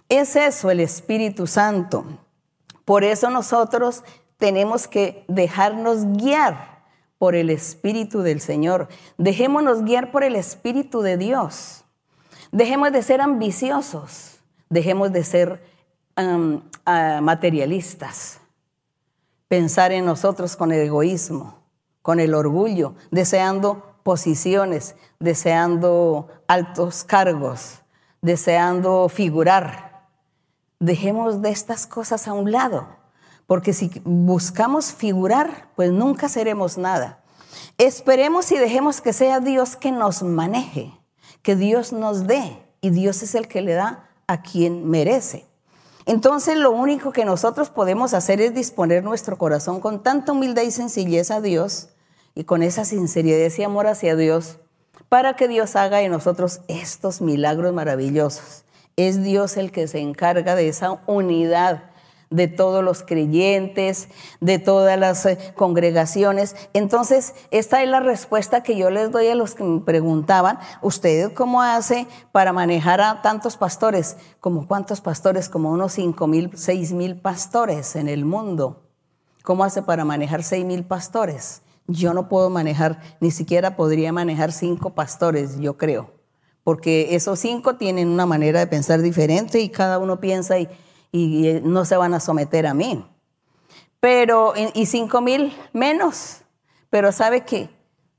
Es 0.08 0.36
eso 0.36 0.70
el 0.70 0.78
Espíritu 0.78 1.48
Santo. 1.48 2.04
Por 2.84 3.02
eso 3.02 3.28
nosotros 3.28 4.04
tenemos 4.36 4.86
que 4.86 5.24
dejarnos 5.26 6.04
guiar 6.16 6.84
por 7.18 7.34
el 7.34 7.50
Espíritu 7.50 8.22
del 8.22 8.40
Señor. 8.40 8.86
Dejémonos 9.18 9.82
guiar 9.82 10.12
por 10.12 10.22
el 10.22 10.36
Espíritu 10.36 11.00
de 11.00 11.16
Dios. 11.16 11.82
Dejemos 12.52 12.92
de 12.92 13.02
ser 13.02 13.20
ambiciosos. 13.20 14.38
Dejemos 14.68 15.10
de 15.10 15.24
ser 15.24 15.60
ah, 16.14 17.18
materialistas. 17.20 18.38
Pensar 19.48 19.90
en 19.90 20.04
nosotros 20.04 20.54
con 20.54 20.70
egoísmo, 20.70 21.59
con 22.02 22.20
el 22.20 22.34
orgullo, 22.34 22.94
deseando 23.10 23.96
posiciones, 24.02 24.96
deseando 25.18 26.28
altos 26.48 27.04
cargos, 27.04 27.82
deseando 28.22 29.08
figurar. 29.08 30.08
Dejemos 30.78 31.42
de 31.42 31.50
estas 31.50 31.86
cosas 31.86 32.26
a 32.28 32.32
un 32.32 32.52
lado 32.52 33.00
porque 33.50 33.72
si 33.72 33.90
buscamos 34.04 34.92
figurar, 34.92 35.70
pues 35.74 35.90
nunca 35.90 36.28
seremos 36.28 36.78
nada. 36.78 37.24
Esperemos 37.78 38.52
y 38.52 38.58
dejemos 38.58 39.00
que 39.00 39.12
sea 39.12 39.40
Dios 39.40 39.74
que 39.74 39.90
nos 39.90 40.22
maneje, 40.22 40.92
que 41.42 41.56
Dios 41.56 41.92
nos 41.92 42.28
dé, 42.28 42.62
y 42.80 42.90
Dios 42.90 43.24
es 43.24 43.34
el 43.34 43.48
que 43.48 43.60
le 43.60 43.72
da 43.72 44.08
a 44.28 44.42
quien 44.42 44.88
merece. 44.88 45.49
Entonces 46.06 46.56
lo 46.56 46.70
único 46.70 47.12
que 47.12 47.24
nosotros 47.24 47.70
podemos 47.70 48.14
hacer 48.14 48.40
es 48.40 48.54
disponer 48.54 49.04
nuestro 49.04 49.38
corazón 49.38 49.80
con 49.80 50.02
tanta 50.02 50.32
humildad 50.32 50.62
y 50.62 50.70
sencillez 50.70 51.30
a 51.30 51.40
Dios 51.40 51.90
y 52.34 52.44
con 52.44 52.62
esa 52.62 52.84
sinceridad 52.84 53.50
y 53.56 53.62
amor 53.62 53.86
hacia 53.86 54.16
Dios 54.16 54.58
para 55.08 55.34
que 55.34 55.48
Dios 55.48 55.76
haga 55.76 56.02
en 56.02 56.12
nosotros 56.12 56.60
estos 56.68 57.20
milagros 57.20 57.74
maravillosos. 57.74 58.64
Es 58.96 59.22
Dios 59.22 59.56
el 59.56 59.72
que 59.72 59.88
se 59.88 59.98
encarga 59.98 60.54
de 60.54 60.68
esa 60.68 61.02
unidad 61.06 61.89
de 62.30 62.46
todos 62.46 62.82
los 62.82 63.02
creyentes, 63.02 64.08
de 64.40 64.58
todas 64.60 64.98
las 64.98 65.26
eh, 65.26 65.36
congregaciones. 65.56 66.54
Entonces, 66.72 67.34
esta 67.50 67.82
es 67.82 67.88
la 67.88 68.00
respuesta 68.00 68.62
que 68.62 68.76
yo 68.76 68.88
les 68.88 69.10
doy 69.10 69.26
a 69.26 69.34
los 69.34 69.54
que 69.54 69.64
me 69.64 69.80
preguntaban, 69.80 70.58
¿usted 70.80 71.32
cómo 71.34 71.60
hace 71.60 72.06
para 72.32 72.52
manejar 72.52 73.00
a 73.00 73.20
tantos 73.20 73.56
pastores? 73.56 74.16
¿Como 74.38 74.68
cuántos 74.68 75.00
pastores? 75.00 75.48
Como 75.48 75.72
unos 75.72 75.92
cinco 75.92 76.28
mil, 76.28 76.52
seis 76.54 76.92
mil 76.92 77.20
pastores 77.20 77.96
en 77.96 78.08
el 78.08 78.24
mundo. 78.24 78.86
¿Cómo 79.42 79.64
hace 79.64 79.82
para 79.82 80.04
manejar 80.04 80.44
seis 80.44 80.64
mil 80.64 80.84
pastores? 80.84 81.62
Yo 81.88 82.14
no 82.14 82.28
puedo 82.28 82.50
manejar, 82.50 83.00
ni 83.20 83.32
siquiera 83.32 83.74
podría 83.74 84.12
manejar 84.12 84.52
cinco 84.52 84.90
pastores, 84.90 85.58
yo 85.58 85.76
creo, 85.76 86.12
porque 86.62 87.16
esos 87.16 87.40
cinco 87.40 87.74
tienen 87.74 88.06
una 88.08 88.26
manera 88.26 88.60
de 88.60 88.68
pensar 88.68 89.02
diferente 89.02 89.58
y 89.58 89.70
cada 89.70 89.98
uno 89.98 90.20
piensa 90.20 90.56
y 90.60 90.68
y 91.12 91.48
eh, 91.48 91.60
no 91.64 91.84
se 91.84 91.96
van 91.96 92.14
a 92.14 92.20
someter 92.20 92.66
a 92.66 92.74
mí. 92.74 93.04
Pero, 94.00 94.54
y 94.74 94.86
cinco 94.86 95.20
mil 95.20 95.52
menos. 95.72 96.42
Pero 96.88 97.12
sabe 97.12 97.44
que 97.44 97.70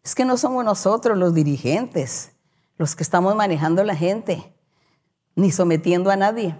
Es 0.03 0.15
que 0.15 0.25
no 0.25 0.37
somos 0.37 0.65
nosotros 0.65 1.17
los 1.17 1.33
dirigentes, 1.33 2.31
los 2.77 2.95
que 2.95 3.03
estamos 3.03 3.35
manejando 3.35 3.83
la 3.83 3.95
gente, 3.95 4.51
ni 5.35 5.51
sometiendo 5.51 6.09
a 6.09 6.15
nadie. 6.15 6.57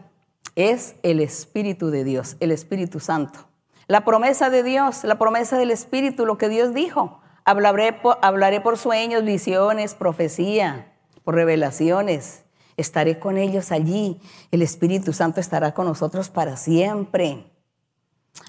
Es 0.55 0.95
el 1.01 1.19
Espíritu 1.19 1.89
de 1.89 2.03
Dios, 2.03 2.37
el 2.39 2.51
Espíritu 2.51 2.99
Santo. 2.99 3.47
La 3.87 4.05
promesa 4.05 4.49
de 4.49 4.61
Dios, 4.63 5.03
la 5.03 5.17
promesa 5.17 5.57
del 5.57 5.71
Espíritu, 5.71 6.25
lo 6.25 6.37
que 6.37 6.49
Dios 6.49 6.73
dijo. 6.73 7.19
Hablaré 7.45 7.93
por, 7.93 8.19
hablaré 8.21 8.61
por 8.61 8.77
sueños, 8.77 9.23
visiones, 9.23 9.95
profecía, 9.95 10.93
por 11.23 11.35
revelaciones. 11.35 12.43
Estaré 12.81 13.19
con 13.19 13.37
ellos 13.37 13.71
allí. 13.71 14.19
El 14.51 14.61
Espíritu 14.61 15.13
Santo 15.13 15.39
estará 15.39 15.73
con 15.73 15.85
nosotros 15.85 16.29
para 16.29 16.57
siempre. 16.57 17.45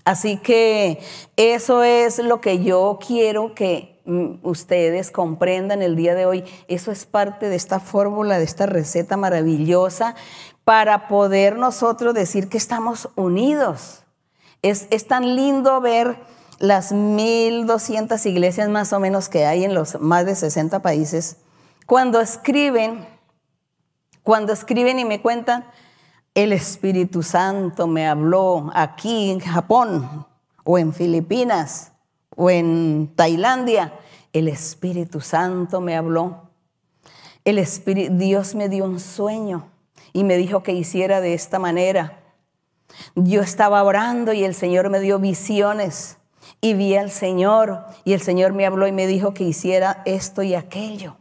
Así 0.04 0.38
que 0.38 1.00
eso 1.36 1.82
es 1.82 2.18
lo 2.18 2.40
que 2.40 2.62
yo 2.62 2.98
quiero 3.04 3.54
que 3.54 4.00
mm, 4.04 4.34
ustedes 4.42 5.10
comprendan 5.10 5.82
el 5.82 5.96
día 5.96 6.14
de 6.14 6.26
hoy. 6.26 6.44
Eso 6.68 6.90
es 6.90 7.06
parte 7.06 7.48
de 7.48 7.56
esta 7.56 7.78
fórmula, 7.78 8.38
de 8.38 8.44
esta 8.44 8.66
receta 8.66 9.16
maravillosa 9.16 10.14
para 10.64 11.08
poder 11.08 11.56
nosotros 11.56 12.14
decir 12.14 12.48
que 12.48 12.58
estamos 12.58 13.08
unidos. 13.16 14.04
Es, 14.62 14.86
es 14.90 15.06
tan 15.06 15.34
lindo 15.34 15.80
ver 15.80 16.16
las 16.58 16.92
1.200 16.92 18.24
iglesias 18.26 18.68
más 18.68 18.92
o 18.92 19.00
menos 19.00 19.28
que 19.28 19.46
hay 19.46 19.64
en 19.64 19.74
los 19.74 20.00
más 20.00 20.24
de 20.26 20.36
60 20.36 20.80
países. 20.80 21.38
Cuando 21.86 22.20
escriben, 22.20 23.06
cuando 24.22 24.52
escriben 24.52 24.98
y 24.98 25.04
me 25.04 25.20
cuentan, 25.20 25.64
el 26.34 26.52
Espíritu 26.52 27.22
Santo 27.22 27.86
me 27.86 28.06
habló 28.06 28.70
aquí 28.74 29.30
en 29.30 29.40
Japón 29.40 30.26
o 30.64 30.78
en 30.78 30.92
Filipinas 30.92 31.92
o 32.36 32.48
en 32.48 33.12
Tailandia. 33.14 33.98
El 34.32 34.48
Espíritu 34.48 35.20
Santo 35.20 35.80
me 35.80 35.96
habló. 35.96 36.50
El 37.44 37.58
Espíritu, 37.58 38.16
Dios 38.16 38.54
me 38.54 38.68
dio 38.68 38.84
un 38.84 39.00
sueño 39.00 39.68
y 40.12 40.24
me 40.24 40.36
dijo 40.36 40.62
que 40.62 40.72
hiciera 40.72 41.20
de 41.20 41.34
esta 41.34 41.58
manera. 41.58 42.20
Yo 43.14 43.42
estaba 43.42 43.82
orando 43.82 44.32
y 44.32 44.44
el 44.44 44.54
Señor 44.54 44.88
me 44.88 45.00
dio 45.00 45.18
visiones 45.18 46.18
y 46.60 46.74
vi 46.74 46.96
al 46.96 47.10
Señor 47.10 47.86
y 48.04 48.12
el 48.12 48.20
Señor 48.20 48.52
me 48.52 48.66
habló 48.66 48.86
y 48.86 48.92
me 48.92 49.06
dijo 49.06 49.34
que 49.34 49.44
hiciera 49.44 50.02
esto 50.04 50.42
y 50.42 50.54
aquello. 50.54 51.16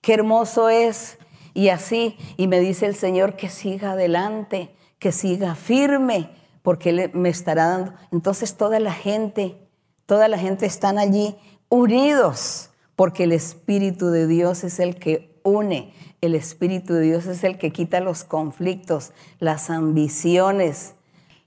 Qué 0.00 0.14
hermoso 0.14 0.68
es 0.68 1.18
y 1.54 1.68
así, 1.68 2.16
y 2.36 2.48
me 2.48 2.58
dice 2.58 2.86
el 2.86 2.96
Señor 2.96 3.36
que 3.36 3.48
siga 3.48 3.92
adelante, 3.92 4.74
que 4.98 5.12
siga 5.12 5.54
firme, 5.54 6.30
porque 6.62 6.90
Él 6.90 7.10
me 7.14 7.28
estará 7.28 7.68
dando. 7.68 7.94
Entonces 8.10 8.56
toda 8.56 8.80
la 8.80 8.92
gente, 8.92 9.56
toda 10.04 10.26
la 10.28 10.36
gente 10.36 10.66
están 10.66 10.98
allí 10.98 11.36
unidos, 11.68 12.70
porque 12.96 13.24
el 13.24 13.32
Espíritu 13.32 14.08
de 14.08 14.26
Dios 14.26 14.64
es 14.64 14.80
el 14.80 14.96
que 14.96 15.38
une, 15.44 15.94
el 16.20 16.34
Espíritu 16.34 16.94
de 16.94 17.02
Dios 17.02 17.26
es 17.26 17.44
el 17.44 17.58
que 17.58 17.70
quita 17.70 18.00
los 18.00 18.24
conflictos, 18.24 19.12
las 19.38 19.70
ambiciones, 19.70 20.94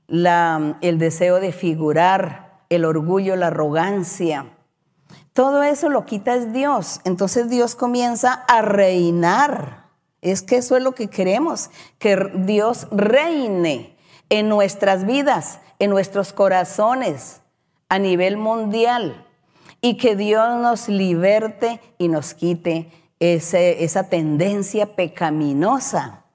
el 0.07 0.99
deseo 0.99 1.39
de 1.39 1.51
figurar, 1.51 2.61
el 2.69 2.85
orgullo, 2.85 3.35
la 3.35 3.47
arrogancia. 3.47 4.53
Todo 5.33 5.63
eso 5.63 5.89
lo 5.89 6.05
quita 6.05 6.35
es 6.35 6.53
Dios. 6.53 7.01
Entonces 7.05 7.49
Dios 7.49 7.75
comienza 7.75 8.33
a 8.33 8.61
reinar 8.61 9.86
es 10.21 10.41
que 10.41 10.57
eso 10.57 10.77
es 10.77 10.83
lo 10.83 10.93
que 10.93 11.09
queremos, 11.09 11.69
que 11.99 12.17
Dios 12.35 12.87
reine 12.91 13.95
en 14.29 14.49
nuestras 14.49 15.05
vidas, 15.05 15.59
en 15.79 15.89
nuestros 15.89 16.33
corazones, 16.33 17.41
a 17.89 17.99
nivel 17.99 18.37
mundial, 18.37 19.25
y 19.81 19.97
que 19.97 20.15
Dios 20.15 20.59
nos 20.59 20.89
liberte 20.89 21.79
y 21.97 22.07
nos 22.07 22.33
quite 22.33 22.91
esa 23.19 24.09
tendencia 24.09 24.95
pecaminosa 24.95 26.26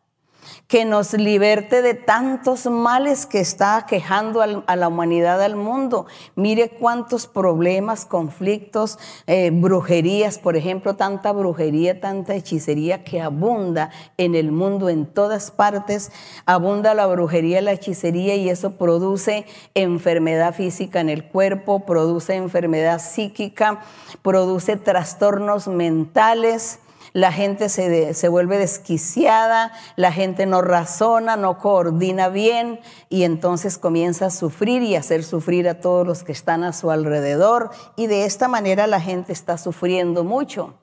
que 0.72 0.86
nos 0.86 1.12
liberte 1.12 1.82
de 1.82 1.92
tantos 1.92 2.64
males 2.64 3.26
que 3.26 3.40
está 3.40 3.84
quejando 3.86 4.40
a 4.40 4.74
la 4.74 4.88
humanidad, 4.88 5.42
al 5.42 5.54
mundo. 5.54 6.06
Mire 6.34 6.70
cuántos 6.70 7.26
problemas, 7.26 8.06
conflictos, 8.06 8.98
eh, 9.26 9.50
brujerías, 9.52 10.38
por 10.38 10.56
ejemplo, 10.56 10.96
tanta 10.96 11.30
brujería, 11.32 12.00
tanta 12.00 12.34
hechicería 12.34 13.04
que 13.04 13.20
abunda 13.20 13.90
en 14.16 14.34
el 14.34 14.50
mundo, 14.50 14.88
en 14.88 15.04
todas 15.04 15.50
partes. 15.50 16.10
Abunda 16.46 16.94
la 16.94 17.06
brujería, 17.06 17.60
la 17.60 17.72
hechicería 17.72 18.36
y 18.36 18.48
eso 18.48 18.78
produce 18.78 19.44
enfermedad 19.74 20.54
física 20.54 21.00
en 21.00 21.10
el 21.10 21.24
cuerpo, 21.28 21.80
produce 21.80 22.34
enfermedad 22.36 22.98
psíquica, 22.98 23.80
produce 24.22 24.78
trastornos 24.78 25.68
mentales 25.68 26.78
la 27.12 27.32
gente 27.32 27.68
se, 27.68 28.14
se, 28.14 28.28
vuelve 28.28 28.58
desquiciada, 28.58 29.72
la 29.96 30.12
gente 30.12 30.46
no 30.46 30.62
razona, 30.62 31.36
no 31.36 31.58
coordina 31.58 32.28
bien 32.28 32.80
y 33.08 33.24
entonces 33.24 33.78
comienza 33.78 34.26
a 34.26 34.30
sufrir 34.30 34.82
y 34.82 34.96
a 34.96 35.00
hacer 35.00 35.22
sufrir 35.24 35.68
a 35.68 35.80
todos 35.80 36.06
los 36.06 36.24
que 36.24 36.32
están 36.32 36.64
a 36.64 36.72
su 36.72 36.90
alrededor 36.90 37.70
y 37.96 38.06
de 38.06 38.24
esta 38.24 38.48
manera 38.48 38.86
la 38.86 39.00
gente 39.00 39.32
está 39.32 39.58
sufriendo 39.58 40.24
mucho. 40.24 40.74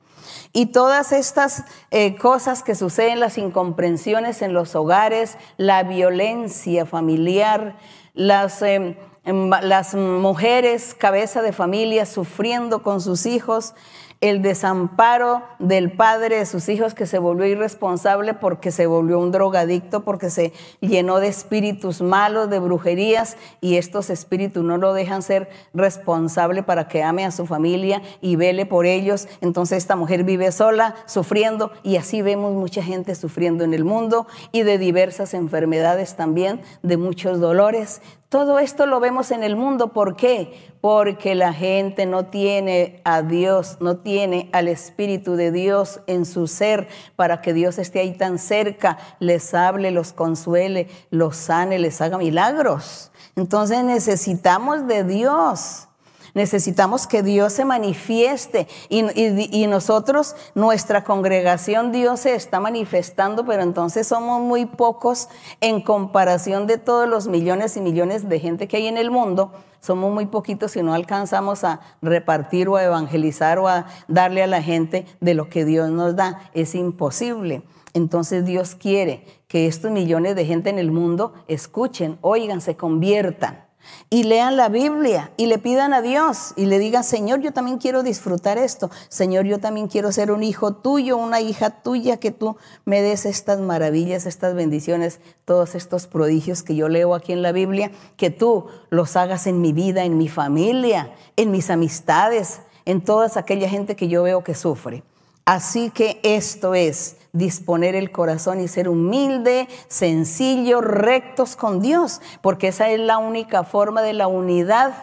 Y 0.54 0.68
todas 0.68 1.12
estas 1.12 1.64
eh, 1.92 2.16
cosas 2.16 2.64
que 2.64 2.76
suceden, 2.76 3.20
las 3.20 3.38
incomprensiones 3.38 4.42
en 4.42 4.54
los 4.54 4.76
hogares, 4.76 5.38
la 5.58 5.84
violencia 5.84 6.86
familiar, 6.86 7.78
las... 8.14 8.62
Em, 8.62 8.96
em, 9.26 9.50
las 9.50 9.96
mujeres, 9.96 10.96
cabeza 10.96 11.42
de 11.42 11.52
familia, 11.52 12.06
sufriendo 12.06 12.82
con 12.82 13.02
sus 13.02 13.26
hijos, 13.26 13.76
el 14.22 14.42
desamparo 14.42 15.44
del 15.60 15.94
padre 15.94 16.40
de 16.40 16.46
sus 16.46 16.68
hijos 16.68 16.94
que 16.94 17.06
se 17.06 17.20
volvió 17.20 17.46
irresponsable 17.46 18.34
porque 18.34 18.72
se 18.72 18.86
volvió 18.86 19.18
un 19.18 19.32
drogadicto, 19.32 20.04
porque 20.04 20.30
se 20.30 20.52
llenó 20.82 21.20
de 21.20 21.30
espíritus 21.30 22.02
malos, 22.02 22.50
de 22.50 22.60
brujerías, 22.60 23.38
y 23.62 23.78
estos 23.78 24.10
espíritus 24.10 24.64
no 24.64 24.78
lo 24.78 24.94
dejan 24.94 25.22
ser 25.22 25.50
responsable 25.74 26.64
para 26.64 26.90
que 26.90 27.02
ame 27.02 27.24
a 27.24 27.32
su 27.32 27.46
familia 27.46 28.02
y 28.20 28.36
vele 28.36 28.66
por 28.66 28.86
ellos. 28.86 29.30
Entonces 29.40 29.78
esta 29.78 29.96
mujer 29.96 30.26
vive 30.26 30.52
sola, 30.52 30.96
sufriendo, 31.06 31.72
y 31.84 31.96
así 31.96 32.22
vemos 32.22 32.54
mucha 32.54 32.84
gente 32.84 33.16
sufriendo 33.16 33.64
en 33.64 33.74
el 33.74 33.86
mundo 33.86 34.28
y 34.52 34.64
de 34.64 34.78
diversas 34.78 35.34
enfermedades 35.34 36.16
también, 36.16 36.62
de 36.84 36.98
muchos 36.98 37.40
dolores. 37.40 38.02
Todo 38.30 38.60
esto 38.60 38.86
lo 38.86 39.00
vemos 39.00 39.32
en 39.32 39.44
el 39.44 39.56
mundo. 39.56 39.92
¿Por 39.92 40.16
qué? 40.16 40.72
Porque 40.82 41.34
la 41.34 41.52
gente 41.52 42.06
no 42.06 42.28
tiene 42.28 43.02
a 43.04 43.24
Dios, 43.24 43.78
no 43.80 43.98
tiene 43.98 44.52
al 44.54 44.68
Espíritu 44.68 45.36
de 45.36 45.52
Dios 45.52 46.02
en 46.06 46.26
su 46.26 46.46
ser 46.46 46.88
para 47.16 47.42
que 47.42 47.54
Dios 47.54 47.80
esté 47.80 48.02
ahí 48.02 48.16
tan 48.16 48.38
cerca, 48.38 49.00
les 49.20 49.56
hable, 49.56 49.90
los 49.90 50.14
consuele, 50.14 50.90
los 51.10 51.38
sane, 51.38 51.80
les 51.80 52.02
haga 52.02 52.20
milagros. 52.20 53.12
Entonces 53.36 53.84
necesitamos 53.84 54.86
de 54.86 55.04
Dios. 55.04 55.89
Necesitamos 56.34 57.08
que 57.08 57.24
Dios 57.24 57.54
se 57.54 57.66
manifieste 57.66 58.68
y, 58.90 59.68
nosotros, 59.68 60.36
nuestra 60.56 61.04
congregación, 61.04 61.92
Dios 61.92 62.22
se 62.22 62.36
está 62.36 62.60
manifestando, 62.60 63.46
pero 63.46 63.64
entonces 63.64 64.08
somos 64.08 64.42
muy 64.42 64.66
pocos 64.66 65.30
en 65.62 65.82
comparación 65.82 66.68
de 66.68 66.78
todos 66.78 67.08
los 67.08 67.28
millones 67.28 67.78
y 67.78 67.82
millones 67.82 68.30
de 68.30 68.40
gente 68.40 68.68
que 68.68 68.78
hay 68.78 68.88
en 68.88 68.98
el 68.98 69.12
mundo. 69.12 69.52
Somos 69.82 70.12
muy 70.12 70.26
poquitos 70.26 70.76
y 70.76 70.84
no 70.84 70.94
alcanzamos 70.94 71.64
a 71.64 71.80
repartir 72.02 72.68
o 72.68 72.76
a 72.76 72.84
evangelizar 72.84 73.60
o 73.60 73.68
a 73.68 73.86
darle 74.08 74.44
a 74.44 74.48
la 74.48 74.62
gente 74.62 75.06
de 75.22 75.34
lo 75.34 75.50
que 75.50 75.64
Dios 75.64 75.90
nos 75.90 76.16
da. 76.16 76.42
Es 76.54 76.76
imposible. 76.76 77.64
Entonces 77.94 78.46
Dios 78.46 78.76
quiere 78.76 79.26
que 79.48 79.68
estos 79.68 79.90
millones 79.92 80.36
de 80.36 80.46
gente 80.46 80.70
en 80.70 80.80
el 80.80 80.92
mundo 80.92 81.34
escuchen, 81.48 82.18
oigan, 82.22 82.62
se 82.62 82.76
conviertan 82.76 83.69
y 84.10 84.24
lean 84.24 84.58
la 84.58 84.70
Biblia 84.70 85.32
y 85.38 85.46
le 85.46 85.60
pidan 85.60 85.94
a 85.94 86.02
Dios 86.02 86.54
y 86.56 86.66
le 86.66 86.80
digan, 86.80 87.04
Señor, 87.04 87.42
yo 87.42 87.54
también 87.54 87.78
quiero 87.78 88.02
disfrutar 88.02 88.58
esto. 88.58 88.90
Señor, 89.08 89.46
yo 89.46 89.60
también 89.60 89.88
quiero 89.88 90.12
ser 90.12 90.32
un 90.32 90.42
hijo 90.42 90.74
tuyo, 90.74 91.18
una 91.18 91.42
hija 91.42 91.70
tuya, 91.70 92.18
que 92.18 92.32
tú 92.32 92.58
me 92.86 93.02
des 93.02 93.26
estas 93.26 93.60
maravillas, 93.60 94.26
estas 94.26 94.56
bendiciones, 94.56 95.20
todos 95.46 95.76
estos 95.76 96.08
prodigios 96.08 96.64
que 96.64 96.76
yo 96.76 96.90
leo 96.90 97.14
aquí 97.14 97.34
en 97.34 97.42
la 97.42 97.52
Biblia, 97.52 97.92
que 98.18 98.32
tú 98.32 98.66
los 98.90 99.16
hagas 99.16 99.46
en 99.46 99.62
mi 99.62 99.74
vida, 99.74 100.04
en 100.04 100.18
mi 100.18 100.28
familia, 100.28 101.14
en 101.36 101.52
mis 101.52 101.70
amistades, 101.70 102.62
en 102.86 103.02
toda 103.02 103.30
aquella 103.36 103.70
gente 103.70 103.96
que 103.96 104.08
yo 104.08 104.24
veo 104.24 104.44
que 104.44 104.56
sufre. 104.56 105.04
Así 105.46 105.92
que 105.92 106.20
esto 106.24 106.74
es 106.74 107.18
disponer 107.34 107.96
el 107.96 108.12
corazón 108.12 108.60
y 108.60 108.68
ser 108.68 108.90
humilde, 108.90 109.68
sencillo, 109.88 110.82
rectos 110.82 111.56
con 111.56 111.82
Dios, 111.82 112.22
porque 112.42 112.70
esa 112.70 112.90
es 112.90 113.00
la 113.00 113.18
única 113.18 113.64
forma 113.64 114.02
de 114.02 114.14
la 114.14 114.28
unidad. 114.28 114.94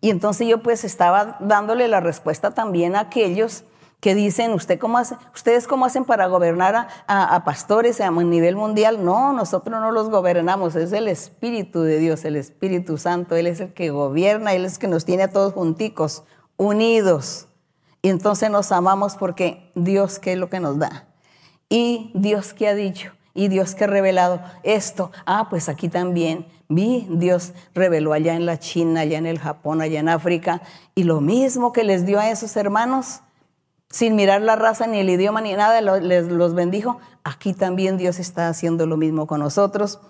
Y 0.00 0.10
entonces 0.10 0.46
yo 0.46 0.62
pues 0.62 0.84
estaba 0.84 1.36
dándole 1.40 1.88
la 1.88 2.00
respuesta 2.00 2.52
también 2.52 2.96
a 2.96 3.00
aquellos 3.00 3.64
que 4.00 4.14
dicen, 4.14 4.52
¿Usted 4.52 4.78
cómo 4.78 4.98
hace, 4.98 5.16
¿ustedes 5.34 5.66
cómo 5.66 5.84
hacen 5.84 6.04
para 6.04 6.26
gobernar 6.28 6.86
a, 7.08 7.44
pastores 7.44 8.00
a 8.00 8.10
nivel 8.10 8.54
mundial? 8.54 9.04
No, 9.04 9.32
nosotros 9.32 9.80
no 9.80 9.90
los 9.90 10.08
gobernamos, 10.08 10.76
es 10.76 10.92
el 10.92 11.08
Espíritu 11.08 11.82
de 11.82 11.98
Dios, 11.98 12.24
el 12.24 12.36
Espíritu 12.36 12.96
Santo, 12.96 13.34
Él 13.34 13.48
es 13.48 13.60
el 13.60 13.72
que 13.72 13.90
gobierna, 13.90 14.54
Él 14.54 14.64
es 14.64 14.74
el 14.74 14.78
que 14.78 14.88
nos 14.88 15.04
tiene 15.04 15.24
a 15.24 15.32
todos 15.32 15.52
junticos, 15.52 16.22
unidos 16.56 17.48
Y 18.02 18.08
entonces 18.10 18.50
nos 18.50 18.70
amamos 18.70 19.16
porque 19.16 19.72
Dios 19.74 20.20
qué 20.20 20.34
es 20.34 20.38
lo 20.38 20.48
que 20.48 20.60
nos 20.60 20.78
da. 20.78 21.07
Y 21.68 22.10
Dios 22.14 22.54
qué 22.54 22.68
ha 22.68 22.74
dicho. 22.74 23.12
Y 23.34 23.48
Dios 23.48 23.74
que 23.74 23.84
ha 23.84 23.86
revelado 23.86 24.40
esto. 24.62 25.12
Ah, 25.26 25.46
pues 25.48 25.68
aquí 25.68 25.88
también 25.88 26.46
vi, 26.68 27.06
Dios 27.08 27.52
reveló 27.74 28.12
allá 28.12 28.34
en 28.34 28.46
la 28.46 28.58
China, 28.58 29.02
allá 29.02 29.18
en 29.18 29.26
el 29.26 29.38
Japón, 29.38 29.80
allá 29.80 30.00
en 30.00 30.08
África. 30.08 30.62
Y 30.94 31.04
lo 31.04 31.20
mismo 31.20 31.72
que 31.72 31.84
les 31.84 32.04
dio 32.04 32.18
a 32.18 32.30
esos 32.30 32.56
hermanos, 32.56 33.20
sin 33.90 34.16
mirar 34.16 34.42
la 34.42 34.56
raza 34.56 34.86
ni 34.86 34.98
el 34.98 35.08
idioma 35.08 35.40
ni 35.40 35.54
nada, 35.54 35.80
les 36.00 36.26
los 36.26 36.54
bendijo. 36.54 36.98
Aquí 37.22 37.52
también 37.52 37.96
Dios 37.96 38.18
está 38.18 38.48
haciendo 38.48 38.86
lo 38.86 38.96
mismo 38.96 39.26
con 39.26 39.40
nosotros. 39.40 40.00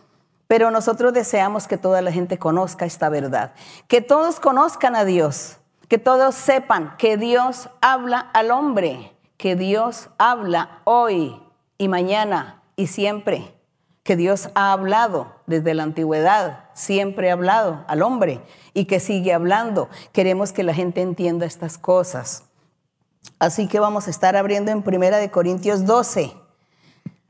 Pero 0.47 0.71
nosotros 0.71 1.12
deseamos 1.12 1.68
que 1.68 1.77
toda 1.77 2.01
la 2.01 2.11
gente 2.11 2.38
conozca 2.38 2.87
esta 2.87 3.11
verdad, 3.11 3.53
que 3.87 4.01
todos 4.01 4.40
conozcan 4.40 4.97
a 4.97 5.05
Dios, 5.05 5.59
que 5.88 5.99
todos 5.99 6.35
sepan 6.35 6.97
que 6.97 7.18
Dios 7.18 7.68
habla 7.83 8.21
al 8.33 8.51
hombre, 8.51 9.12
que 9.37 9.55
Dios 9.57 10.09
habla 10.16 10.81
hoy 10.85 11.38
y 11.78 11.88
mañana 11.88 12.62
y 12.76 12.88
siempre, 12.88 13.54
que 14.02 14.16
Dios 14.16 14.50
ha 14.54 14.72
hablado 14.72 15.32
desde 15.46 15.74
la 15.74 15.82
antigüedad, 15.82 16.64
siempre 16.72 17.30
ha 17.30 17.34
hablado 17.34 17.84
al 17.88 18.02
hombre 18.02 18.40
y 18.72 18.86
que 18.86 19.00
sigue 19.00 19.34
hablando. 19.34 19.88
Queremos 20.12 20.52
que 20.52 20.62
la 20.62 20.72
gente 20.74 21.02
entienda 21.02 21.44
estas 21.44 21.76
cosas. 21.76 22.44
Así 23.38 23.68
que 23.68 23.80
vamos 23.80 24.06
a 24.06 24.10
estar 24.10 24.34
abriendo 24.34 24.70
en 24.70 24.82
Primera 24.82 25.18
de 25.18 25.30
Corintios 25.30 25.84
12. 25.84 26.32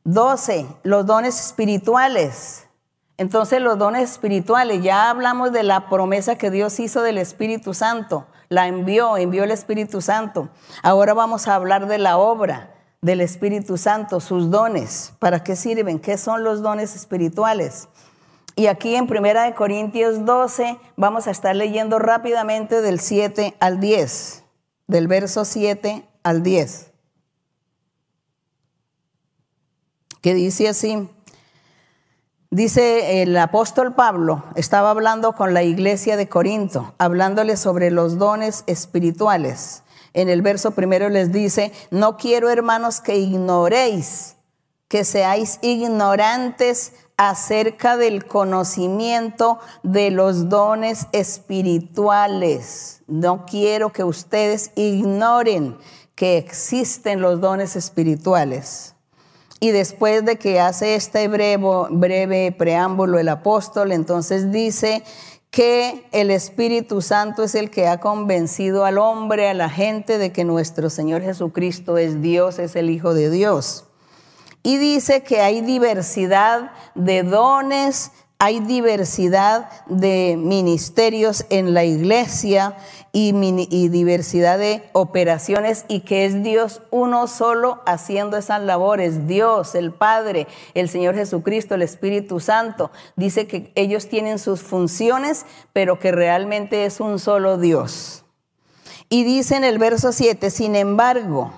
12, 0.04 0.66
los 0.84 1.04
dones 1.04 1.40
espirituales. 1.40 2.68
Entonces 3.16 3.60
los 3.60 3.76
dones 3.76 4.12
espirituales, 4.12 4.80
ya 4.80 5.10
hablamos 5.10 5.50
de 5.50 5.64
la 5.64 5.88
promesa 5.88 6.36
que 6.36 6.52
Dios 6.52 6.78
hizo 6.78 7.02
del 7.02 7.18
Espíritu 7.18 7.74
Santo, 7.74 8.28
la 8.48 8.68
envió, 8.68 9.16
envió 9.16 9.42
el 9.42 9.50
Espíritu 9.50 10.00
Santo. 10.00 10.48
Ahora 10.84 11.12
vamos 11.12 11.48
a 11.48 11.56
hablar 11.56 11.88
de 11.88 11.98
la 11.98 12.16
obra 12.16 12.77
del 13.00 13.20
Espíritu 13.20 13.76
Santo, 13.76 14.20
sus 14.20 14.50
dones, 14.50 15.12
¿para 15.18 15.44
qué 15.44 15.56
sirven? 15.56 16.00
¿Qué 16.00 16.18
son 16.18 16.42
los 16.42 16.62
dones 16.62 16.96
espirituales? 16.96 17.88
Y 18.56 18.66
aquí 18.66 18.96
en 18.96 19.06
Primera 19.06 19.44
de 19.44 19.54
Corintios 19.54 20.24
12 20.24 20.78
vamos 20.96 21.28
a 21.28 21.30
estar 21.30 21.54
leyendo 21.54 22.00
rápidamente 22.00 22.80
del 22.82 22.98
7 22.98 23.54
al 23.60 23.78
10, 23.78 24.42
del 24.88 25.06
verso 25.06 25.44
7 25.44 26.08
al 26.24 26.42
10. 26.42 26.90
Que 30.20 30.34
dice 30.34 30.68
así: 30.68 31.08
Dice 32.50 33.22
el 33.22 33.36
apóstol 33.36 33.94
Pablo, 33.94 34.42
estaba 34.56 34.90
hablando 34.90 35.34
con 35.34 35.54
la 35.54 35.62
iglesia 35.62 36.16
de 36.16 36.28
Corinto, 36.28 36.94
hablándole 36.98 37.56
sobre 37.56 37.92
los 37.92 38.18
dones 38.18 38.64
espirituales. 38.66 39.84
En 40.12 40.28
el 40.28 40.42
verso 40.42 40.72
primero 40.72 41.08
les 41.08 41.32
dice, 41.32 41.72
no 41.90 42.16
quiero 42.16 42.50
hermanos 42.50 43.00
que 43.00 43.16
ignoréis, 43.16 44.36
que 44.88 45.04
seáis 45.04 45.58
ignorantes 45.62 46.92
acerca 47.16 47.96
del 47.96 48.26
conocimiento 48.26 49.58
de 49.82 50.10
los 50.10 50.48
dones 50.48 51.08
espirituales. 51.12 53.02
No 53.08 53.44
quiero 53.44 53.92
que 53.92 54.04
ustedes 54.04 54.70
ignoren 54.76 55.76
que 56.14 56.38
existen 56.38 57.20
los 57.20 57.40
dones 57.40 57.76
espirituales. 57.76 58.94
Y 59.60 59.70
después 59.72 60.24
de 60.24 60.36
que 60.36 60.60
hace 60.60 60.94
este 60.94 61.26
breve, 61.26 62.52
preámbulo 62.56 63.18
el 63.18 63.28
apóstol, 63.28 63.90
entonces 63.90 64.52
dice 64.52 65.02
que 65.58 66.06
el 66.12 66.30
Espíritu 66.30 67.02
Santo 67.02 67.42
es 67.42 67.56
el 67.56 67.68
que 67.68 67.88
ha 67.88 67.98
convencido 67.98 68.84
al 68.84 68.96
hombre, 68.96 69.48
a 69.48 69.54
la 69.54 69.68
gente, 69.68 70.16
de 70.16 70.30
que 70.30 70.44
nuestro 70.44 70.88
Señor 70.88 71.20
Jesucristo 71.22 71.98
es 71.98 72.22
Dios, 72.22 72.60
es 72.60 72.76
el 72.76 72.90
Hijo 72.90 73.12
de 73.12 73.28
Dios. 73.28 73.84
Y 74.62 74.76
dice 74.76 75.24
que 75.24 75.40
hay 75.40 75.60
diversidad 75.60 76.70
de 76.94 77.24
dones, 77.24 78.12
hay 78.40 78.60
diversidad 78.60 79.68
de 79.86 80.36
ministerios 80.38 81.44
en 81.50 81.74
la 81.74 81.82
iglesia 81.82 82.76
y, 83.10 83.32
diversidad 83.88 84.58
de 84.58 84.88
operaciones 84.92 85.84
y 85.88 86.00
que 86.00 86.24
es 86.24 86.44
Dios 86.44 86.82
uno 86.92 87.26
solo 87.26 87.82
haciendo 87.84 88.36
esas 88.36 88.62
labores. 88.62 89.26
Dios, 89.26 89.74
el 89.74 89.92
Padre, 89.92 90.46
el 90.74 90.88
Señor 90.88 91.16
Jesucristo, 91.16 91.74
el 91.74 91.82
Espíritu 91.82 92.38
Santo. 92.38 92.92
Dice 93.16 93.48
que 93.48 93.72
ellos 93.74 94.08
tienen 94.08 94.38
sus 94.38 94.62
funciones, 94.62 95.44
pero 95.72 95.98
que 95.98 96.12
realmente 96.12 96.84
es 96.84 97.00
un 97.00 97.18
solo 97.18 97.58
Dios. 97.58 98.24
Y 99.08 99.24
dice 99.24 99.56
en 99.56 99.64
el 99.64 99.78
verso 99.78 100.12
7, 100.12 100.50
sin 100.50 100.76
embargo, 100.76 101.52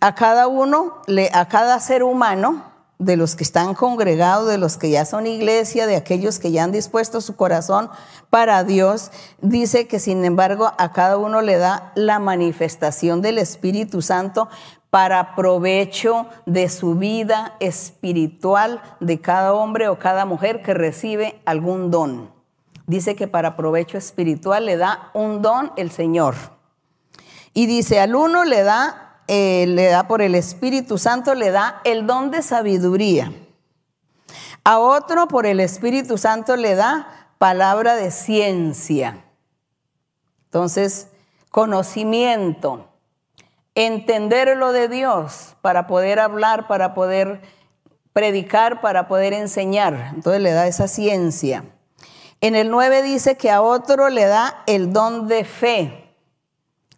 a 0.00 0.14
cada 0.14 0.46
uno, 0.46 1.02
a 1.34 1.48
cada 1.48 1.78
ser 1.78 2.04
humano, 2.04 2.73
de 3.04 3.16
los 3.16 3.36
que 3.36 3.44
están 3.44 3.74
congregados, 3.74 4.48
de 4.48 4.58
los 4.58 4.76
que 4.76 4.90
ya 4.90 5.04
son 5.04 5.26
iglesia, 5.26 5.86
de 5.86 5.96
aquellos 5.96 6.38
que 6.38 6.50
ya 6.50 6.64
han 6.64 6.72
dispuesto 6.72 7.20
su 7.20 7.36
corazón 7.36 7.90
para 8.30 8.64
Dios, 8.64 9.10
dice 9.40 9.86
que 9.86 9.98
sin 9.98 10.24
embargo 10.24 10.72
a 10.78 10.92
cada 10.92 11.18
uno 11.18 11.42
le 11.42 11.56
da 11.58 11.92
la 11.94 12.18
manifestación 12.18 13.22
del 13.22 13.38
Espíritu 13.38 14.02
Santo 14.02 14.48
para 14.90 15.34
provecho 15.34 16.26
de 16.46 16.68
su 16.68 16.94
vida 16.94 17.56
espiritual 17.58 18.80
de 19.00 19.20
cada 19.20 19.52
hombre 19.52 19.88
o 19.88 19.98
cada 19.98 20.24
mujer 20.24 20.62
que 20.62 20.72
recibe 20.72 21.40
algún 21.44 21.90
don. 21.90 22.30
Dice 22.86 23.16
que 23.16 23.26
para 23.26 23.56
provecho 23.56 23.98
espiritual 23.98 24.66
le 24.66 24.76
da 24.76 25.10
un 25.14 25.42
don 25.42 25.72
el 25.76 25.90
Señor. 25.90 26.34
Y 27.54 27.66
dice, 27.66 28.00
al 28.00 28.14
uno 28.14 28.44
le 28.44 28.62
da 28.62 29.03
eh, 29.26 29.66
le 29.68 29.86
da 29.86 30.06
por 30.06 30.22
el 30.22 30.34
Espíritu 30.34 30.98
Santo, 30.98 31.34
le 31.34 31.50
da 31.50 31.80
el 31.84 32.06
don 32.06 32.30
de 32.30 32.42
sabiduría. 32.42 33.32
A 34.64 34.78
otro 34.78 35.28
por 35.28 35.46
el 35.46 35.60
Espíritu 35.60 36.18
Santo 36.18 36.56
le 36.56 36.74
da 36.74 37.30
palabra 37.38 37.96
de 37.96 38.10
ciencia. 38.10 39.24
Entonces, 40.46 41.08
conocimiento, 41.50 42.88
entender 43.74 44.56
lo 44.56 44.72
de 44.72 44.88
Dios 44.88 45.56
para 45.60 45.86
poder 45.86 46.20
hablar, 46.20 46.66
para 46.66 46.94
poder 46.94 47.42
predicar, 48.12 48.80
para 48.80 49.08
poder 49.08 49.32
enseñar. 49.32 50.12
Entonces 50.14 50.40
le 50.40 50.52
da 50.52 50.66
esa 50.66 50.88
ciencia. 50.88 51.64
En 52.40 52.54
el 52.54 52.70
9 52.70 53.02
dice 53.02 53.36
que 53.36 53.50
a 53.50 53.62
otro 53.62 54.08
le 54.08 54.26
da 54.26 54.62
el 54.66 54.92
don 54.92 55.28
de 55.28 55.44
fe. 55.44 56.14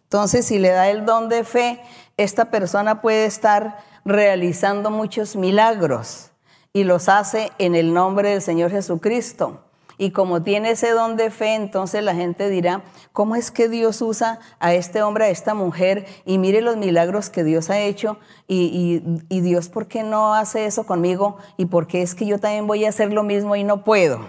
Entonces, 0.03 0.45
si 0.45 0.57
le 0.57 0.69
da 0.69 0.89
el 0.89 1.05
don 1.05 1.27
de 1.27 1.43
fe, 1.43 1.81
esta 2.17 2.49
persona 2.49 3.01
puede 3.01 3.25
estar 3.25 3.77
realizando 4.03 4.89
muchos 4.89 5.35
milagros 5.35 6.31
y 6.73 6.83
los 6.83 7.09
hace 7.09 7.51
en 7.59 7.75
el 7.75 7.93
nombre 7.93 8.31
del 8.31 8.41
Señor 8.41 8.71
Jesucristo. 8.71 9.63
Y 9.99 10.11
como 10.11 10.43
tiene 10.43 10.71
ese 10.71 10.91
don 10.91 11.17
de 11.17 11.31
fe, 11.31 11.55
entonces 11.55 12.03
la 12.03 12.13
gente 12.13 12.49
dirá, 12.49 12.83
¿cómo 13.13 13.35
es 13.35 13.49
que 13.49 13.67
Dios 13.67 13.99
usa 14.01 14.39
a 14.59 14.75
este 14.75 15.01
hombre, 15.01 15.25
a 15.25 15.29
esta 15.29 15.55
mujer? 15.55 16.05
Y 16.23 16.37
mire 16.37 16.61
los 16.61 16.77
milagros 16.77 17.31
que 17.31 17.43
Dios 17.43 17.71
ha 17.71 17.79
hecho. 17.79 18.19
Y, 18.47 19.01
Dios, 19.29 19.69
¿por 19.69 19.87
qué 19.87 20.03
no 20.03 20.35
hace 20.35 20.67
eso 20.67 20.85
conmigo? 20.85 21.37
¿Y 21.57 21.65
por 21.65 21.87
qué 21.87 22.03
es 22.03 22.13
que 22.13 22.27
yo 22.27 22.39
también 22.39 22.67
voy 22.67 22.85
a 22.85 22.89
hacer 22.89 23.11
lo 23.11 23.23
mismo 23.23 23.55
y 23.55 23.63
no 23.63 23.83
puedo? 23.83 24.19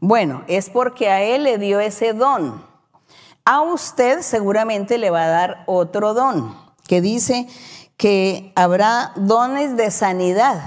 Bueno, 0.00 0.44
es 0.48 0.68
porque 0.68 1.08
a 1.08 1.22
Él 1.22 1.44
le 1.44 1.56
dio 1.56 1.80
ese 1.80 2.12
don. 2.12 2.62
A 3.46 3.62
usted 3.62 4.20
seguramente 4.20 4.98
le 4.98 5.08
va 5.08 5.24
a 5.24 5.28
dar 5.28 5.64
otro 5.66 6.12
don 6.12 6.69
que 6.90 7.00
dice 7.00 7.46
que 7.96 8.52
habrá 8.56 9.12
dones 9.14 9.76
de 9.76 9.92
sanidad. 9.92 10.60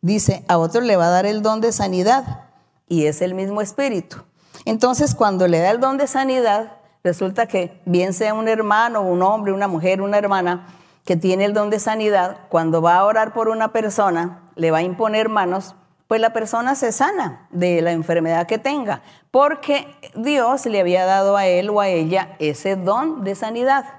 Dice, 0.00 0.44
a 0.48 0.58
otro 0.58 0.80
le 0.80 0.96
va 0.96 1.06
a 1.06 1.10
dar 1.10 1.24
el 1.24 1.40
don 1.40 1.60
de 1.60 1.70
sanidad 1.70 2.48
y 2.88 3.06
es 3.06 3.22
el 3.22 3.34
mismo 3.34 3.60
espíritu. 3.60 4.24
Entonces, 4.64 5.14
cuando 5.14 5.46
le 5.46 5.60
da 5.60 5.70
el 5.70 5.78
don 5.78 5.98
de 5.98 6.08
sanidad, 6.08 6.78
resulta 7.04 7.46
que 7.46 7.80
bien 7.84 8.12
sea 8.12 8.34
un 8.34 8.48
hermano, 8.48 9.02
un 9.02 9.22
hombre, 9.22 9.52
una 9.52 9.68
mujer, 9.68 10.02
una 10.02 10.18
hermana 10.18 10.66
que 11.04 11.14
tiene 11.14 11.44
el 11.44 11.54
don 11.54 11.70
de 11.70 11.78
sanidad, 11.78 12.38
cuando 12.48 12.82
va 12.82 12.96
a 12.96 13.04
orar 13.04 13.32
por 13.32 13.48
una 13.48 13.68
persona, 13.68 14.50
le 14.56 14.72
va 14.72 14.78
a 14.78 14.82
imponer 14.82 15.28
manos, 15.28 15.76
pues 16.08 16.20
la 16.20 16.32
persona 16.32 16.74
se 16.74 16.90
sana 16.90 17.46
de 17.50 17.82
la 17.82 17.92
enfermedad 17.92 18.48
que 18.48 18.58
tenga, 18.58 19.02
porque 19.30 19.86
Dios 20.16 20.66
le 20.66 20.80
había 20.80 21.06
dado 21.06 21.36
a 21.36 21.46
él 21.46 21.70
o 21.70 21.80
a 21.80 21.86
ella 21.86 22.34
ese 22.40 22.74
don 22.74 23.22
de 23.22 23.36
sanidad. 23.36 23.95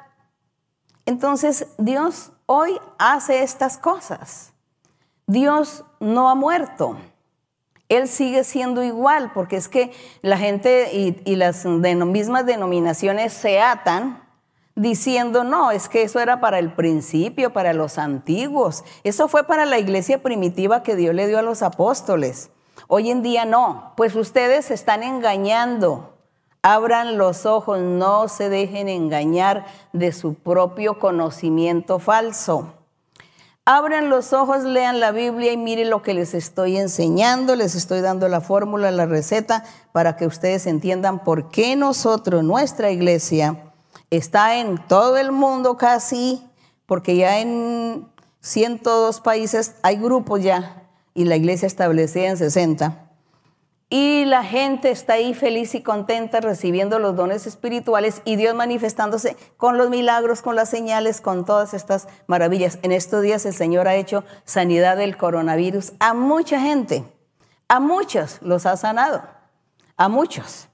Entonces 1.08 1.67
Dios 1.77 2.33
hoy 2.45 2.77
hace 2.99 3.41
estas 3.41 3.77
cosas. 3.77 4.51
Dios 5.25 5.85
no 6.01 6.29
ha 6.29 6.35
muerto. 6.35 6.97
Él 7.87 8.10
sigue 8.10 8.43
siendo 8.43 8.83
igual, 8.83 9.31
porque 9.33 9.55
es 9.55 9.69
que 9.69 9.93
la 10.21 10.37
gente 10.37 10.91
y, 10.93 11.35
las 11.37 11.65
mismas 11.65 12.45
denominaciones 12.45 13.31
se 13.31 13.62
atan 13.62 14.21
diciendo, 14.75 15.45
no, 15.45 15.71
es 15.71 15.87
que 15.87 16.01
eso 16.01 16.19
era 16.19 16.41
para 16.41 16.60
el 16.60 16.73
principio, 16.73 17.53
para 17.53 17.73
los 17.73 17.97
antiguos. 17.97 18.83
Eso 19.05 19.29
fue 19.29 19.45
para 19.45 19.65
la 19.65 19.79
iglesia 19.79 20.21
primitiva 20.21 20.83
que 20.83 20.97
Dios 20.97 21.15
le 21.15 21.27
dio 21.27 21.39
a 21.39 21.41
los 21.41 21.62
apóstoles. 21.62 22.49
Hoy 22.87 23.12
en 23.12 23.21
día 23.21 23.45
no, 23.45 23.93
pues 23.95 24.13
ustedes 24.13 24.71
están 24.71 25.03
engañando 25.03 26.16
Abran 26.62 27.17
los 27.17 27.45
ojos, 27.45 27.79
no 27.79 28.27
se 28.27 28.49
dejen 28.49 28.89
engañar 28.89 29.65
de 29.93 30.12
su 30.12 30.33
propio 30.33 30.99
conocimiento 30.99 31.99
falso. 31.99 32.73
Abran 33.63 34.10
los 34.10 34.33
ojos, 34.33 34.63
lean 34.63 34.99
la 34.99 35.12
Biblia 35.12 35.51
y 35.51 35.58
miren 35.58 35.89
lo 35.89 36.01
que 36.01 36.13
les 36.13 36.33
estoy 36.33 36.77
enseñando. 36.77 37.55
Les 37.55 37.75
estoy 37.75 38.01
dando 38.01 38.27
la 38.29 38.41
fórmula, 38.41 38.91
la 38.91 39.05
receta, 39.05 39.65
para 39.91 40.15
que 40.15 40.25
ustedes 40.25 40.67
entiendan 40.67 41.23
por 41.23 41.49
qué 41.49 41.75
nosotros, 41.75 42.43
nuestra 42.43 42.91
iglesia, 42.91 43.73
está 44.10 44.58
en 44.58 44.77
todo 44.87 45.17
el 45.17 45.31
mundo 45.31 45.77
casi, 45.77 46.41
porque 46.85 47.17
ya 47.17 47.39
en 47.39 48.08
102 48.41 49.19
países 49.19 49.75
hay 49.83 49.97
grupos 49.97 50.41
ya, 50.41 50.83
y 51.13 51.25
la 51.25 51.35
iglesia 51.35 51.67
establecida 51.67 52.27
en 52.27 52.37
60 52.37 53.06
y 53.90 54.25
la 54.25 54.44
gente 54.44 54.92
está 54.92 55.13
ahí 55.13 55.33
feliz 55.33 55.73
y 55.73 55.81
contenta 55.81 56.42
recibiendo 56.42 57.00
los 57.00 57.15
dones 57.15 57.48
espirituales 57.48 58.21
y 58.25 58.35
Dios 58.35 58.54
manifestándose 58.54 59.38
con 59.56 59.77
los 59.77 59.90
milagros, 59.90 60.42
con 60.42 60.58
las 60.58 60.69
señales, 60.69 61.21
con 61.21 61.46
todas 61.46 61.73
estas 61.73 62.08
maravillas. 62.27 62.79
En 62.81 62.92
estos 62.92 63.21
días 63.21 63.46
el 63.46 63.54
Señor 63.54 63.88
ha 63.88 63.96
hecho 63.96 64.25
sanidad 64.44 64.98
del 64.98 65.15
coronavirus 65.15 65.94
a 66.00 66.13
mucha 66.13 66.60
gente, 66.60 67.06
a 67.69 67.79
muchos 67.79 68.40
los 68.42 68.65
ha 68.65 68.75
sanado, 68.75 69.23
a 69.96 70.10
muchos. 70.10 70.67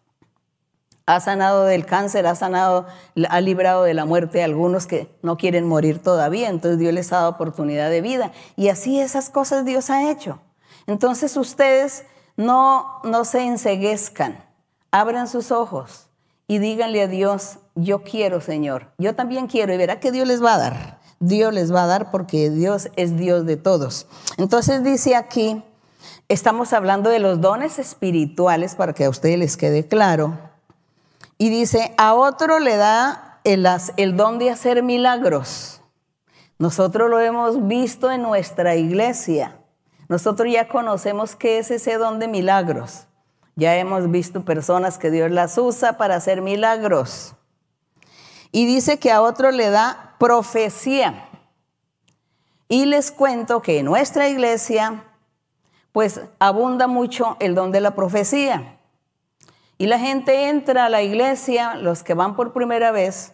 Ha 1.06 1.20
sanado 1.20 1.66
del 1.66 1.86
cáncer, 1.86 2.26
ha 2.26 2.34
sanado, 2.34 2.88
ha 3.30 3.42
librado 3.42 3.84
de 3.84 3.94
la 3.94 4.06
muerte 4.06 4.42
a 4.42 4.46
algunos 4.46 4.88
que 4.88 5.14
no 5.22 5.36
quieren 5.38 5.68
morir 5.68 6.02
todavía, 6.02 6.48
entonces 6.48 6.80
Dios 6.80 6.94
les 6.94 7.12
ha 7.12 7.18
dado 7.18 7.30
oportunidad 7.32 7.90
de 7.90 8.00
vida. 8.00 8.32
Y 8.56 8.70
así 8.70 9.02
esas 9.02 9.30
cosas 9.30 9.66
Dios 9.66 9.90
ha 9.90 10.10
hecho. 10.10 10.40
Entonces 10.88 11.36
ustedes 11.36 12.06
no, 12.38 13.00
no 13.04 13.26
se 13.26 13.46
enseguezcan, 13.46 14.44
abran 14.92 15.28
sus 15.28 15.52
ojos 15.52 16.08
y 16.48 16.60
díganle 16.60 17.02
a 17.02 17.08
Dios, 17.08 17.60
yo 17.76 18.04
quiero, 18.04 18.42
Señor, 18.42 18.92
yo 18.98 19.16
también 19.16 19.48
quiero, 19.48 19.74
y 19.74 19.78
verá 19.78 20.00
que 20.00 20.12
Dios 20.12 20.28
les 20.28 20.44
va 20.44 20.56
a 20.56 20.60
dar. 20.60 21.00
Dios 21.20 21.54
les 21.54 21.74
va 21.74 21.84
a 21.84 21.88
dar 21.88 22.12
porque 22.12 22.50
Dios 22.50 22.90
es 22.98 23.16
Dios 23.16 23.46
de 23.46 23.56
todos. 23.56 24.08
Entonces 24.38 24.84
dice 24.84 25.16
aquí, 25.16 25.64
estamos 26.28 26.74
hablando 26.74 27.10
de 27.10 27.20
los 27.20 27.40
dones 27.40 27.80
espirituales 27.80 28.76
para 28.76 28.94
que 28.94 29.06
a 29.06 29.10
ustedes 29.10 29.40
les 29.40 29.56
quede 29.56 29.88
claro. 29.88 30.38
Y 31.38 31.50
dice, 31.50 31.94
a 31.98 32.14
otro 32.14 32.60
le 32.60 32.76
da 32.76 33.40
el, 33.46 33.66
el 33.98 34.18
don 34.18 34.38
de 34.38 34.52
hacer 34.52 34.84
milagros. 34.84 35.82
Nosotros 36.60 37.10
lo 37.10 37.20
hemos 37.20 37.68
visto 37.68 38.12
en 38.12 38.22
nuestra 38.22 38.76
iglesia. 38.76 39.58
Nosotros 40.10 40.52
ya 40.52 40.68
conocemos 40.68 41.36
qué 41.36 41.60
es 41.60 41.72
ese 41.72 41.98
don 41.98 42.20
de 42.20 42.28
milagros. 42.28 43.08
Ya 43.56 43.76
hemos 43.76 44.10
visto 44.10 44.44
personas 44.44 44.98
que 44.98 45.12
Dios 45.12 45.32
las 45.32 45.58
usa 45.58 45.98
para 45.98 46.16
hacer 46.16 46.42
milagros. 46.42 47.36
Y 48.52 48.66
dice 48.66 49.00
que 49.00 49.12
a 49.12 49.22
otro 49.22 49.52
le 49.52 49.70
da 49.70 50.16
profecía. 50.20 51.30
Y 52.68 52.86
les 52.86 53.12
cuento 53.12 53.62
que 53.62 53.80
en 53.80 53.86
nuestra 53.86 54.28
iglesia, 54.28 55.04
pues 55.92 56.22
abunda 56.40 56.88
mucho 56.88 57.38
el 57.40 57.56
don 57.56 57.72
de 57.72 57.82
la 57.82 57.96
profecía. 57.96 58.80
Y 59.78 59.88
la 59.88 60.00
gente 60.00 60.50
entra 60.50 60.86
a 60.86 60.90
la 60.90 61.02
iglesia, 61.02 61.76
los 61.76 62.04
que 62.04 62.14
van 62.14 62.36
por 62.36 62.54
primera 62.54 62.92
vez, 62.92 63.34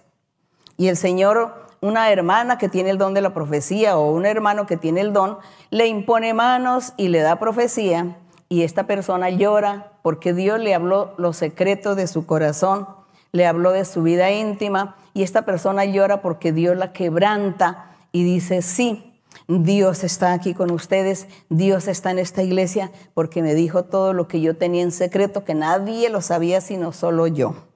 y 0.77 0.87
el 0.87 0.97
Señor 0.97 1.68
una 1.81 2.11
hermana 2.11 2.57
que 2.57 2.69
tiene 2.69 2.89
el 2.89 2.97
don 2.97 3.13
de 3.13 3.21
la 3.21 3.33
profecía 3.33 3.97
o 3.97 4.11
un 4.11 4.25
hermano 4.25 4.65
que 4.65 4.77
tiene 4.77 5.01
el 5.01 5.13
don, 5.13 5.37
le 5.69 5.87
impone 5.87 6.33
manos 6.33 6.93
y 6.97 7.07
le 7.07 7.19
da 7.19 7.39
profecía 7.39 8.17
y 8.49 8.63
esta 8.63 8.87
persona 8.87 9.29
llora 9.29 9.91
porque 10.01 10.33
Dios 10.33 10.59
le 10.59 10.73
habló 10.73 11.13
los 11.17 11.37
secretos 11.37 11.95
de 11.95 12.07
su 12.07 12.25
corazón, 12.25 12.87
le 13.31 13.45
habló 13.45 13.71
de 13.71 13.85
su 13.85 14.01
vida 14.01 14.31
íntima 14.31 14.95
y 15.13 15.23
esta 15.23 15.43
persona 15.43 15.85
llora 15.85 16.21
porque 16.21 16.51
Dios 16.51 16.75
la 16.75 16.91
quebranta 16.91 17.91
y 18.11 18.23
dice, 18.23 18.63
sí, 18.63 19.13
Dios 19.47 20.03
está 20.03 20.33
aquí 20.33 20.55
con 20.55 20.71
ustedes, 20.71 21.27
Dios 21.49 21.87
está 21.87 22.09
en 22.09 22.19
esta 22.19 22.41
iglesia 22.41 22.91
porque 23.13 23.43
me 23.43 23.53
dijo 23.53 23.83
todo 23.83 24.13
lo 24.13 24.27
que 24.27 24.41
yo 24.41 24.57
tenía 24.57 24.81
en 24.81 24.91
secreto, 24.91 25.45
que 25.45 25.53
nadie 25.53 26.09
lo 26.09 26.21
sabía 26.21 26.59
sino 26.59 26.91
solo 26.91 27.27
yo. 27.27 27.68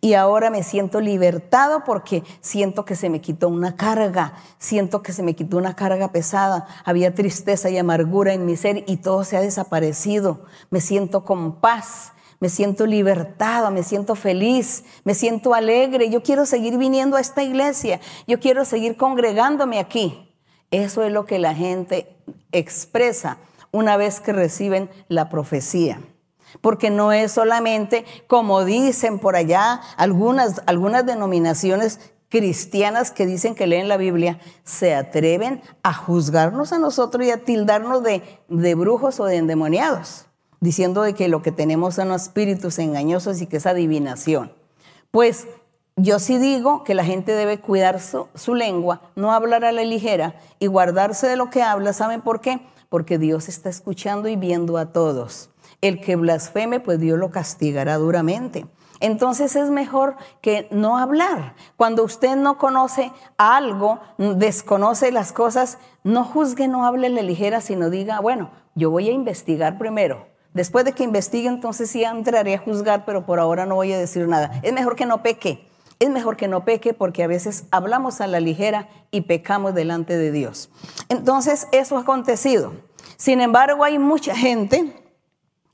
Y 0.00 0.14
ahora 0.14 0.50
me 0.50 0.62
siento 0.62 1.00
libertado 1.00 1.84
porque 1.84 2.22
siento 2.40 2.84
que 2.84 2.96
se 2.96 3.10
me 3.10 3.20
quitó 3.20 3.48
una 3.48 3.76
carga, 3.76 4.34
siento 4.58 5.02
que 5.02 5.12
se 5.12 5.22
me 5.22 5.34
quitó 5.34 5.56
una 5.56 5.76
carga 5.76 6.12
pesada. 6.12 6.66
Había 6.84 7.14
tristeza 7.14 7.70
y 7.70 7.78
amargura 7.78 8.32
en 8.32 8.46
mi 8.46 8.56
ser 8.56 8.84
y 8.86 8.98
todo 8.98 9.24
se 9.24 9.36
ha 9.36 9.40
desaparecido. 9.40 10.44
Me 10.70 10.80
siento 10.80 11.24
con 11.24 11.56
paz, 11.60 12.12
me 12.40 12.48
siento 12.48 12.86
libertado, 12.86 13.70
me 13.70 13.82
siento 13.82 14.14
feliz, 14.14 14.84
me 15.04 15.14
siento 15.14 15.54
alegre. 15.54 16.10
Yo 16.10 16.22
quiero 16.22 16.46
seguir 16.46 16.78
viniendo 16.78 17.16
a 17.16 17.20
esta 17.20 17.42
iglesia, 17.42 18.00
yo 18.26 18.40
quiero 18.40 18.64
seguir 18.64 18.96
congregándome 18.96 19.78
aquí. 19.78 20.34
Eso 20.70 21.02
es 21.02 21.12
lo 21.12 21.26
que 21.26 21.38
la 21.38 21.54
gente 21.54 22.16
expresa 22.52 23.38
una 23.72 23.96
vez 23.96 24.20
que 24.20 24.32
reciben 24.32 24.88
la 25.08 25.28
profecía 25.28 26.00
porque 26.60 26.90
no 26.90 27.12
es 27.12 27.32
solamente 27.32 28.04
como 28.26 28.64
dicen 28.64 29.18
por 29.18 29.36
allá 29.36 29.80
algunas, 29.96 30.62
algunas 30.66 31.06
denominaciones 31.06 32.12
cristianas 32.30 33.10
que 33.10 33.26
dicen 33.26 33.54
que 33.54 33.66
leen 33.66 33.88
la 33.88 33.96
Biblia, 33.96 34.38
se 34.64 34.94
atreven 34.94 35.60
a 35.82 35.92
juzgarnos 35.92 36.72
a 36.72 36.78
nosotros 36.78 37.26
y 37.26 37.30
a 37.30 37.44
tildarnos 37.44 38.02
de, 38.02 38.22
de 38.48 38.74
brujos 38.74 39.20
o 39.20 39.24
de 39.24 39.36
endemoniados, 39.36 40.26
diciendo 40.60 41.02
de 41.02 41.14
que 41.14 41.28
lo 41.28 41.42
que 41.42 41.52
tenemos 41.52 41.96
son 41.96 42.12
espíritus 42.12 42.78
engañosos 42.78 43.42
y 43.42 43.46
que 43.46 43.56
es 43.56 43.66
adivinación. 43.66 44.52
Pues 45.10 45.48
yo 45.96 46.20
sí 46.20 46.38
digo 46.38 46.84
que 46.84 46.94
la 46.94 47.04
gente 47.04 47.32
debe 47.32 47.58
cuidar 47.58 48.00
su, 48.00 48.28
su, 48.36 48.54
lengua, 48.54 49.02
no 49.16 49.32
hablar 49.32 49.64
a 49.64 49.72
la 49.72 49.82
ligera 49.82 50.36
y 50.60 50.68
guardarse 50.68 51.26
de 51.26 51.36
lo 51.36 51.50
que 51.50 51.62
habla. 51.62 51.92
¿Saben 51.92 52.22
por 52.22 52.40
qué? 52.40 52.60
Porque 52.88 53.18
Dios 53.18 53.48
está 53.48 53.68
escuchando 53.68 54.28
y 54.28 54.36
viendo 54.36 54.78
a 54.78 54.92
todos. 54.92 55.49
El 55.80 56.00
que 56.00 56.16
blasfeme, 56.16 56.80
pues 56.80 57.00
Dios 57.00 57.18
lo 57.18 57.30
castigará 57.30 57.96
duramente. 57.96 58.66
Entonces 59.00 59.56
es 59.56 59.70
mejor 59.70 60.16
que 60.42 60.68
no 60.70 60.98
hablar. 60.98 61.54
Cuando 61.76 62.04
usted 62.04 62.36
no 62.36 62.58
conoce 62.58 63.10
algo, 63.38 63.98
desconoce 64.18 65.10
las 65.10 65.32
cosas, 65.32 65.78
no 66.04 66.24
juzgue, 66.24 66.68
no 66.68 66.84
hable 66.84 67.08
la 67.08 67.22
ligera, 67.22 67.62
sino 67.62 67.88
diga, 67.88 68.20
bueno, 68.20 68.50
yo 68.74 68.90
voy 68.90 69.08
a 69.08 69.12
investigar 69.12 69.78
primero. 69.78 70.26
Después 70.52 70.84
de 70.84 70.92
que 70.92 71.04
investigue, 71.04 71.48
entonces 71.48 71.90
sí 71.90 72.04
entraré 72.04 72.54
a 72.54 72.58
juzgar, 72.58 73.04
pero 73.06 73.24
por 73.24 73.38
ahora 73.38 73.64
no 73.64 73.76
voy 73.76 73.92
a 73.92 73.98
decir 73.98 74.28
nada. 74.28 74.60
Es 74.62 74.72
mejor 74.72 74.96
que 74.96 75.06
no 75.06 75.22
peque. 75.22 75.66
Es 75.98 76.10
mejor 76.10 76.36
que 76.36 76.48
no 76.48 76.64
peque 76.64 76.92
porque 76.92 77.22
a 77.22 77.26
veces 77.26 77.64
hablamos 77.70 78.20
a 78.20 78.26
la 78.26 78.40
ligera 78.40 78.88
y 79.10 79.22
pecamos 79.22 79.74
delante 79.74 80.16
de 80.16 80.32
Dios. 80.32 80.70
Entonces 81.08 81.68
eso 81.72 81.96
ha 81.96 82.00
acontecido. 82.00 82.72
Sin 83.16 83.40
embargo, 83.40 83.84
hay 83.84 83.98
mucha 83.98 84.34
gente 84.34 84.99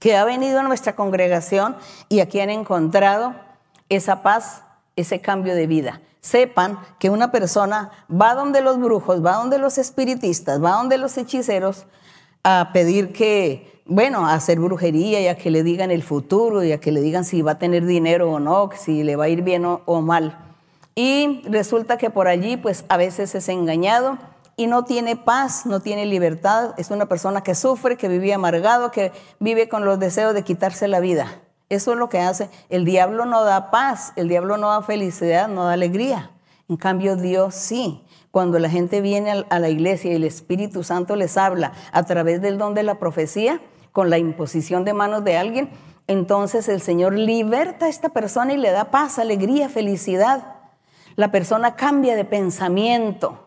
que 0.06 0.16
ha 0.16 0.24
venido 0.24 0.60
a 0.60 0.62
nuestra 0.62 0.94
congregación 0.94 1.74
y 2.08 2.20
aquí 2.20 2.38
han 2.38 2.48
encontrado 2.48 3.34
esa 3.88 4.22
paz, 4.22 4.62
ese 4.94 5.20
cambio 5.20 5.56
de 5.56 5.66
vida. 5.66 6.00
Sepan 6.20 6.78
que 7.00 7.10
una 7.10 7.32
persona 7.32 7.90
va 8.08 8.36
donde 8.36 8.60
los 8.60 8.78
brujos, 8.78 9.26
va 9.26 9.32
donde 9.32 9.58
los 9.58 9.78
espiritistas, 9.78 10.62
va 10.62 10.76
donde 10.76 10.96
los 10.96 11.18
hechiceros 11.18 11.86
a 12.44 12.70
pedir 12.72 13.12
que, 13.12 13.82
bueno, 13.84 14.28
a 14.28 14.34
hacer 14.34 14.60
brujería 14.60 15.20
y 15.20 15.26
a 15.26 15.36
que 15.36 15.50
le 15.50 15.64
digan 15.64 15.90
el 15.90 16.04
futuro 16.04 16.62
y 16.62 16.70
a 16.70 16.78
que 16.78 16.92
le 16.92 17.00
digan 17.00 17.24
si 17.24 17.42
va 17.42 17.50
a 17.50 17.58
tener 17.58 17.84
dinero 17.84 18.30
o 18.30 18.38
no, 18.38 18.70
si 18.76 19.02
le 19.02 19.16
va 19.16 19.24
a 19.24 19.28
ir 19.28 19.42
bien 19.42 19.64
o, 19.64 19.80
o 19.86 20.02
mal. 20.02 20.38
Y 20.94 21.42
resulta 21.48 21.98
que 21.98 22.10
por 22.10 22.28
allí, 22.28 22.56
pues 22.56 22.84
a 22.88 22.96
veces 22.96 23.34
es 23.34 23.48
engañado 23.48 24.18
y 24.56 24.66
no 24.66 24.84
tiene 24.84 25.16
paz, 25.16 25.66
no 25.66 25.80
tiene 25.80 26.06
libertad. 26.06 26.74
Es 26.78 26.90
una 26.90 27.06
persona 27.06 27.42
que 27.42 27.54
sufre, 27.54 27.96
que 27.96 28.08
vive 28.08 28.32
amargado, 28.32 28.90
que 28.90 29.12
vive 29.38 29.68
con 29.68 29.84
los 29.84 29.98
deseos 29.98 30.32
de 30.34 30.42
quitarse 30.42 30.88
la 30.88 31.00
vida. 31.00 31.42
Eso 31.68 31.92
es 31.92 31.98
lo 31.98 32.08
que 32.08 32.20
hace. 32.20 32.48
El 32.70 32.84
diablo 32.84 33.26
no 33.26 33.44
da 33.44 33.70
paz, 33.70 34.12
el 34.16 34.28
diablo 34.28 34.56
no 34.56 34.70
da 34.70 34.82
felicidad, 34.82 35.48
no 35.48 35.64
da 35.64 35.74
alegría. 35.74 36.30
En 36.68 36.76
cambio, 36.76 37.16
Dios 37.16 37.54
sí. 37.54 38.02
Cuando 38.30 38.58
la 38.58 38.70
gente 38.70 39.00
viene 39.00 39.44
a 39.48 39.58
la 39.58 39.68
iglesia 39.68 40.12
y 40.12 40.16
el 40.16 40.24
Espíritu 40.24 40.84
Santo 40.84 41.16
les 41.16 41.36
habla 41.36 41.72
a 41.92 42.04
través 42.04 42.40
del 42.40 42.58
don 42.58 42.74
de 42.74 42.82
la 42.82 42.98
profecía, 42.98 43.60
con 43.92 44.10
la 44.10 44.18
imposición 44.18 44.84
de 44.84 44.92
manos 44.92 45.24
de 45.24 45.38
alguien, 45.38 45.70
entonces 46.06 46.68
el 46.68 46.82
Señor 46.82 47.14
liberta 47.14 47.86
a 47.86 47.88
esta 47.88 48.10
persona 48.10 48.52
y 48.52 48.58
le 48.58 48.70
da 48.70 48.90
paz, 48.90 49.18
alegría, 49.18 49.68
felicidad. 49.68 50.54
La 51.14 51.32
persona 51.32 51.76
cambia 51.76 52.14
de 52.14 52.26
pensamiento 52.26 53.45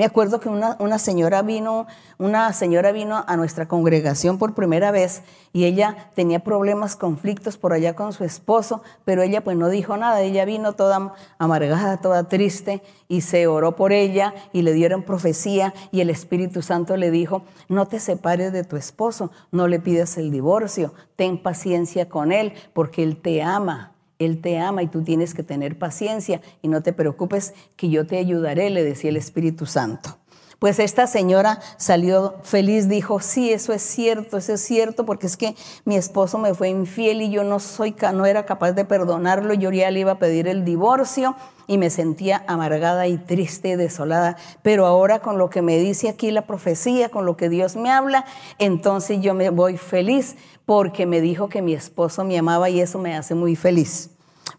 me 0.00 0.06
acuerdo 0.06 0.40
que 0.40 0.48
una, 0.48 0.98
señora 0.98 1.42
vino, 1.42 1.86
una 2.16 2.54
señora 2.54 2.90
vino 2.90 3.22
a 3.26 3.36
nuestra 3.36 3.68
congregación 3.68 4.38
por 4.38 4.54
primera 4.54 4.90
vez 4.92 5.20
y 5.52 5.66
ella 5.66 6.08
tenía 6.14 6.42
problemas, 6.42 6.96
conflictos 6.96 7.58
por 7.58 7.74
allá 7.74 7.94
con 7.94 8.14
su 8.14 8.24
esposo, 8.24 8.82
pero 9.04 9.20
ella 9.20 9.44
pues 9.44 9.58
no 9.58 9.68
dijo 9.68 9.98
nada. 9.98 10.22
Ella 10.22 10.46
vino 10.46 10.72
toda 10.72 11.12
amargada, 11.36 11.98
toda 11.98 12.30
triste 12.30 12.82
y 13.08 13.20
se 13.20 13.46
oró 13.46 13.76
por 13.76 13.92
ella 13.92 14.32
y 14.54 14.62
le 14.62 14.72
dieron 14.72 15.02
profecía 15.02 15.74
y 15.92 16.00
el 16.00 16.08
Espíritu 16.08 16.62
Santo 16.62 16.96
le 16.96 17.10
dijo, 17.10 17.42
no 17.68 17.84
te 17.84 18.00
separes 18.00 18.54
de 18.54 18.64
tu 18.64 18.76
esposo, 18.76 19.30
no 19.52 19.68
le 19.68 19.80
pidas 19.80 20.16
el 20.16 20.30
divorcio, 20.30 20.94
ten 21.16 21.36
paciencia 21.36 22.08
con 22.08 22.32
él 22.32 22.54
porque 22.72 23.02
él 23.02 23.20
te 23.20 23.42
ama 23.42 23.92
Él 24.20 24.40
te 24.40 24.58
ama 24.58 24.84
y 24.84 24.86
tú 24.86 25.02
tienes 25.02 25.34
que 25.34 25.42
tener 25.42 25.76
paciencia 25.76 26.40
y 26.62 26.68
no 26.68 26.82
te 26.82 26.92
preocupes 26.92 27.54
que 27.76 27.88
yo 27.88 28.06
te 28.06 28.18
ayudaré, 28.18 28.70
le 28.70 28.84
decía 28.84 29.10
el 29.10 29.16
Espíritu 29.16 29.66
Santo. 29.66 30.20
Pues 30.60 30.78
esta 30.78 31.06
señora 31.06 31.58
salió 31.78 32.34
feliz, 32.42 32.86
dijo, 32.86 33.20
sí, 33.20 33.50
eso 33.50 33.72
es 33.72 33.80
cierto, 33.80 34.36
eso 34.36 34.52
es 34.52 34.60
cierto, 34.60 35.06
porque 35.06 35.26
es 35.26 35.38
que 35.38 35.56
mi 35.86 35.96
esposo 35.96 36.36
me 36.36 36.52
fue 36.52 36.68
infiel 36.68 37.22
y 37.22 37.30
yo 37.30 37.44
no 37.44 37.60
soy, 37.60 37.96
no 38.12 38.26
era 38.26 38.44
capaz 38.44 38.72
de 38.72 38.84
perdonarlo, 38.84 39.54
yo 39.54 39.72
ya 39.72 39.90
le 39.90 40.00
iba 40.00 40.12
a 40.12 40.18
pedir 40.18 40.46
el 40.48 40.66
divorcio 40.66 41.34
y 41.66 41.78
me 41.78 41.88
sentía 41.88 42.44
amargada 42.46 43.06
y 43.06 43.16
triste 43.16 43.70
y 43.70 43.76
desolada. 43.76 44.36
Pero 44.60 44.84
ahora 44.84 45.20
con 45.20 45.38
lo 45.38 45.48
que 45.48 45.62
me 45.62 45.78
dice 45.78 46.10
aquí 46.10 46.30
la 46.30 46.46
profecía, 46.46 47.08
con 47.08 47.24
lo 47.24 47.38
que 47.38 47.48
Dios 47.48 47.76
me 47.76 47.90
habla, 47.90 48.26
entonces 48.58 49.22
yo 49.22 49.32
me 49.32 49.48
voy 49.48 49.78
feliz 49.78 50.36
porque 50.70 51.04
me 51.04 51.20
dijo 51.20 51.48
que 51.48 51.62
mi 51.62 51.74
esposo 51.74 52.22
me 52.22 52.38
amaba 52.38 52.70
y 52.70 52.80
eso 52.80 53.00
me 53.00 53.16
hace 53.16 53.34
muy 53.34 53.56
feliz. 53.56 54.10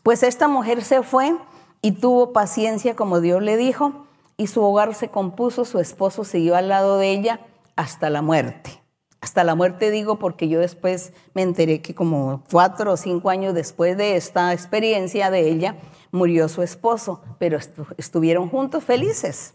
Pues 0.03 0.24
esta 0.24 0.49
mujer 0.49 0.84
se 0.84 1.03
fue 1.03 1.38
y 1.82 1.93
tuvo 1.93 2.34
paciencia 2.34 2.97
como 2.97 3.22
Dios 3.22 3.41
le 3.41 3.55
dijo 3.55 4.07
y 4.36 4.47
su 4.47 4.62
hogar 4.62 4.93
se 4.93 5.07
compuso, 5.07 5.64
su 5.64 5.80
esposo 5.80 6.26
siguió 6.26 6.57
al 6.57 6.68
lado 6.68 6.97
de 6.97 7.12
ella 7.12 7.39
hasta 7.78 8.09
la 8.09 8.22
muerte. 8.22 8.84
Hasta 9.22 9.45
la 9.45 9.55
muerte 9.55 9.89
digo 9.89 10.20
porque 10.20 10.49
yo 10.49 10.59
después 10.59 11.14
me 11.34 11.43
enteré 11.43 11.82
que 11.82 11.95
como 11.95 12.43
cuatro 12.51 12.91
o 12.91 12.97
cinco 12.97 13.30
años 13.30 13.53
después 13.53 13.95
de 13.95 14.18
esta 14.18 14.51
experiencia 14.51 15.32
de 15.32 15.47
ella, 15.47 15.78
murió 16.12 16.49
su 16.49 16.62
esposo, 16.62 17.22
pero 17.39 17.57
estuvieron 17.95 18.49
juntos 18.49 18.84
felices. 18.84 19.53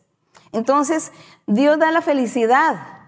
Entonces, 0.53 1.13
Dios 1.47 1.79
da 1.79 1.93
la 1.93 2.01
felicidad. 2.01 3.06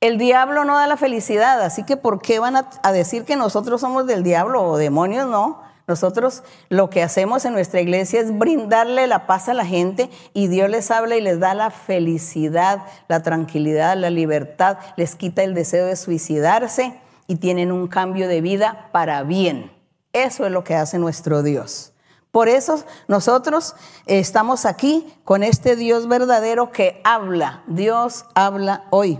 El 0.00 0.16
diablo 0.16 0.64
no 0.64 0.76
da 0.76 0.86
la 0.86 0.96
felicidad, 0.96 1.60
así 1.60 1.82
que 1.82 1.96
¿por 1.96 2.22
qué 2.22 2.38
van 2.38 2.54
a, 2.54 2.92
decir 2.92 3.24
que 3.24 3.34
nosotros 3.34 3.80
somos 3.80 4.06
del 4.06 4.22
diablo 4.22 4.62
o 4.62 4.76
demonios? 4.76 5.26
No, 5.26 5.60
nosotros 5.88 6.44
lo 6.68 6.88
que 6.88 7.02
hacemos 7.02 7.44
en 7.44 7.52
nuestra 7.52 7.80
iglesia 7.80 8.20
es 8.20 8.38
brindarle 8.38 9.08
la 9.08 9.26
paz 9.26 9.48
a 9.48 9.54
la 9.54 9.66
gente 9.66 10.08
y 10.34 10.46
Dios 10.46 10.70
les 10.70 10.92
habla 10.92 11.16
y 11.16 11.20
les 11.20 11.40
da 11.40 11.52
la 11.54 11.70
felicidad, 11.70 12.84
la 13.08 13.24
tranquilidad, 13.24 13.96
la 13.96 14.10
libertad, 14.10 14.78
les 14.96 15.16
quita 15.16 15.42
el 15.42 15.54
deseo 15.54 15.86
de 15.86 15.96
suicidarse 15.96 17.00
y 17.26 17.36
tienen 17.36 17.72
un 17.72 17.88
cambio 17.88 18.28
de 18.28 18.40
vida 18.40 18.90
para 18.92 19.24
bien. 19.24 19.72
Eso 20.12 20.46
es 20.46 20.52
lo 20.52 20.62
que 20.62 20.76
hace 20.76 21.00
nuestro 21.00 21.42
Dios. 21.42 21.92
Por 22.30 22.48
eso 22.48 22.84
nosotros 23.08 23.74
estamos 24.06 24.64
aquí 24.64 25.12
con 25.24 25.42
este 25.42 25.74
Dios 25.74 26.06
verdadero 26.06 26.70
que 26.70 27.00
habla. 27.02 27.64
Dios 27.66 28.26
habla 28.34 28.84
hoy. 28.90 29.18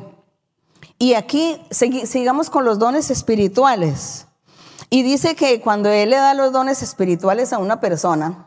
Y 0.99 1.15
aquí 1.15 1.61
sigamos 1.71 2.51
con 2.51 2.65
los 2.65 2.79
dones 2.79 3.11
espirituales. 3.11 4.27
Y 4.91 5.03
dice 5.03 5.37
que 5.37 5.61
cuando 5.61 5.91
Él 5.91 6.11
le 6.11 6.17
da 6.17 6.35
los 6.35 6.53
dones 6.53 6.83
espirituales 6.83 7.53
a 7.53 7.59
una 7.59 7.81
persona, 7.81 8.47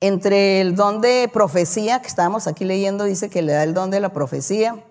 entre 0.00 0.60
el 0.60 0.74
don 0.74 1.00
de 1.00 1.30
profecía, 1.32 2.00
que 2.00 2.08
estábamos 2.08 2.46
aquí 2.46 2.64
leyendo, 2.64 3.04
dice 3.04 3.30
que 3.30 3.42
le 3.42 3.52
da 3.52 3.62
el 3.62 3.72
don 3.72 3.90
de 3.90 4.00
la 4.00 4.12
profecía, 4.12 4.84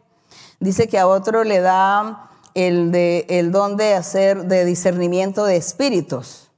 dice 0.59 0.87
que 0.87 0.97
a 0.97 1.07
otro 1.07 1.43
le 1.43 1.59
da 1.59 2.31
el, 2.53 2.91
de, 2.91 3.25
el 3.29 3.51
don 3.51 3.75
de 3.75 3.95
hacer 3.95 4.45
de 4.45 4.63
discernimiento 4.63 5.45
de 5.45 5.57
espíritus. 5.57 6.49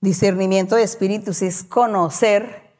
Discernimiento 0.00 0.76
de 0.76 0.82
espíritus 0.82 1.42
es 1.42 1.64
conocer 1.64 2.70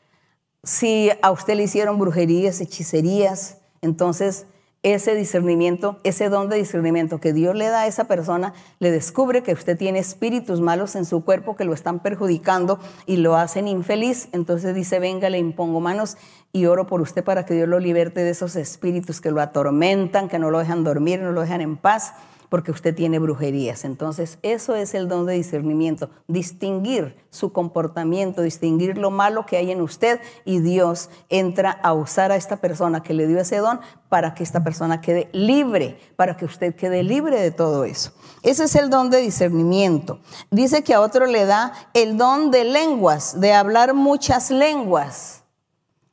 si 0.63 1.11
a 1.23 1.31
usted 1.33 1.57
le 1.57 1.65
hicieron 1.65 1.99
brujerías, 1.99 2.61
hechicerías, 2.61 3.57
entonces 3.81 4.47
ese 4.83 5.15
discernimiento, 5.15 6.01
ese 6.03 6.29
don 6.29 6.49
de 6.49 6.57
discernimiento 6.57 7.19
que 7.19 7.33
Dios 7.33 7.55
le 7.55 7.69
da 7.69 7.83
a 7.83 7.87
esa 7.87 8.05
persona, 8.05 8.53
le 8.81 8.91
descubre 8.91 9.43
que 9.43 9.53
usted 9.53 9.79
tiene 9.79 10.01
espíritus 10.01 10.61
malos 10.61 10.97
en 10.97 11.05
su 11.05 11.25
cuerpo 11.25 11.55
que 11.55 11.65
lo 11.65 11.73
están 11.73 12.01
perjudicando 12.01 12.81
y 13.07 13.19
lo 13.19 13.37
hacen 13.37 13.69
infeliz. 13.69 14.29
Entonces 14.33 14.75
dice, 14.75 14.99
venga, 14.99 15.31
le 15.31 15.39
impongo 15.39 15.81
manos 15.81 16.17
y 16.53 16.67
oro 16.67 16.87
por 16.87 17.01
usted 17.01 17.23
para 17.23 17.47
que 17.47 17.55
Dios 17.55 17.69
lo 17.69 17.79
liberte 17.79 18.25
de 18.25 18.31
esos 18.31 18.57
espíritus 18.57 19.21
que 19.21 19.31
lo 19.31 19.41
atormentan, 19.41 20.29
que 20.29 20.41
no 20.41 20.51
lo 20.51 20.59
dejan 20.59 20.83
dormir, 20.83 21.21
no 21.21 21.31
lo 21.31 21.43
dejan 21.43 21.61
en 21.61 21.77
paz 21.77 22.15
porque 22.53 22.71
usted 22.71 22.95
tiene 22.95 23.19
brujerías. 23.19 23.87
Entonces, 23.87 24.39
eso 24.43 24.75
es 24.75 24.93
el 24.93 25.09
don 25.09 25.25
de 25.25 25.33
discernimiento, 25.33 26.11
distinguir 26.29 27.17
su 27.31 27.51
comportamiento, 27.51 28.43
distinguir 28.43 28.99
lo 28.99 29.11
malo 29.11 29.47
que 29.47 29.57
hay 29.57 29.71
en 29.71 29.81
usted 29.81 30.21
y 30.45 30.59
Dios 30.59 31.09
entra 31.31 31.71
a 31.71 31.95
usar 31.95 32.31
a 32.31 32.37
esta 32.37 32.59
persona 32.59 33.03
que 33.03 33.15
le 33.15 33.27
dio 33.27 33.41
ese 33.41 33.57
don 33.57 33.81
para 34.11 34.35
que 34.35 34.43
esta 34.43 34.63
persona 34.63 35.01
quede 35.01 35.31
libre, 35.33 35.99
para 36.15 36.37
que 36.37 36.45
usted 36.45 36.75
quede 36.75 37.03
libre 37.03 37.41
de 37.41 37.53
todo 37.53 37.87
eso. 37.87 38.13
Ese 38.43 38.65
es 38.65 38.77
el 38.77 38.91
don 38.91 39.09
de 39.09 39.23
discernimiento. 39.23 40.21
Dice 40.51 40.85
que 40.85 40.93
a 40.93 41.01
otro 41.01 41.25
le 41.25 41.47
da 41.47 41.73
el 41.95 42.19
don 42.19 42.51
de 42.51 42.65
lenguas, 42.65 43.41
de 43.41 43.55
hablar 43.55 43.95
muchas 43.95 44.51
lenguas 44.51 45.43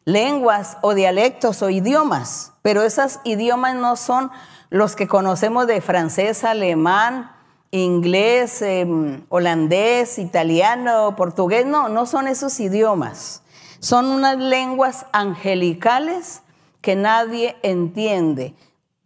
lenguas 0.05 0.77
o 0.81 0.95
dialectos 0.95 1.61
o 1.61 1.69
idiomas, 1.69 2.53
pero 2.63 2.81
esos 2.81 3.19
idiomas 3.25 3.75
no 3.75 3.95
son 3.95 4.31
los 4.69 4.95
que 4.95 5.07
conocemos 5.07 5.67
de 5.67 5.81
francés, 5.81 6.43
alemán, 6.43 7.31
inglés, 7.71 8.61
em, 8.61 9.23
holandés, 9.29 10.19
italiano, 10.19 11.15
portugués, 11.15 11.65
no, 11.65 11.89
no 11.89 12.05
son 12.05 12.27
esos 12.27 12.59
idiomas. 12.59 13.43
Son 13.79 14.05
unas 14.05 14.37
lenguas 14.37 15.05
angelicales 15.11 16.41
que 16.81 16.95
nadie 16.95 17.57
entiende. 17.63 18.53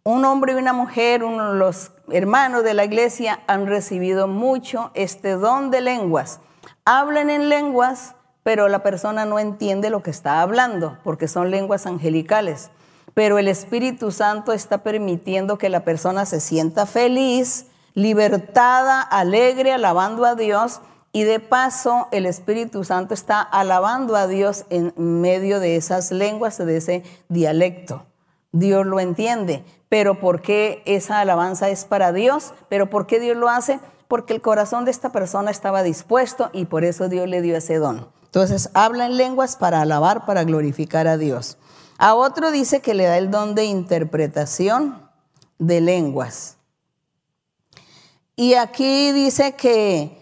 Un 0.02 0.24
hombre 0.24 0.52
y 0.52 0.56
una 0.56 0.74
mujer, 0.74 1.24
uno 1.24 1.52
de 1.52 1.58
los 1.58 1.92
hermanos 2.10 2.62
de 2.62 2.74
la 2.74 2.84
iglesia, 2.84 3.40
han 3.46 3.66
recibido 3.66 4.28
mucho 4.28 4.90
este 4.94 5.32
don 5.32 5.70
de 5.70 5.80
lenguas. 5.80 6.40
Hablan 6.84 7.30
en 7.30 7.48
lenguas, 7.48 8.14
pero 8.42 8.68
la 8.68 8.82
persona 8.82 9.24
no 9.24 9.38
entiende 9.38 9.88
lo 9.88 10.02
que 10.02 10.10
está 10.10 10.42
hablando, 10.42 10.98
porque 11.04 11.28
son 11.28 11.50
lenguas 11.50 11.86
angelicales 11.86 12.70
pero 13.14 13.38
el 13.38 13.48
Espíritu 13.48 14.10
Santo 14.10 14.52
está 14.52 14.78
permitiendo 14.78 15.56
que 15.56 15.68
la 15.68 15.84
persona 15.84 16.26
se 16.26 16.40
sienta 16.40 16.84
feliz, 16.84 17.66
libertada, 17.94 19.00
alegre, 19.00 19.72
alabando 19.72 20.24
a 20.24 20.34
Dios. 20.34 20.80
Y 21.12 21.22
de 21.22 21.38
paso, 21.38 22.08
el 22.10 22.26
Espíritu 22.26 22.82
Santo 22.82 23.14
está 23.14 23.40
alabando 23.40 24.16
a 24.16 24.26
Dios 24.26 24.66
en 24.68 24.92
medio 24.96 25.60
de 25.60 25.76
esas 25.76 26.10
lenguas, 26.10 26.58
de 26.58 26.76
ese 26.76 27.02
dialecto. 27.28 28.04
Dios 28.50 28.84
lo 28.84 28.98
entiende. 28.98 29.64
Pero 29.88 30.18
¿por 30.18 30.42
qué 30.42 30.82
esa 30.86 31.20
alabanza 31.20 31.68
es 31.68 31.84
para 31.84 32.12
Dios? 32.12 32.52
¿Pero 32.68 32.90
por 32.90 33.06
qué 33.06 33.20
Dios 33.20 33.36
lo 33.36 33.48
hace? 33.48 33.78
Porque 34.08 34.34
el 34.34 34.40
corazón 34.40 34.84
de 34.84 34.90
esta 34.90 35.12
persona 35.12 35.52
estaba 35.52 35.84
dispuesto 35.84 36.50
y 36.52 36.64
por 36.64 36.82
eso 36.82 37.08
Dios 37.08 37.28
le 37.28 37.42
dio 37.42 37.56
ese 37.56 37.76
don. 37.76 38.08
Entonces, 38.24 38.70
habla 38.74 39.06
en 39.06 39.16
lenguas 39.16 39.54
para 39.54 39.80
alabar, 39.80 40.26
para 40.26 40.42
glorificar 40.42 41.06
a 41.06 41.16
Dios. 41.16 41.58
A 41.98 42.14
otro 42.14 42.50
dice 42.50 42.80
que 42.80 42.94
le 42.94 43.04
da 43.04 43.18
el 43.18 43.30
don 43.30 43.54
de 43.54 43.64
interpretación 43.64 45.08
de 45.58 45.80
lenguas. 45.80 46.56
Y 48.36 48.54
aquí 48.54 49.12
dice 49.12 49.54
que 49.54 50.20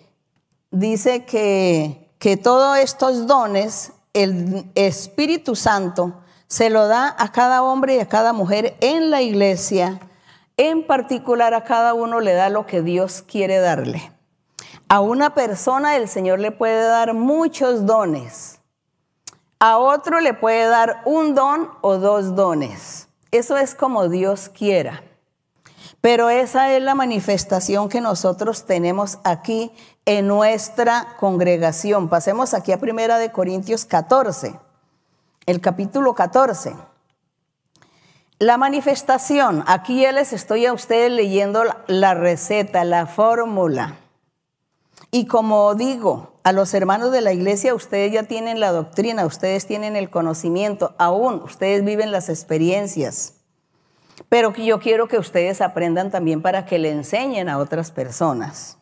dice 0.70 1.24
que, 1.24 2.10
que 2.18 2.36
todos 2.36 2.78
estos 2.78 3.26
dones 3.26 3.92
el 4.12 4.70
Espíritu 4.74 5.56
Santo 5.56 6.22
se 6.46 6.68
lo 6.68 6.86
da 6.86 7.14
a 7.18 7.32
cada 7.32 7.62
hombre 7.62 7.96
y 7.96 8.00
a 8.00 8.08
cada 8.08 8.34
mujer 8.34 8.76
en 8.80 9.10
la 9.10 9.22
iglesia. 9.22 10.00
En 10.58 10.86
particular 10.86 11.54
a 11.54 11.64
cada 11.64 11.94
uno 11.94 12.20
le 12.20 12.34
da 12.34 12.50
lo 12.50 12.66
que 12.66 12.82
Dios 12.82 13.22
quiere 13.26 13.58
darle. 13.58 14.12
A 14.88 15.00
una 15.00 15.34
persona 15.34 15.96
el 15.96 16.08
Señor 16.08 16.40
le 16.40 16.52
puede 16.52 16.84
dar 16.84 17.14
muchos 17.14 17.86
dones. 17.86 18.60
A 19.64 19.78
otro 19.78 20.18
le 20.18 20.34
puede 20.34 20.66
dar 20.66 21.02
un 21.04 21.36
don 21.36 21.70
o 21.82 21.96
dos 21.96 22.34
dones. 22.34 23.06
Eso 23.30 23.56
es 23.56 23.76
como 23.76 24.08
Dios 24.08 24.48
quiera. 24.48 25.04
Pero 26.00 26.30
esa 26.30 26.72
es 26.72 26.82
la 26.82 26.96
manifestación 26.96 27.88
que 27.88 28.00
nosotros 28.00 28.66
tenemos 28.66 29.20
aquí 29.22 29.70
en 30.04 30.26
nuestra 30.26 31.14
congregación. 31.20 32.08
Pasemos 32.08 32.54
aquí 32.54 32.72
a 32.72 32.80
Primera 32.80 33.18
de 33.18 33.30
Corintios 33.30 33.84
14, 33.84 34.58
el 35.46 35.60
capítulo 35.60 36.16
14. 36.16 36.74
La 38.40 38.56
manifestación, 38.56 39.62
aquí 39.68 40.02
ya 40.02 40.10
les 40.10 40.32
estoy 40.32 40.66
a 40.66 40.72
ustedes 40.72 41.12
leyendo 41.12 41.62
la 41.86 42.14
receta, 42.14 42.82
la 42.82 43.06
fórmula. 43.06 44.01
Y 45.14 45.26
como 45.26 45.74
digo, 45.74 46.40
a 46.42 46.52
los 46.52 46.72
hermanos 46.72 47.12
de 47.12 47.20
la 47.20 47.34
iglesia, 47.34 47.74
ustedes 47.74 48.12
ya 48.12 48.22
tienen 48.22 48.60
la 48.60 48.72
doctrina, 48.72 49.26
ustedes 49.26 49.66
tienen 49.66 49.94
el 49.94 50.08
conocimiento, 50.08 50.94
aún 50.96 51.42
ustedes 51.44 51.84
viven 51.84 52.10
las 52.10 52.30
experiencias. 52.30 53.34
Pero 54.30 54.54
yo 54.54 54.80
quiero 54.80 55.08
que 55.08 55.18
ustedes 55.18 55.60
aprendan 55.60 56.10
también 56.10 56.40
para 56.40 56.64
que 56.64 56.78
le 56.78 56.90
enseñen 56.90 57.50
a 57.50 57.58
otras 57.58 57.90
personas. 57.90 58.78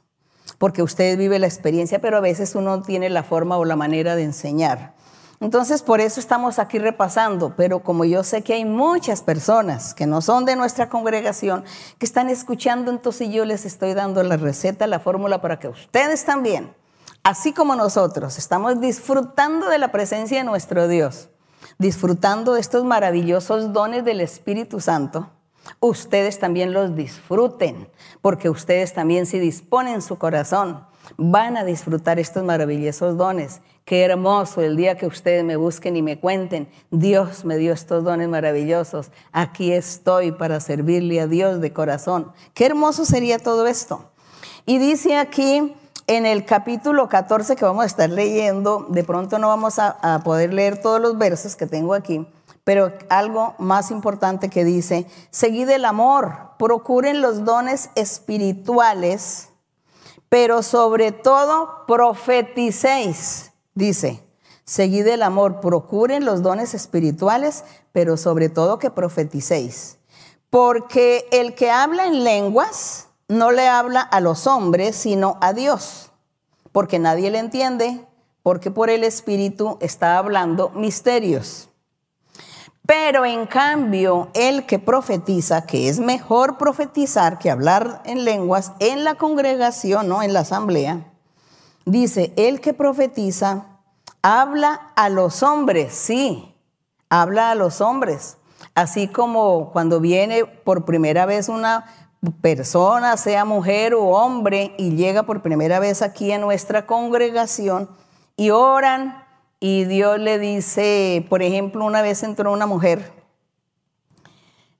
Porque 0.56 0.84
ustedes 0.84 1.18
viven 1.18 1.40
la 1.40 1.48
experiencia, 1.48 2.00
pero 2.00 2.18
a 2.18 2.20
veces 2.20 2.54
uno 2.54 2.80
tiene 2.82 3.10
la 3.10 3.24
forma 3.24 3.58
o 3.58 3.64
la 3.64 3.74
manera 3.74 4.14
de 4.14 4.22
enseñar. 4.22 4.94
Entonces, 5.40 5.82
por 5.82 6.00
eso 6.00 6.20
estamos 6.20 6.58
aquí 6.58 6.78
repasando, 6.78 7.54
pero 7.56 7.82
como 7.82 8.04
yo 8.04 8.22
sé 8.22 8.42
que 8.42 8.52
hay 8.52 8.64
muchas 8.64 9.22
personas 9.22 9.94
que 9.94 10.06
no 10.06 10.20
son 10.20 10.44
de 10.44 10.54
nuestra 10.54 10.88
congregación, 10.88 11.64
que 11.98 12.06
están 12.06 12.28
escuchando, 12.28 12.90
entonces 12.90 13.30
yo 13.30 13.44
les 13.44 13.64
estoy 13.64 13.94
dando 13.94 14.22
la 14.22 14.36
receta, 14.36 14.86
la 14.86 15.00
fórmula 15.00 15.40
para 15.40 15.58
que 15.58 15.68
ustedes 15.68 16.24
también 16.24 16.74
así 17.22 17.52
como 17.52 17.74
nosotros 17.76 18.38
estamos 18.38 18.80
disfrutando 18.80 19.68
de 19.68 19.78
la 19.78 19.92
presencia 19.92 20.38
de 20.38 20.44
nuestro 20.44 20.88
Dios, 20.88 21.28
disfrutando 21.78 22.54
de 22.54 22.60
estos 22.60 22.84
maravillosos 22.84 23.72
dones 23.72 24.04
del 24.04 24.20
Espíritu 24.20 24.80
Santo, 24.80 25.30
ustedes 25.80 26.38
también 26.38 26.72
los 26.72 26.96
disfruten, 26.96 27.88
porque 28.22 28.48
ustedes 28.48 28.94
también 28.94 29.26
si 29.26 29.38
disponen 29.38 30.02
su 30.02 30.16
corazón, 30.16 30.86
van 31.16 31.56
a 31.56 31.64
disfrutar 31.64 32.18
estos 32.18 32.44
maravillosos 32.44 33.16
dones. 33.16 33.60
Qué 33.84 34.04
hermoso 34.04 34.60
el 34.60 34.76
día 34.76 34.96
que 34.96 35.06
ustedes 35.06 35.42
me 35.44 35.56
busquen 35.56 35.96
y 35.96 36.02
me 36.02 36.20
cuenten, 36.20 36.68
Dios 36.90 37.44
me 37.44 37.56
dio 37.56 37.72
estos 37.72 38.04
dones 38.04 38.28
maravillosos, 38.28 39.10
aquí 39.32 39.72
estoy 39.72 40.32
para 40.32 40.60
servirle 40.60 41.20
a 41.20 41.26
Dios 41.26 41.60
de 41.60 41.72
corazón. 41.72 42.32
Qué 42.54 42.66
hermoso 42.66 43.04
sería 43.04 43.38
todo 43.38 43.66
esto. 43.66 44.10
Y 44.66 44.78
dice 44.78 45.16
aquí 45.16 45.74
en 46.06 46.26
el 46.26 46.44
capítulo 46.44 47.08
14 47.08 47.54
que 47.54 47.64
vamos 47.64 47.84
a 47.84 47.86
estar 47.86 48.10
leyendo, 48.10 48.86
de 48.88 49.04
pronto 49.04 49.38
no 49.38 49.46
vamos 49.46 49.78
a, 49.78 50.20
poder 50.24 50.52
leer 50.52 50.80
todos 50.80 51.00
los 51.00 51.16
versos 51.16 51.54
que 51.54 51.66
tengo 51.66 51.94
aquí, 51.94 52.26
pero 52.64 52.92
algo 53.08 53.54
más 53.58 53.92
importante 53.92 54.48
que 54.48 54.64
dice, 54.64 55.06
seguid 55.30 55.68
el 55.68 55.84
amor, 55.84 56.50
procuren 56.58 57.20
los 57.20 57.44
dones 57.44 57.90
espirituales, 57.94 59.50
pero 60.28 60.64
sobre 60.64 61.12
todo 61.12 61.84
profeticéis, 61.86 63.49
dice, 63.74 64.22
seguid 64.64 65.06
el 65.06 65.22
amor, 65.22 65.60
procuren 65.60 66.24
los 66.24 66.42
dones 66.42 66.74
espirituales, 66.74 67.64
pero 67.92 68.16
sobre 68.16 68.48
todo 68.48 68.78
que 68.78 68.90
profeticéis. 68.90 69.98
Porque 70.48 71.26
el 71.32 71.54
que 71.54 71.70
habla 71.70 72.06
en 72.06 72.24
lenguas 72.24 73.08
no 73.28 73.52
le 73.52 73.68
habla 73.68 74.00
a 74.00 74.20
los 74.20 74.46
hombres, 74.46 74.96
sino 74.96 75.38
a 75.40 75.52
Dios, 75.52 76.10
porque 76.72 76.98
nadie 76.98 77.30
le 77.30 77.38
entiende, 77.38 78.04
porque 78.42 78.70
por 78.70 78.90
el 78.90 79.04
Espíritu 79.04 79.78
está 79.80 80.18
hablando 80.18 80.70
misterios. 80.70 81.68
Pero 82.86 83.24
en 83.24 83.46
cambio, 83.46 84.30
el 84.34 84.66
que 84.66 84.80
profetiza, 84.80 85.64
que 85.64 85.88
es 85.88 86.00
mejor 86.00 86.58
profetizar 86.58 87.38
que 87.38 87.50
hablar 87.50 88.02
en 88.04 88.24
lenguas 88.24 88.72
en 88.80 89.04
la 89.04 89.14
congregación, 89.14 90.08
no 90.08 90.24
en 90.24 90.32
la 90.32 90.40
asamblea, 90.40 91.06
dice, 91.90 92.32
el 92.36 92.60
que 92.60 92.74
profetiza 92.74 93.66
habla 94.22 94.92
a 94.96 95.08
los 95.08 95.42
hombres, 95.42 95.94
sí, 95.94 96.54
habla 97.08 97.50
a 97.50 97.54
los 97.54 97.80
hombres. 97.80 98.36
Así 98.74 99.08
como 99.08 99.70
cuando 99.72 100.00
viene 100.00 100.44
por 100.44 100.84
primera 100.84 101.26
vez 101.26 101.48
una 101.48 101.86
persona, 102.40 103.16
sea 103.16 103.44
mujer 103.44 103.94
o 103.94 104.04
hombre, 104.08 104.74
y 104.78 104.96
llega 104.96 105.22
por 105.24 105.42
primera 105.42 105.80
vez 105.80 106.02
aquí 106.02 106.32
a 106.32 106.38
nuestra 106.38 106.86
congregación 106.86 107.88
y 108.36 108.50
oran 108.50 109.24
y 109.58 109.84
Dios 109.84 110.18
le 110.18 110.38
dice, 110.38 111.26
por 111.28 111.42
ejemplo, 111.42 111.84
una 111.84 112.00
vez 112.00 112.22
entró 112.22 112.52
una 112.52 112.66
mujer 112.66 113.12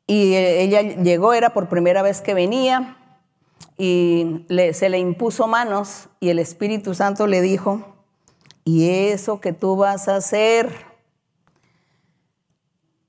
y 0.07 0.35
ella 0.35 0.81
llegó, 0.81 1.35
era 1.35 1.51
por 1.51 1.69
primera 1.69 2.03
vez 2.03 2.21
que 2.21 2.35
venía 2.35 2.97
y 3.77 4.45
se 4.73 4.89
le 4.89 4.99
impuso 4.99 5.47
manos 5.47 6.09
y 6.21 6.29
el 6.29 6.39
Espíritu 6.39 6.95
Santo 6.95 7.27
le 7.27 7.41
dijo, 7.41 7.97
y 8.65 8.89
eso 8.89 9.41
que 9.41 9.53
tú 9.53 9.77
vas 9.77 10.09
a 10.09 10.17
hacer, 10.17 10.71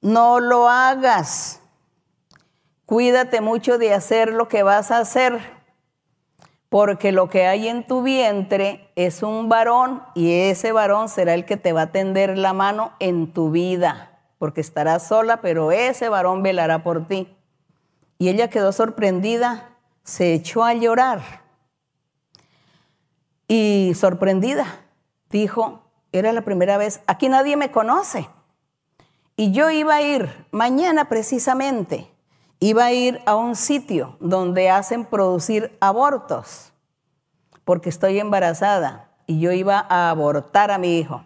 no 0.01 0.39
lo 0.39 0.69
hagas. 0.69 1.61
Cuídate 2.85 3.41
mucho 3.41 3.77
de 3.77 3.93
hacer 3.93 4.33
lo 4.33 4.47
que 4.47 4.63
vas 4.63 4.91
a 4.91 4.99
hacer 4.99 5.39
porque 6.71 7.11
lo 7.11 7.29
que 7.29 7.47
hay 7.47 7.67
en 7.67 7.85
tu 7.85 8.01
vientre 8.01 8.89
es 8.95 9.23
un 9.23 9.49
varón 9.49 10.03
y 10.15 10.31
ese 10.31 10.71
varón 10.71 11.09
será 11.09 11.33
el 11.33 11.43
que 11.43 11.57
te 11.57 11.73
va 11.73 11.81
a 11.81 11.91
tender 11.91 12.37
la 12.37 12.53
mano 12.53 12.93
en 12.99 13.33
tu 13.33 13.51
vida, 13.51 14.21
porque 14.37 14.61
estarás 14.61 15.05
sola, 15.05 15.41
pero 15.41 15.73
ese 15.73 16.07
varón 16.07 16.43
velará 16.43 16.81
por 16.81 17.09
ti. 17.09 17.35
Y 18.17 18.29
ella 18.29 18.49
quedó 18.49 18.71
sorprendida, 18.71 19.70
se 20.03 20.33
echó 20.33 20.63
a 20.63 20.73
llorar 20.73 21.21
y 23.47 23.93
sorprendida 23.95 24.65
dijo, 25.29 25.83
era 26.11 26.33
la 26.33 26.41
primera 26.41 26.77
vez, 26.77 27.01
aquí 27.07 27.29
nadie 27.29 27.55
me 27.55 27.71
conoce. 27.71 28.27
Y 29.35 29.51
yo 29.51 29.69
iba 29.69 29.95
a 29.95 30.01
ir 30.01 30.45
mañana 30.51 31.09
precisamente 31.09 32.11
iba 32.61 32.85
a 32.85 32.93
ir 32.93 33.21
a 33.25 33.35
un 33.35 33.55
sitio 33.55 34.15
donde 34.19 34.69
hacen 34.69 35.03
producir 35.05 35.75
abortos, 35.81 36.71
porque 37.65 37.89
estoy 37.89 38.19
embarazada 38.19 39.09
y 39.25 39.39
yo 39.39 39.51
iba 39.51 39.83
a 39.89 40.11
abortar 40.11 40.69
a 40.69 40.77
mi 40.77 40.99
hijo. 40.99 41.25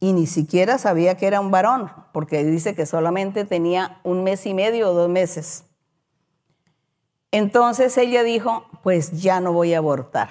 Y 0.00 0.12
ni 0.12 0.26
siquiera 0.26 0.78
sabía 0.78 1.16
que 1.16 1.28
era 1.28 1.40
un 1.40 1.52
varón, 1.52 1.92
porque 2.12 2.42
dice 2.42 2.74
que 2.74 2.86
solamente 2.86 3.44
tenía 3.44 4.00
un 4.02 4.24
mes 4.24 4.44
y 4.44 4.52
medio 4.52 4.90
o 4.90 4.94
dos 4.94 5.08
meses. 5.08 5.64
Entonces 7.32 7.98
ella 7.98 8.22
dijo, 8.22 8.64
pues 8.84 9.20
ya 9.20 9.40
no 9.40 9.52
voy 9.52 9.74
a 9.74 9.78
abortar, 9.78 10.30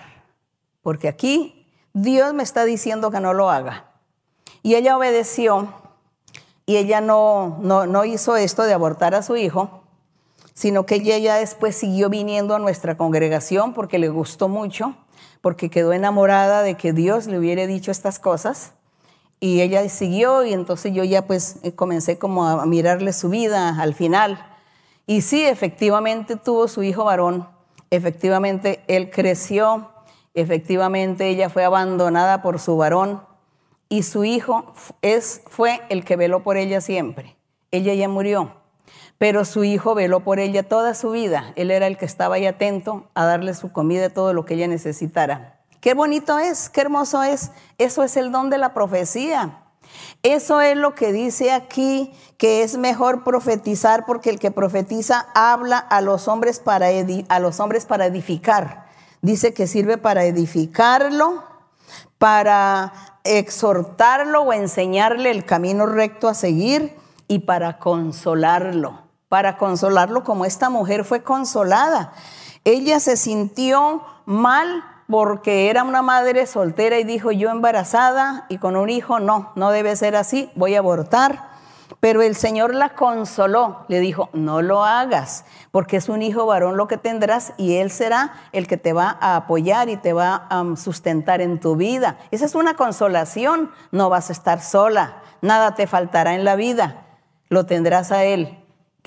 porque 0.82 1.10
aquí 1.10 1.68
Dios 1.93 2.34
me 2.34 2.43
está 2.43 2.64
diciendo 2.64 3.12
que 3.12 3.20
no 3.20 3.34
lo 3.34 3.49
haga. 3.49 3.91
Y 4.64 4.76
ella 4.76 4.95
obedeció 4.95 5.74
y 6.66 6.78
ella 6.78 7.02
no, 7.02 7.58
no, 7.62 7.86
no 7.86 8.06
hizo 8.06 8.38
esto 8.38 8.64
de 8.64 8.74
abortar 8.74 9.16
a 9.16 9.24
su 9.24 9.36
hijo 9.36 9.82
sino 10.54 10.86
que 10.86 10.95
ella 10.95 11.18
ya 11.18 11.36
después 11.38 11.76
siguió 11.76 12.10
viniendo 12.10 12.56
a 12.56 12.60
nuestra 12.60 12.95
congregación 12.95 13.74
porque 13.74 13.99
le 13.99 14.10
gustó 14.10 14.47
mucho, 14.47 14.95
porque 15.41 15.70
quedó 15.70 15.93
enamorada 15.93 16.62
de 16.62 16.76
que 16.76 16.93
Dios 16.93 17.28
le 17.28 17.39
hubiera 17.39 17.66
dicho 17.66 17.91
estas 17.91 18.20
cosas. 18.20 18.74
Y 19.39 19.62
ella 19.62 19.88
siguió 19.89 20.43
y 20.43 20.54
entonces 20.54 20.93
yo 20.93 21.04
ya 21.04 21.26
pues 21.26 21.58
eh, 21.64 21.74
comencé 21.74 22.20
como 22.20 22.45
a 22.47 22.66
mirarle 22.68 23.12
su 23.12 23.30
vida 23.30 23.82
al 23.82 23.95
final. 23.95 24.51
Y 25.12 25.24
sí, 25.24 25.45
efectivamente 25.45 26.38
tuvo 26.38 26.70
su 26.70 26.84
hijo 26.84 27.03
varón, 27.03 27.45
efectivamente 27.89 28.82
él 28.88 29.12
creció, 29.12 29.91
efectivamente 30.34 31.28
ella 31.28 31.49
fue 31.49 31.66
abandonada 31.66 32.41
por 32.41 32.59
su 32.59 32.78
varón 32.78 33.22
y 33.89 34.03
su 34.03 34.24
hijo 34.24 34.72
es, 35.01 35.41
fue 35.47 35.82
el 35.89 36.05
que 36.05 36.16
veló 36.16 36.43
por 36.43 36.55
ella 36.55 36.80
siempre. 36.80 37.36
Ella 37.72 37.93
ya 37.93 38.07
murió 38.07 38.53
pero 39.18 39.43
su 39.43 39.66
hijo 39.66 39.95
veló 39.95 40.22
por 40.22 40.39
ella 40.39 40.64
toda 40.64 40.93
su 40.93 41.12
vida. 41.12 41.51
Él 41.57 41.72
era 41.72 41.88
el 41.88 41.97
que 41.97 42.05
estaba 42.05 42.36
ahí 42.36 42.45
atento 42.45 43.09
a 43.14 43.26
darle 43.26 43.53
su 43.53 43.74
comida, 43.74 44.09
todo 44.09 44.32
lo 44.34 44.45
que 44.45 44.53
ella 44.53 44.70
necesitara. 44.70 45.59
Qué 45.82 45.93
bonito 45.93 46.39
es, 46.39 46.70
qué 46.70 46.82
hermoso 46.82 47.22
es. 47.22 47.51
Eso 47.78 48.01
es 48.03 48.16
el 48.16 48.32
don 48.32 48.49
de 48.49 48.57
la 48.57 48.74
profecía. 48.74 49.61
Eso 50.24 50.62
es 50.62 50.78
lo 50.78 50.96
que 50.96 51.12
dice 51.12 51.52
aquí, 51.52 52.12
que 52.38 52.64
es 52.64 52.78
mejor 52.78 53.24
profetizar 53.24 54.06
porque 54.06 54.30
el 54.30 54.39
que 54.39 54.52
profetiza 54.52 55.28
habla 55.34 55.78
a 55.78 56.02
los 56.02 56.28
hombres 56.28 56.60
para, 56.60 56.88
a 57.30 57.39
los 57.39 57.60
hombres 57.60 57.86
para 57.86 58.06
edificar. 58.06 58.86
Dice 59.22 59.54
que 59.54 59.68
sirve 59.68 59.98
para 59.98 60.26
edificarlo, 60.26 61.44
para 62.18 62.94
exhortarlo 63.24 64.42
o 64.42 64.54
enseñarle 64.54 65.32
el 65.32 65.46
camino 65.46 65.86
recto 65.86 66.28
a 66.28 66.34
seguir 66.34 66.96
y 67.28 67.39
para 67.39 67.80
consolarlo 67.80 69.12
para 69.32 69.56
consolarlo 69.56 70.26
como 70.26 70.44
esta 70.44 70.70
mujer 70.70 71.06
fue 71.06 71.24
consolada. 71.24 72.12
Ella 72.66 73.00
se 73.00 73.16
sintió 73.16 74.04
mal 74.26 74.84
porque 75.12 75.70
era 75.70 75.84
una 75.84 76.01
madre 76.01 76.47
soltera 76.47 76.97
y 76.97 77.03
dijo, 77.03 77.34
yo 77.34 77.49
embarazada 77.49 78.45
y 78.47 78.59
con 78.59 78.78
un 78.78 78.89
hijo, 78.89 79.20
no, 79.20 79.51
no 79.55 79.70
debe 79.70 79.93
ser 79.97 80.16
así, 80.16 80.49
voy 80.55 80.76
a 80.76 80.80
abortar. 80.80 81.51
Pero 81.99 82.22
el 82.22 82.34
Señor 82.34 82.74
la 82.74 82.95
consoló, 82.95 83.86
le 83.89 83.99
dijo, 83.99 84.30
no 84.32 84.62
lo 84.62 84.86
hagas, 84.86 85.43
porque 85.72 85.97
es 85.97 86.07
un 86.07 86.22
hijo 86.22 86.45
varón 86.45 86.78
lo 86.78 86.88
que 86.88 86.95
tendrás 86.95 87.53
y 87.57 87.76
Él 87.76 87.91
será 87.91 88.34
el 88.53 88.68
que 88.68 88.78
te 88.78 88.93
va 88.93 89.18
a 89.20 89.36
apoyar 89.36 89.89
y 89.89 89.97
te 89.97 90.14
va 90.14 90.47
a 90.49 90.64
sustentar 90.78 91.41
en 91.41 91.59
tu 91.59 91.76
vida. 91.76 92.18
Esa 92.32 92.45
es 92.45 92.55
una 92.55 92.76
consolación, 92.76 93.70
no 93.91 94.09
vas 94.09 94.30
a 94.30 94.34
estar 94.34 94.62
sola, 94.62 95.22
nada 95.41 95.76
te 95.76 95.88
faltará 95.88 96.36
en 96.36 96.45
la 96.45 96.55
vida, 96.55 97.05
lo 97.49 97.66
tendrás 97.66 98.14
a 98.14 98.24
Él. 98.24 98.57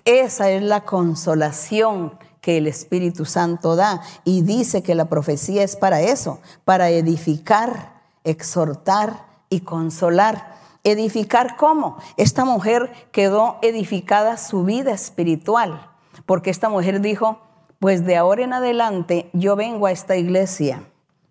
Esa 0.04 0.50
es 0.50 0.62
la 0.62 0.82
consolación 0.82 2.18
que 2.44 2.58
el 2.58 2.66
Espíritu 2.66 3.24
Santo 3.24 3.74
da 3.74 4.02
y 4.22 4.42
dice 4.42 4.82
que 4.82 4.94
la 4.94 5.06
profecía 5.06 5.62
es 5.62 5.76
para 5.76 6.02
eso, 6.02 6.40
para 6.66 6.90
edificar, 6.90 8.02
exhortar 8.22 9.24
y 9.48 9.60
consolar. 9.60 10.54
¿Edificar 10.84 11.56
cómo? 11.56 11.96
Esta 12.18 12.44
mujer 12.44 12.92
quedó 13.12 13.56
edificada 13.62 14.36
su 14.36 14.62
vida 14.62 14.92
espiritual, 14.92 15.90
porque 16.26 16.50
esta 16.50 16.68
mujer 16.68 17.00
dijo, 17.00 17.40
pues 17.78 18.04
de 18.04 18.18
ahora 18.18 18.44
en 18.44 18.52
adelante 18.52 19.30
yo 19.32 19.56
vengo 19.56 19.86
a 19.86 19.92
esta 19.92 20.16
iglesia, 20.16 20.82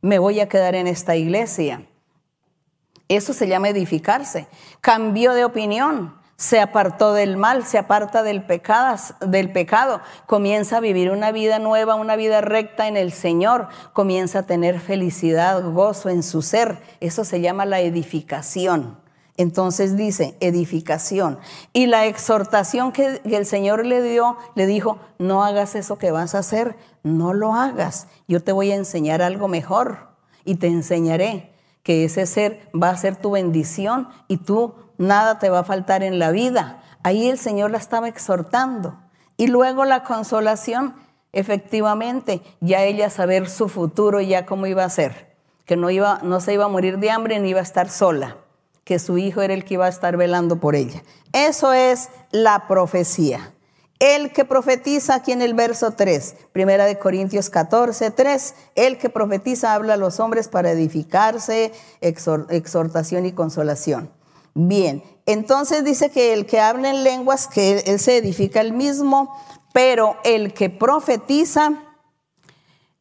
me 0.01 0.17
voy 0.17 0.39
a 0.39 0.49
quedar 0.49 0.73
en 0.73 0.87
esta 0.87 1.15
iglesia. 1.15 1.85
Eso 3.07 3.33
se 3.33 3.47
llama 3.47 3.69
edificarse. 3.69 4.47
Cambió 4.81 5.33
de 5.33 5.45
opinión, 5.45 6.15
se 6.43 6.59
apartó 6.59 7.13
del 7.13 7.37
mal, 7.37 7.65
se 7.65 7.77
aparta 7.77 8.21
del 8.21 8.43
pecado, 8.43 8.97
del 9.21 9.49
pecado, 9.53 10.01
comienza 10.25 10.75
a 10.75 10.81
vivir 10.81 11.09
una 11.09 11.31
vida 11.31 11.57
nueva, 11.57 11.95
una 11.95 12.17
vida 12.17 12.41
recta 12.41 12.89
en 12.89 12.97
el 12.97 13.13
Señor, 13.13 13.69
comienza 13.93 14.39
a 14.39 14.43
tener 14.43 14.81
felicidad, 14.81 15.63
gozo 15.63 16.09
en 16.09 16.21
su 16.21 16.41
ser. 16.41 16.79
Eso 16.99 17.23
se 17.23 17.39
llama 17.39 17.65
la 17.65 17.79
edificación. 17.79 18.97
Entonces 19.37 19.95
dice, 19.95 20.35
edificación. 20.41 21.39
Y 21.71 21.85
la 21.85 22.07
exhortación 22.07 22.91
que, 22.91 23.21
el 23.23 23.45
Señor 23.45 23.85
le 23.85 24.01
dio, 24.01 24.35
le 24.55 24.65
dijo, 24.65 24.99
no 25.19 25.45
hagas 25.45 25.75
eso 25.75 25.97
que 25.97 26.11
vas 26.11 26.35
a 26.35 26.39
hacer, 26.39 26.75
no 27.03 27.33
lo 27.33 27.53
hagas. 27.53 28.07
Yo 28.27 28.43
te 28.43 28.51
voy 28.51 28.69
a 28.71 28.75
enseñar 28.75 29.21
algo 29.21 29.47
mejor 29.47 30.09
y 30.43 30.55
te 30.55 30.67
enseñaré 30.67 31.53
que 31.83 32.03
ese 32.03 32.25
ser 32.25 32.69
va 32.73 32.89
a 32.89 32.97
ser 32.97 33.15
tu 33.15 33.31
bendición 33.31 34.09
y 34.27 34.37
tú 34.37 34.73
nada 34.97 35.39
te 35.39 35.49
va 35.49 35.59
a 35.59 35.63
faltar 35.63 36.03
en 36.03 36.19
la 36.19 36.31
vida. 36.31 36.81
Ahí 37.03 37.29
el 37.29 37.37
Señor 37.37 37.71
la 37.71 37.77
estaba 37.77 38.07
exhortando. 38.07 38.97
Y 39.37 39.47
luego 39.47 39.85
la 39.85 40.03
consolación, 40.03 40.95
efectivamente, 41.31 42.41
ya 42.61 42.83
ella 42.83 43.09
saber 43.09 43.49
su 43.49 43.67
futuro, 43.67 44.21
ya 44.21 44.45
cómo 44.45 44.67
iba 44.67 44.83
a 44.83 44.89
ser, 44.89 45.35
que 45.65 45.75
no, 45.75 45.89
iba, 45.89 46.19
no 46.23 46.39
se 46.39 46.53
iba 46.53 46.65
a 46.65 46.69
morir 46.69 46.99
de 46.99 47.11
hambre 47.11 47.39
ni 47.39 47.49
iba 47.49 47.59
a 47.59 47.63
estar 47.63 47.89
sola, 47.89 48.37
que 48.83 48.99
su 48.99 49.17
hijo 49.17 49.41
era 49.41 49.53
el 49.53 49.65
que 49.65 49.75
iba 49.75 49.85
a 49.85 49.89
estar 49.89 50.17
velando 50.17 50.59
por 50.59 50.75
ella. 50.75 51.03
Eso 51.33 51.73
es 51.73 52.09
la 52.31 52.67
profecía. 52.67 53.53
El 53.99 54.33
que 54.33 54.43
profetiza 54.43 55.15
aquí 55.15 55.31
en 55.31 55.41
el 55.41 55.53
verso 55.53 55.91
3, 55.91 56.35
primera 56.51 56.85
de 56.85 56.99
Corintios 56.99 57.49
14, 57.49 58.11
3, 58.11 58.55
el 58.75 58.97
que 58.97 59.09
profetiza 59.09 59.73
habla 59.73 59.93
a 59.93 59.97
los 59.97 60.19
hombres 60.19 60.49
para 60.49 60.71
edificarse, 60.71 61.71
exhortación 62.01 63.25
y 63.25 63.31
consolación. 63.31 64.09
Bien, 64.55 65.03
entonces 65.25 65.83
dice 65.83 66.11
que 66.11 66.33
el 66.33 66.45
que 66.45 66.59
habla 66.59 66.89
en 66.89 67.03
lenguas, 67.03 67.47
que 67.47 67.79
él 67.79 67.99
se 67.99 68.17
edifica 68.17 68.61
el 68.61 68.73
mismo, 68.73 69.35
pero 69.73 70.17
el 70.23 70.53
que 70.53 70.69
profetiza 70.69 71.73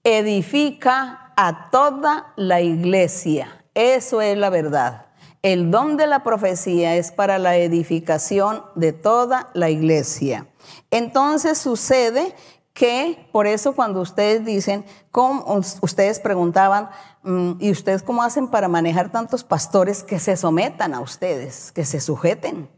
edifica 0.04 1.32
a 1.36 1.70
toda 1.70 2.32
la 2.36 2.60
iglesia. 2.60 3.64
Eso 3.74 4.20
es 4.20 4.36
la 4.36 4.50
verdad. 4.50 5.06
El 5.42 5.70
don 5.70 5.96
de 5.96 6.06
la 6.06 6.22
profecía 6.22 6.96
es 6.96 7.10
para 7.10 7.38
la 7.38 7.56
edificación 7.56 8.62
de 8.74 8.92
toda 8.92 9.50
la 9.54 9.70
iglesia. 9.70 10.46
Entonces 10.90 11.58
sucede 11.58 12.34
que 12.72 13.28
por 13.32 13.46
eso 13.46 13.74
cuando 13.74 14.00
ustedes 14.00 14.44
dicen, 14.44 14.84
¿cómo, 15.10 15.44
ustedes 15.80 16.20
preguntaban, 16.20 16.88
mm, 17.22 17.52
¿y 17.60 17.70
ustedes 17.70 18.02
cómo 18.02 18.22
hacen 18.22 18.48
para 18.48 18.68
manejar 18.68 19.10
tantos 19.10 19.44
pastores 19.44 20.02
que 20.02 20.18
se 20.18 20.36
sometan 20.36 20.94
a 20.94 21.00
ustedes, 21.00 21.72
que 21.72 21.84
se 21.84 22.00
sujeten? 22.00 22.68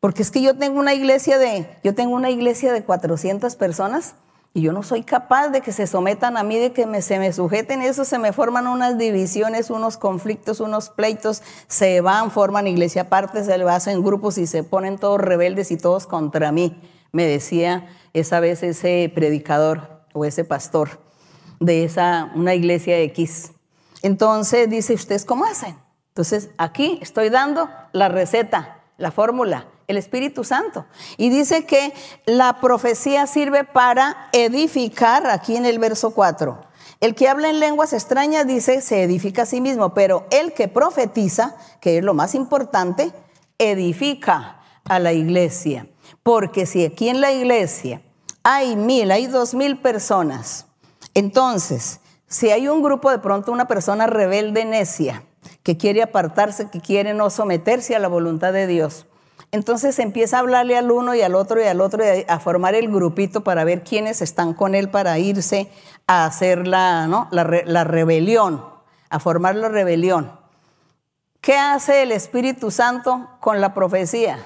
Porque 0.00 0.22
es 0.22 0.30
que 0.30 0.40
yo 0.40 0.56
tengo 0.56 0.80
una 0.80 0.94
iglesia 0.94 1.38
de, 1.38 1.68
yo 1.84 1.94
tengo 1.94 2.14
una 2.14 2.30
iglesia 2.30 2.72
de 2.72 2.82
400 2.82 3.54
personas 3.56 4.14
y 4.52 4.62
yo 4.62 4.72
no 4.72 4.82
soy 4.82 5.04
capaz 5.04 5.48
de 5.48 5.60
que 5.60 5.70
se 5.70 5.86
sometan 5.86 6.36
a 6.36 6.42
mí, 6.42 6.58
de 6.58 6.72
que 6.72 6.86
me, 6.86 7.02
se 7.02 7.18
me 7.20 7.32
sujeten. 7.32 7.82
Eso 7.82 8.04
se 8.04 8.18
me 8.18 8.32
forman 8.32 8.66
unas 8.66 8.98
divisiones, 8.98 9.70
unos 9.70 9.96
conflictos, 9.96 10.58
unos 10.58 10.88
pleitos. 10.88 11.42
Se 11.68 12.00
van, 12.00 12.32
forman 12.32 12.66
iglesia 12.66 13.02
aparte, 13.02 13.44
se 13.44 13.56
le 13.56 13.70
hacen 13.70 14.02
grupos 14.02 14.38
y 14.38 14.48
se 14.48 14.64
ponen 14.64 14.98
todos 14.98 15.20
rebeldes 15.20 15.70
y 15.70 15.76
todos 15.76 16.06
contra 16.08 16.50
mí. 16.50 16.80
Me 17.12 17.26
decía 17.26 17.88
esa 18.12 18.40
vez 18.40 18.62
ese 18.62 19.10
predicador 19.14 20.02
o 20.12 20.24
ese 20.24 20.44
pastor 20.44 21.00
de 21.60 21.84
esa, 21.84 22.30
una 22.34 22.54
iglesia 22.54 22.98
X. 23.00 23.52
Entonces 24.02 24.68
dice, 24.68 24.94
¿ustedes 24.94 25.24
cómo 25.24 25.44
hacen? 25.44 25.76
Entonces 26.08 26.50
aquí 26.58 26.98
estoy 27.02 27.28
dando 27.28 27.68
la 27.92 28.08
receta, 28.08 28.82
la 28.96 29.10
fórmula, 29.10 29.66
el 29.86 29.96
Espíritu 29.96 30.44
Santo. 30.44 30.86
Y 31.16 31.30
dice 31.30 31.66
que 31.66 31.92
la 32.26 32.60
profecía 32.60 33.26
sirve 33.26 33.64
para 33.64 34.28
edificar, 34.32 35.26
aquí 35.26 35.56
en 35.56 35.66
el 35.66 35.78
verso 35.78 36.12
4. 36.12 36.66
El 37.00 37.14
que 37.14 37.28
habla 37.28 37.48
en 37.50 37.60
lenguas 37.60 37.92
extrañas 37.92 38.46
dice, 38.46 38.80
se 38.80 39.02
edifica 39.02 39.42
a 39.42 39.46
sí 39.46 39.60
mismo, 39.60 39.94
pero 39.94 40.26
el 40.30 40.52
que 40.52 40.68
profetiza, 40.68 41.56
que 41.80 41.98
es 41.98 42.04
lo 42.04 42.14
más 42.14 42.34
importante, 42.34 43.12
edifica 43.58 44.60
a 44.84 44.98
la 44.98 45.12
iglesia. 45.12 45.86
Porque 46.22 46.66
si 46.66 46.84
aquí 46.84 47.08
en 47.08 47.20
la 47.20 47.32
iglesia 47.32 48.02
hay 48.42 48.76
mil, 48.76 49.10
hay 49.10 49.26
dos 49.26 49.54
mil 49.54 49.78
personas, 49.78 50.66
entonces, 51.14 52.00
si 52.26 52.50
hay 52.50 52.68
un 52.68 52.82
grupo 52.82 53.10
de 53.10 53.18
pronto, 53.18 53.52
una 53.52 53.66
persona 53.66 54.06
rebelde 54.06 54.64
necia, 54.64 55.24
que 55.62 55.76
quiere 55.76 56.02
apartarse, 56.02 56.70
que 56.70 56.80
quiere 56.80 57.14
no 57.14 57.30
someterse 57.30 57.96
a 57.96 57.98
la 57.98 58.08
voluntad 58.08 58.52
de 58.52 58.66
Dios, 58.66 59.06
entonces 59.52 59.98
empieza 59.98 60.36
a 60.36 60.40
hablarle 60.40 60.76
al 60.76 60.92
uno 60.92 61.14
y 61.14 61.22
al 61.22 61.34
otro 61.34 61.60
y 61.60 61.66
al 61.66 61.80
otro 61.80 62.04
y 62.04 62.24
a 62.28 62.38
formar 62.38 62.74
el 62.76 62.88
grupito 62.88 63.42
para 63.42 63.64
ver 63.64 63.82
quiénes 63.82 64.22
están 64.22 64.54
con 64.54 64.76
él 64.76 64.90
para 64.90 65.18
irse 65.18 65.68
a 66.06 66.24
hacer 66.24 66.68
la, 66.68 67.08
¿no? 67.08 67.26
la, 67.32 67.44
la 67.64 67.84
rebelión, 67.84 68.64
a 69.08 69.18
formar 69.18 69.56
la 69.56 69.68
rebelión. 69.68 70.38
¿Qué 71.40 71.56
hace 71.56 72.02
el 72.02 72.12
Espíritu 72.12 72.70
Santo 72.70 73.28
con 73.40 73.60
la 73.60 73.74
profecía? 73.74 74.38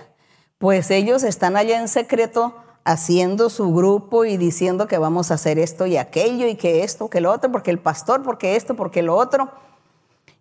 Pues 0.59 0.91
ellos 0.91 1.23
están 1.23 1.57
allá 1.57 1.79
en 1.79 1.89
secreto 1.89 2.55
haciendo 2.85 3.49
su 3.49 3.73
grupo 3.75 4.25
y 4.25 4.37
diciendo 4.37 4.87
que 4.87 4.99
vamos 4.99 5.31
a 5.31 5.35
hacer 5.35 5.59
esto 5.59 5.87
y 5.87 5.97
aquello 5.97 6.47
y 6.47 6.55
que 6.55 6.85
esto, 6.85 7.09
que 7.09 7.21
lo 7.21 7.33
otro, 7.33 7.51
porque 7.51 7.71
el 7.71 7.79
pastor, 7.79 8.23
porque 8.23 8.57
esto, 8.57 8.77
porque 8.77 9.03
lo 9.03 9.17
otro. 9.17 9.51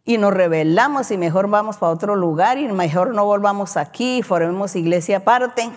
Y 0.06 0.18
nos 0.18 0.34
rebelamos 0.34 1.12
y 1.12 1.18
mejor 1.18 1.50
vamos 1.50 1.78
para 1.78 1.94
otro 1.94 2.16
lugar 2.18 2.58
y 2.58 2.68
mejor 2.68 3.16
no 3.16 3.26
volvamos 3.26 3.78
aquí 3.78 4.18
y 4.18 4.24
formemos 4.24 4.76
iglesia 4.76 5.18
aparte. 5.18 5.72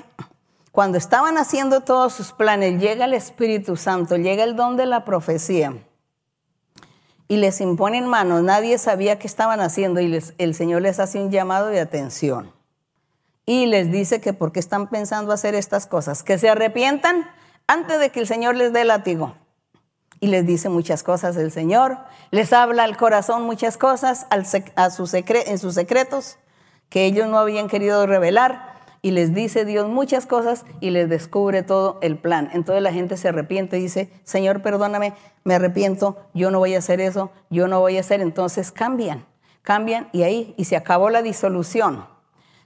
Cuando 0.73 0.99
estaban 0.99 1.39
haciendo 1.39 1.81
todos 1.81 2.13
sus 2.13 2.33
planes, 2.33 2.81
llega 2.81 3.05
el 3.05 3.15
Espíritu 3.15 3.77
Santo, 3.77 4.17
llega 4.17 4.43
el 4.43 4.57
don 4.57 4.77
de 4.77 4.87
la 4.87 5.05
profecía 5.05 5.75
y 7.29 7.37
les 7.37 7.61
imponen 7.61 8.07
manos. 8.07 8.43
Nadie 8.43 8.77
sabía 8.79 9.19
qué 9.19 9.29
estaban 9.29 9.61
haciendo 9.61 10.01
y 10.01 10.21
el 10.39 10.55
Señor 10.55 10.83
les 10.83 10.99
hace 10.99 11.23
un 11.23 11.31
llamado 11.31 11.69
de 11.69 11.81
atención 11.81 12.56
y 13.47 13.67
les 13.67 13.91
dice 13.91 14.21
que 14.21 14.33
por 14.33 14.53
qué 14.53 14.61
están 14.61 14.91
pensando 14.91 15.33
hacer 15.33 15.55
estas 15.55 15.87
cosas, 15.87 16.23
que 16.23 16.37
se 16.37 16.51
arrepientan 16.51 17.31
antes 17.69 17.99
de 18.01 18.11
que 18.11 18.21
el 18.21 18.27
Señor 18.27 18.57
les 18.57 18.73
dé 18.73 18.85
látigo. 18.85 19.35
Y 20.19 20.29
les 20.29 20.47
dice 20.47 20.69
muchas 20.69 21.03
cosas 21.03 21.37
el 21.37 21.53
Señor, 21.53 21.99
les 22.31 22.53
habla 22.53 22.85
al 22.85 22.97
corazón 22.97 23.43
muchas 23.43 23.77
cosas 23.77 24.27
a 24.31 24.91
sus 24.91 25.15
en 25.15 25.59
sus 25.59 25.75
secretos 25.75 26.39
que 26.89 27.05
ellos 27.05 27.29
no 27.29 27.39
habían 27.39 27.69
querido 27.69 28.07
revelar 28.07 28.77
y 29.03 29.11
les 29.11 29.35
dice 29.35 29.65
Dios 29.65 29.89
muchas 29.89 30.27
cosas 30.27 30.65
y 30.81 30.91
les 30.91 31.09
descubre 31.09 31.63
todo 31.63 31.99
el 32.01 32.19
plan. 32.19 32.51
Entonces 32.53 32.83
la 32.83 32.93
gente 32.93 33.17
se 33.17 33.29
arrepiente 33.29 33.79
y 33.79 33.83
dice, 33.83 34.11
Señor, 34.25 34.63
perdóname, 34.63 35.13
me 35.45 35.55
arrepiento, 35.55 36.17
yo 36.35 36.51
no 36.51 36.59
voy 36.59 36.75
a 36.75 36.79
hacer 36.79 37.01
eso, 37.01 37.31
yo 37.51 37.69
no 37.69 37.79
voy 37.81 37.99
a 37.99 38.01
hacer. 38.01 38.21
Entonces 38.21 38.73
cambian, 38.73 39.27
cambian 39.63 40.09
y 40.13 40.23
ahí, 40.23 40.55
y 40.57 40.65
se 40.65 40.77
acabó 40.77 41.11
la 41.11 41.23
disolución. 41.23 42.16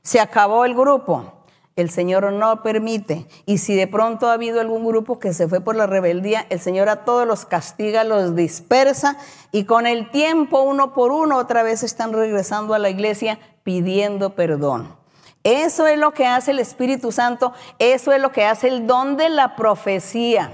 Se 0.03 0.21
acabó 0.21 0.65
el 0.65 0.75
grupo. 0.75 1.33
El 1.77 1.91
Señor 1.91 2.31
no 2.33 2.63
permite. 2.63 3.27
Y 3.47 3.59
si 3.59 3.75
de 3.75 3.87
pronto 3.87 4.29
ha 4.29 4.35
habido 4.35 4.61
algún 4.61 4.85
grupo 4.87 5.19
que 5.19 5.33
se 5.33 5.49
fue 5.49 5.61
por 5.61 5.77
la 5.77 5.87
rebeldía, 5.87 6.47
el 6.51 6.61
Señor 6.61 6.89
a 6.89 7.05
todos 7.05 7.27
los 7.27 7.47
castiga, 7.47 8.05
los 8.05 8.37
dispersa 8.37 9.17
y 9.51 9.65
con 9.65 9.87
el 9.87 10.11
tiempo, 10.11 10.61
uno 10.61 10.93
por 10.93 11.13
uno, 11.13 11.39
otra 11.39 11.63
vez 11.63 11.83
están 11.83 12.13
regresando 12.13 12.75
a 12.75 12.79
la 12.79 12.91
iglesia 12.91 13.39
pidiendo 13.63 14.35
perdón. 14.35 14.95
Eso 15.43 15.87
es 15.87 15.99
lo 15.99 16.13
que 16.13 16.27
hace 16.27 16.51
el 16.51 16.59
Espíritu 16.59 17.13
Santo, 17.13 17.55
eso 17.79 18.13
es 18.13 18.21
lo 18.21 18.31
que 18.31 18.45
hace 18.45 18.69
el 18.69 18.87
don 18.87 19.17
de 19.17 19.31
la 19.31 19.57
profecía. 19.57 20.53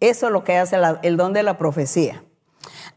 Eso 0.00 0.26
es 0.26 0.32
lo 0.32 0.44
que 0.44 0.58
hace 0.58 0.76
el 1.02 1.16
don 1.16 1.32
de 1.32 1.42
la 1.42 1.56
profecía. 1.56 2.22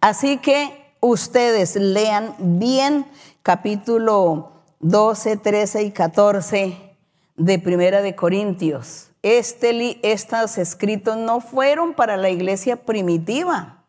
Así 0.02 0.38
que 0.38 0.94
ustedes 1.00 1.78
lean 1.78 2.36
bien 2.38 3.06
capítulo 3.44 4.59
12, 4.82 5.36
13 5.36 5.84
y 5.84 5.92
14 5.92 6.96
de 7.36 7.60
Primera 7.60 8.02
de 8.02 8.16
Corintios. 8.16 9.10
Estos 9.22 10.58
escritos 10.58 11.18
no 11.18 11.42
fueron 11.42 11.94
para 11.94 12.16
la 12.16 12.30
iglesia 12.30 12.78
primitiva, 12.78 13.84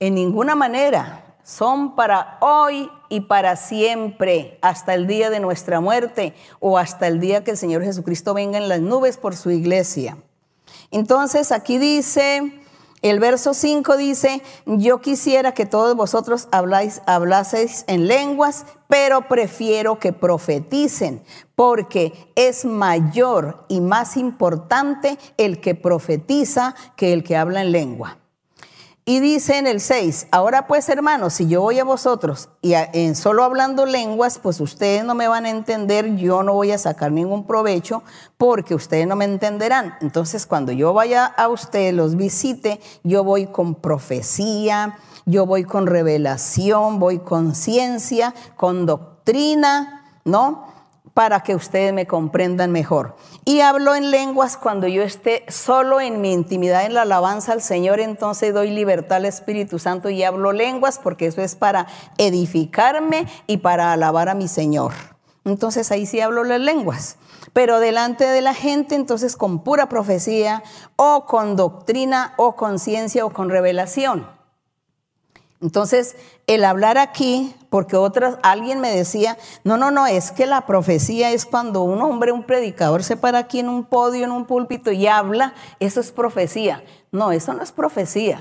en 0.00 0.16
ninguna 0.16 0.56
manera. 0.56 1.36
Son 1.44 1.94
para 1.94 2.38
hoy 2.40 2.90
y 3.08 3.20
para 3.20 3.54
siempre, 3.54 4.58
hasta 4.62 4.94
el 4.94 5.06
día 5.06 5.30
de 5.30 5.38
nuestra 5.38 5.80
muerte 5.80 6.34
o 6.58 6.76
hasta 6.76 7.06
el 7.06 7.20
día 7.20 7.44
que 7.44 7.52
el 7.52 7.56
Señor 7.56 7.84
Jesucristo 7.84 8.34
venga 8.34 8.58
en 8.58 8.68
las 8.68 8.80
nubes 8.80 9.16
por 9.16 9.36
su 9.36 9.52
iglesia. 9.52 10.16
Entonces 10.90 11.52
aquí 11.52 11.78
dice, 11.78 12.59
el 13.02 13.18
verso 13.18 13.54
5 13.54 13.96
dice, 13.96 14.42
yo 14.66 15.00
quisiera 15.00 15.52
que 15.52 15.66
todos 15.66 15.96
vosotros 15.96 16.48
habláis, 16.52 17.00
hablaseis 17.06 17.84
en 17.86 18.06
lenguas, 18.06 18.66
pero 18.88 19.26
prefiero 19.26 19.98
que 19.98 20.12
profeticen, 20.12 21.22
porque 21.54 22.12
es 22.34 22.64
mayor 22.64 23.64
y 23.68 23.80
más 23.80 24.16
importante 24.16 25.18
el 25.38 25.60
que 25.60 25.74
profetiza 25.74 26.74
que 26.96 27.12
el 27.12 27.24
que 27.24 27.36
habla 27.36 27.62
en 27.62 27.72
lengua. 27.72 28.19
Y 29.06 29.20
dice 29.20 29.56
en 29.56 29.66
el 29.66 29.80
6, 29.80 30.28
ahora 30.30 30.66
pues 30.66 30.88
hermanos, 30.88 31.32
si 31.32 31.48
yo 31.48 31.62
voy 31.62 31.78
a 31.78 31.84
vosotros 31.84 32.50
y 32.60 32.74
en 32.74 33.16
solo 33.16 33.44
hablando 33.44 33.86
lenguas, 33.86 34.38
pues 34.38 34.60
ustedes 34.60 35.04
no 35.04 35.14
me 35.14 35.26
van 35.26 35.46
a 35.46 35.50
entender, 35.50 36.16
yo 36.16 36.42
no 36.42 36.52
voy 36.52 36.70
a 36.72 36.78
sacar 36.78 37.10
ningún 37.10 37.46
provecho 37.46 38.02
porque 38.36 38.74
ustedes 38.74 39.06
no 39.06 39.16
me 39.16 39.24
entenderán. 39.24 39.94
Entonces 40.02 40.46
cuando 40.46 40.70
yo 40.70 40.92
vaya 40.92 41.24
a 41.24 41.48
ustedes, 41.48 41.94
los 41.94 42.14
visite, 42.14 42.78
yo 43.02 43.24
voy 43.24 43.46
con 43.46 43.74
profecía, 43.74 44.98
yo 45.24 45.46
voy 45.46 45.64
con 45.64 45.86
revelación, 45.86 46.98
voy 46.98 47.20
con 47.20 47.54
ciencia, 47.54 48.34
con 48.56 48.84
doctrina, 48.84 50.04
¿no? 50.24 50.69
Para 51.20 51.42
que 51.42 51.54
ustedes 51.54 51.92
me 51.92 52.06
comprendan 52.06 52.72
mejor. 52.72 53.14
Y 53.44 53.60
hablo 53.60 53.94
en 53.94 54.10
lenguas 54.10 54.56
cuando 54.56 54.86
yo 54.86 55.02
esté 55.02 55.44
solo 55.48 56.00
en 56.00 56.22
mi 56.22 56.32
intimidad, 56.32 56.86
en 56.86 56.94
la 56.94 57.02
alabanza 57.02 57.52
al 57.52 57.60
Señor, 57.60 58.00
entonces 58.00 58.54
doy 58.54 58.70
libertad 58.70 59.18
al 59.18 59.26
Espíritu 59.26 59.78
Santo 59.78 60.08
y 60.08 60.22
hablo 60.22 60.52
lenguas 60.52 60.98
porque 60.98 61.26
eso 61.26 61.42
es 61.42 61.56
para 61.56 61.88
edificarme 62.16 63.26
y 63.46 63.58
para 63.58 63.92
alabar 63.92 64.30
a 64.30 64.34
mi 64.34 64.48
Señor. 64.48 64.94
Entonces 65.44 65.92
ahí 65.92 66.06
sí 66.06 66.22
hablo 66.22 66.42
las 66.42 66.58
lenguas. 66.58 67.18
Pero 67.52 67.80
delante 67.80 68.24
de 68.24 68.40
la 68.40 68.54
gente, 68.54 68.94
entonces 68.94 69.36
con 69.36 69.62
pura 69.62 69.90
profecía 69.90 70.62
o 70.96 71.26
con 71.26 71.54
doctrina 71.54 72.32
o 72.38 72.56
con 72.56 72.78
ciencia 72.78 73.26
o 73.26 73.30
con 73.34 73.50
revelación. 73.50 74.26
Entonces, 75.60 76.16
el 76.46 76.64
hablar 76.64 76.96
aquí, 76.96 77.54
porque 77.70 77.96
otras, 77.96 78.36
alguien 78.42 78.80
me 78.80 78.90
decía, 78.90 79.38
no, 79.62 79.76
no, 79.76 79.90
no, 79.92 80.06
es 80.06 80.32
que 80.32 80.46
la 80.46 80.66
profecía 80.66 81.30
es 81.30 81.46
cuando 81.46 81.82
un 81.84 82.02
hombre, 82.02 82.32
un 82.32 82.42
predicador 82.42 83.04
se 83.04 83.16
para 83.16 83.38
aquí 83.38 83.60
en 83.60 83.68
un 83.68 83.84
podio, 83.84 84.24
en 84.24 84.32
un 84.32 84.44
púlpito 84.44 84.90
y 84.90 85.06
habla, 85.06 85.54
eso 85.78 86.00
es 86.00 86.10
profecía. 86.10 86.82
No, 87.12 87.32
eso 87.32 87.54
no 87.54 87.62
es 87.62 87.72
profecía. 87.72 88.40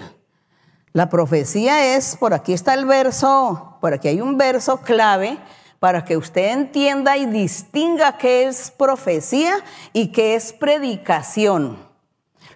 La 0.91 1.09
profecía 1.09 1.95
es, 1.95 2.17
por 2.17 2.33
aquí 2.33 2.53
está 2.53 2.73
el 2.73 2.85
verso, 2.85 3.77
por 3.79 3.93
aquí 3.93 4.07
hay 4.07 4.21
un 4.21 4.37
verso 4.37 4.77
clave 4.77 5.37
para 5.79 6.03
que 6.03 6.17
usted 6.17 6.51
entienda 6.51 7.15
y 7.15 7.27
distinga 7.27 8.17
qué 8.17 8.47
es 8.47 8.71
profecía 8.71 9.53
y 9.93 10.11
qué 10.11 10.33
es 10.33 10.51
predicación. 10.51 11.88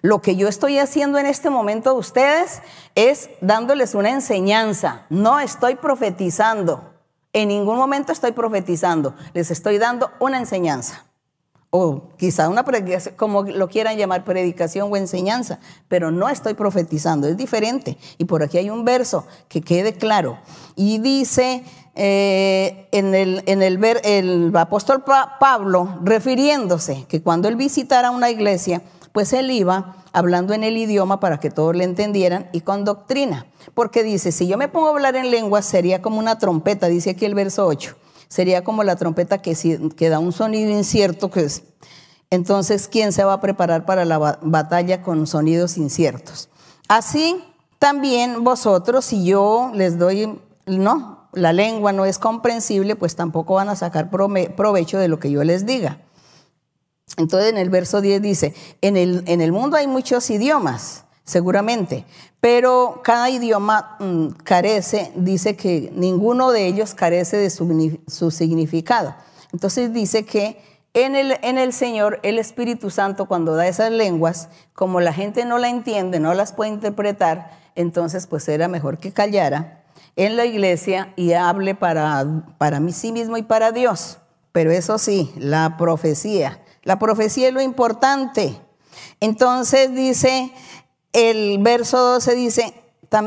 Lo 0.04 0.20
que 0.20 0.36
yo 0.36 0.48
estoy 0.48 0.78
haciendo 0.78 1.18
en 1.18 1.24
este 1.24 1.48
momento 1.48 1.88
a 1.88 1.92
ustedes 1.94 2.60
es 2.94 3.30
dándoles 3.40 3.94
una 3.94 4.10
enseñanza. 4.10 5.06
No 5.08 5.40
estoy 5.40 5.76
profetizando. 5.76 6.92
En 7.32 7.48
ningún 7.48 7.78
momento 7.78 8.12
estoy 8.12 8.32
profetizando. 8.32 9.14
Les 9.32 9.50
estoy 9.50 9.78
dando 9.78 10.10
una 10.20 10.36
enseñanza. 10.36 11.06
O 11.70 12.10
quizá 12.18 12.50
una 12.50 12.66
predicación, 12.66 13.14
como 13.16 13.44
lo 13.44 13.66
quieran 13.70 13.96
llamar, 13.96 14.24
predicación 14.24 14.92
o 14.92 14.96
enseñanza. 14.98 15.58
Pero 15.88 16.10
no 16.10 16.28
estoy 16.28 16.52
profetizando. 16.52 17.26
Es 17.26 17.38
diferente. 17.38 17.96
Y 18.18 18.26
por 18.26 18.42
aquí 18.42 18.58
hay 18.58 18.68
un 18.68 18.84
verso 18.84 19.26
que 19.48 19.62
quede 19.62 19.94
claro. 19.94 20.38
Y 20.76 20.98
dice 20.98 21.64
eh, 21.94 22.88
en, 22.92 23.14
el, 23.14 23.42
en 23.46 23.62
el, 23.62 23.82
el 24.04 24.54
apóstol 24.54 25.02
Pablo, 25.40 25.98
refiriéndose 26.02 27.06
que 27.08 27.22
cuando 27.22 27.48
él 27.48 27.56
visitara 27.56 28.10
una 28.10 28.28
iglesia, 28.28 28.82
pues 29.14 29.32
él 29.32 29.48
iba 29.52 29.94
hablando 30.12 30.54
en 30.54 30.64
el 30.64 30.76
idioma 30.76 31.20
para 31.20 31.38
que 31.38 31.48
todos 31.48 31.76
le 31.76 31.84
entendieran 31.84 32.48
y 32.52 32.62
con 32.62 32.84
doctrina. 32.84 33.46
Porque 33.72 34.02
dice, 34.02 34.32
si 34.32 34.48
yo 34.48 34.58
me 34.58 34.66
pongo 34.66 34.88
a 34.88 34.90
hablar 34.90 35.14
en 35.14 35.30
lengua, 35.30 35.62
sería 35.62 36.02
como 36.02 36.18
una 36.18 36.36
trompeta, 36.40 36.88
dice 36.88 37.10
aquí 37.10 37.24
el 37.24 37.36
verso 37.36 37.64
8. 37.64 37.94
Sería 38.26 38.64
como 38.64 38.82
la 38.82 38.96
trompeta 38.96 39.40
que, 39.40 39.54
da 40.10 40.18
un 40.18 40.32
sonido 40.32 40.68
incierto, 40.68 41.30
que 41.30 41.44
es, 41.44 41.62
entonces, 42.28 42.88
¿quién 42.88 43.12
se 43.12 43.22
va 43.22 43.34
a 43.34 43.40
preparar 43.40 43.86
para 43.86 44.04
la 44.04 44.18
batalla 44.42 45.00
con 45.00 45.28
sonidos 45.28 45.76
inciertos? 45.76 46.48
Así 46.88 47.40
también 47.78 48.42
vosotros, 48.42 49.04
si 49.04 49.24
yo 49.24 49.70
les 49.74 49.96
doy, 49.96 50.40
no, 50.66 51.28
la 51.32 51.52
lengua 51.52 51.92
no 51.92 52.04
es 52.04 52.18
comprensible, 52.18 52.96
pues 52.96 53.14
tampoco 53.14 53.54
van 53.54 53.68
a 53.68 53.76
sacar 53.76 54.10
provecho 54.10 54.98
de 54.98 55.06
lo 55.06 55.20
que 55.20 55.30
yo 55.30 55.44
les 55.44 55.66
diga. 55.66 56.00
Entonces 57.16 57.50
en 57.50 57.58
el 57.58 57.70
verso 57.70 58.00
10 58.00 58.20
dice, 58.22 58.54
en 58.80 58.96
el, 58.96 59.22
en 59.26 59.40
el 59.40 59.52
mundo 59.52 59.76
hay 59.76 59.86
muchos 59.86 60.28
idiomas, 60.30 61.04
seguramente, 61.24 62.04
pero 62.40 63.00
cada 63.04 63.30
idioma 63.30 63.96
mm, 64.00 64.28
carece, 64.42 65.12
dice 65.14 65.56
que 65.56 65.92
ninguno 65.94 66.50
de 66.50 66.66
ellos 66.66 66.94
carece 66.94 67.36
de 67.36 67.50
su, 67.50 67.98
su 68.06 68.30
significado. 68.30 69.14
Entonces 69.52 69.92
dice 69.92 70.24
que 70.24 70.60
en 70.92 71.16
el, 71.16 71.38
en 71.42 71.58
el, 71.58 71.72
Señor, 71.72 72.20
el 72.22 72.38
Espíritu 72.38 72.90
Santo, 72.90 73.26
cuando 73.26 73.54
da 73.54 73.66
esas 73.66 73.90
lenguas, 73.90 74.48
como 74.74 75.00
la 75.00 75.12
gente 75.12 75.44
no 75.44 75.58
la 75.58 75.68
entiende, 75.68 76.20
no 76.20 76.34
las 76.34 76.52
puede 76.52 76.70
interpretar, 76.70 77.50
entonces 77.74 78.26
pues 78.26 78.48
era 78.48 78.68
mejor 78.68 78.98
que 78.98 79.12
callara 79.12 79.84
en 80.16 80.36
la 80.36 80.44
iglesia 80.44 81.12
y 81.16 81.32
hable 81.32 81.74
para, 81.74 82.44
para 82.58 82.78
mí 82.80 82.92
sí 82.92 83.12
mismo 83.12 83.36
y 83.36 83.42
para 83.42 83.72
Dios. 83.72 84.18
Pero 84.52 84.70
eso 84.70 84.98
sí, 84.98 85.32
la 85.36 85.76
profecía 85.76 86.60
la 86.84 86.98
profecía 86.98 87.48
es 87.48 87.54
lo 87.54 87.60
importante. 87.60 88.60
Entonces 89.20 89.94
dice, 89.94 90.52
el 91.12 91.58
verso 91.58 91.98
12 91.98 92.34
dice, 92.34 92.74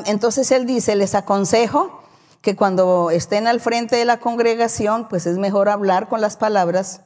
entonces 0.06 0.52
él 0.52 0.66
dice, 0.66 0.96
les 0.96 1.16
aconsejo 1.16 2.02
que 2.42 2.56
cuando 2.56 3.10
estén 3.12 3.48
al 3.48 3.60
frente 3.60 3.96
de 3.96 4.06
la 4.06 4.20
congregación, 4.20 5.08
pues 5.10 5.26
es 5.26 5.38
mejor 5.38 5.70
hablar 5.70 6.08
con 6.08 6.22
las 6.22 6.38
palabras, 6.38 7.02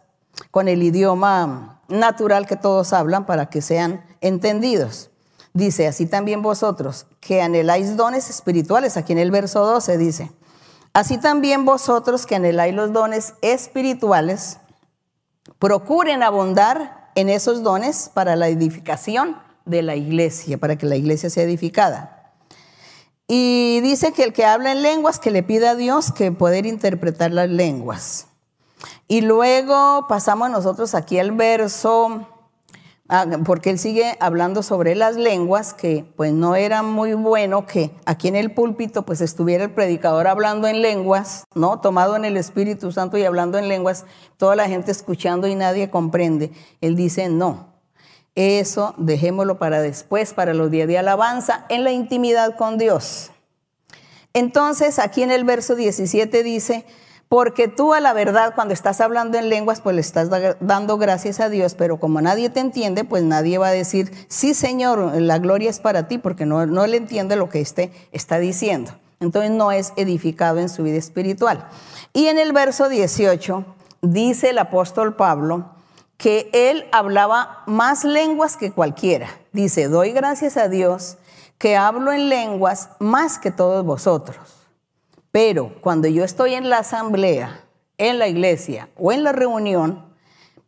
con 0.52 0.68
el 0.68 0.84
idioma 0.84 1.82
natural 1.88 2.48
que 2.48 2.56
todos 2.56 2.94
hablan 2.94 3.26
para 3.26 3.50
que 3.50 3.62
sean 3.62 4.06
entendidos. 4.22 5.10
Dice, 5.54 5.88
así 5.88 6.06
también 6.06 6.42
vosotros, 6.42 7.08
que 7.20 7.42
anheláis 7.42 7.98
dones 7.98 8.30
espirituales, 8.30 8.98
aquí 8.98 9.14
en 9.14 9.20
el 9.20 9.32
verso 9.32 9.66
12 9.66 9.98
dice, 9.98 10.32
así 10.94 11.18
también 11.18 11.66
vosotros 11.66 12.26
que 12.26 12.36
anheláis 12.36 12.74
los 12.74 12.94
dones 12.94 13.34
espirituales, 13.42 14.58
Procuren 15.60 16.24
abundar 16.24 17.12
en 17.16 17.30
esos 17.30 17.64
dones 17.64 18.10
para 18.14 18.36
la 18.36 18.48
edificación 18.48 19.38
de 19.66 19.82
la 19.82 19.96
iglesia, 19.96 20.58
para 20.58 20.78
que 20.78 20.86
la 20.86 20.96
iglesia 20.96 21.30
sea 21.30 21.44
edificada. 21.44 22.34
Y 23.28 23.80
dice 23.82 24.12
que 24.12 24.24
el 24.24 24.34
que 24.34 24.46
habla 24.46 24.72
en 24.72 24.82
lenguas, 24.82 25.20
que 25.20 25.32
le 25.32 25.44
pida 25.44 25.72
a 25.72 25.76
Dios 25.76 26.12
que 26.12 26.32
poder 26.32 26.66
interpretar 26.66 27.32
las 27.32 27.50
lenguas. 27.50 28.28
Y 29.08 29.22
luego 29.22 30.06
pasamos 30.08 30.50
nosotros 30.50 30.96
aquí 30.96 31.20
al 31.20 31.32
verso 31.32 32.28
porque 33.46 33.72
él 33.72 33.78
sigue 33.78 34.16
hablando 34.22 34.64
sobre 34.64 34.96
las 34.96 35.18
lenguas, 35.18 35.74
que 35.74 36.06
pues 36.16 36.32
no 36.32 36.56
era 36.56 36.82
muy 36.82 37.14
bueno 37.14 37.66
que 37.66 37.92
aquí 38.06 38.30
en 38.30 38.38
el 38.38 38.54
púlpito 38.54 39.04
pues 39.04 39.20
estuviera 39.20 39.66
el 39.66 39.72
predicador 39.72 40.28
hablando 40.28 40.68
en 40.68 40.82
lenguas, 40.82 41.44
¿no? 41.54 41.82
Tomado 41.82 42.16
en 42.16 42.24
el 42.24 42.38
Espíritu 42.38 42.92
Santo 42.94 43.18
y 43.18 43.26
hablando 43.26 43.58
en 43.58 43.68
lenguas, 43.68 44.06
toda 44.38 44.56
la 44.56 44.70
gente 44.70 44.92
escuchando 44.92 45.48
y 45.48 45.56
nadie 45.56 45.90
comprende. 45.90 46.52
Él 46.80 46.96
dice, 46.96 47.28
no, 47.28 47.74
eso 48.36 48.94
dejémoslo 48.98 49.60
para 49.60 49.82
después, 49.82 50.34
para 50.34 50.54
los 50.54 50.72
días 50.72 50.88
de 50.88 50.98
alabanza, 50.98 51.66
en 51.68 51.84
la 51.84 51.92
intimidad 51.92 52.56
con 52.56 52.78
Dios. 52.78 53.32
Entonces, 54.34 55.00
aquí 55.00 55.22
en 55.22 55.32
el 55.32 55.44
verso 55.44 55.76
17 55.76 56.44
dice, 56.44 56.86
porque 57.32 57.70
tú 57.70 57.94
a 57.94 58.02
la 58.02 58.12
verdad 58.12 58.56
cuando 58.56 58.74
estás 58.74 59.00
hablando 59.00 59.38
en 59.38 59.48
lenguas, 59.48 59.80
pues 59.80 59.96
le 59.96 60.02
estás 60.02 60.30
dando 60.60 60.98
gracias 60.98 61.40
a 61.40 61.48
Dios, 61.48 61.76
pero 61.76 61.98
como 61.98 62.20
nadie 62.20 62.50
te 62.50 62.60
entiende, 62.60 63.06
pues 63.06 63.24
nadie 63.24 63.58
va 63.58 63.70
a 63.70 63.72
decir, 63.72 64.12
sí 64.28 64.54
Señor, 64.54 65.14
la 65.16 65.40
gloria 65.40 65.70
es 65.70 65.80
para 65.80 66.10
ti, 66.10 66.18
porque 66.18 66.46
no, 66.46 66.66
no 66.66 66.86
le 66.88 66.98
entiende 66.98 67.38
lo 67.38 67.48
que 67.48 67.62
este 67.62 67.94
está 68.12 68.38
diciendo. 68.40 68.92
Entonces 69.22 69.50
no 69.50 69.72
es 69.72 69.94
edificado 69.96 70.60
en 70.60 70.68
su 70.68 70.84
vida 70.84 70.98
espiritual. 70.98 71.70
Y 72.12 72.28
en 72.28 72.38
el 72.38 72.52
verso 72.52 72.90
18 72.90 73.64
dice 74.02 74.50
el 74.50 74.58
apóstol 74.58 75.16
Pablo 75.16 75.70
que 76.18 76.50
él 76.52 76.86
hablaba 76.92 77.64
más 77.66 78.04
lenguas 78.04 78.58
que 78.58 78.74
cualquiera. 78.74 79.30
Dice, 79.54 79.88
doy 79.88 80.12
gracias 80.12 80.58
a 80.58 80.68
Dios 80.68 81.18
que 81.58 81.78
hablo 81.78 82.12
en 82.12 82.28
lenguas 82.28 82.90
más 83.00 83.40
que 83.40 83.52
todos 83.52 83.86
vosotros. 83.86 84.61
Pero 85.32 85.76
cuando 85.82 86.08
yo 86.08 86.24
estoy 86.24 86.54
en 86.54 86.70
la 86.70 86.80
asamblea, 86.80 87.64
en 87.98 88.20
la 88.20 88.28
iglesia 88.28 88.90
o 88.98 89.12
en 89.12 89.24
la 89.24 89.32
reunión, 89.32 90.06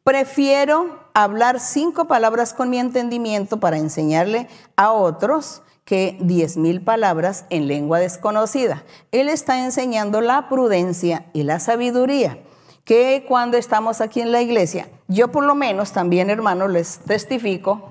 prefiero 0.04 1.00
hablar 1.14 1.60
cinco 1.60 2.06
palabras 2.06 2.54
con 2.54 2.70
mi 2.70 2.80
entendimiento 2.80 3.60
para 3.60 3.78
enseñarle 3.78 4.48
a 4.76 4.92
otros 4.92 5.62
que 5.86 6.18
diez 6.22 6.56
mil 6.56 6.82
palabras 6.82 7.46
en 7.50 7.68
lengua 7.68 8.00
desconocida. 8.00 8.84
Él 9.12 9.30
está 9.30 9.64
enseñando 9.64 10.22
la 10.22 10.48
prudencia 10.48 11.26
y 11.34 11.44
la 11.44 11.60
sabiduría, 11.60 12.40
que 12.86 13.26
cuando 13.28 13.58
estamos 13.58 14.02
aquí 14.02 14.22
en 14.22 14.32
la 14.32 14.42
iglesia, 14.42 14.88
yo 15.08 15.32
por 15.32 15.44
lo 15.46 15.56
menos 15.56 15.92
también, 15.92 16.30
hermanos, 16.30 16.72
les 16.72 17.00
testifico 17.00 17.90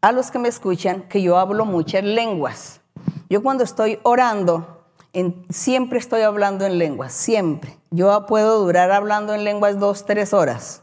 a 0.00 0.12
los 0.12 0.30
que 0.30 0.38
me 0.38 0.48
escuchan 0.48 1.02
que 1.08 1.22
yo 1.22 1.38
hablo 1.38 1.64
muchas 1.64 2.04
lenguas. 2.04 2.80
Yo 3.28 3.42
cuando 3.42 3.64
estoy 3.64 3.98
orando, 4.02 4.73
siempre 5.50 5.98
estoy 5.98 6.22
hablando 6.22 6.64
en 6.66 6.78
lenguas, 6.78 7.12
siempre. 7.12 7.78
Yo 7.90 8.26
puedo 8.26 8.58
durar 8.58 8.90
hablando 8.90 9.34
en 9.34 9.44
lenguas 9.44 9.78
dos, 9.78 10.04
tres 10.06 10.32
horas. 10.32 10.82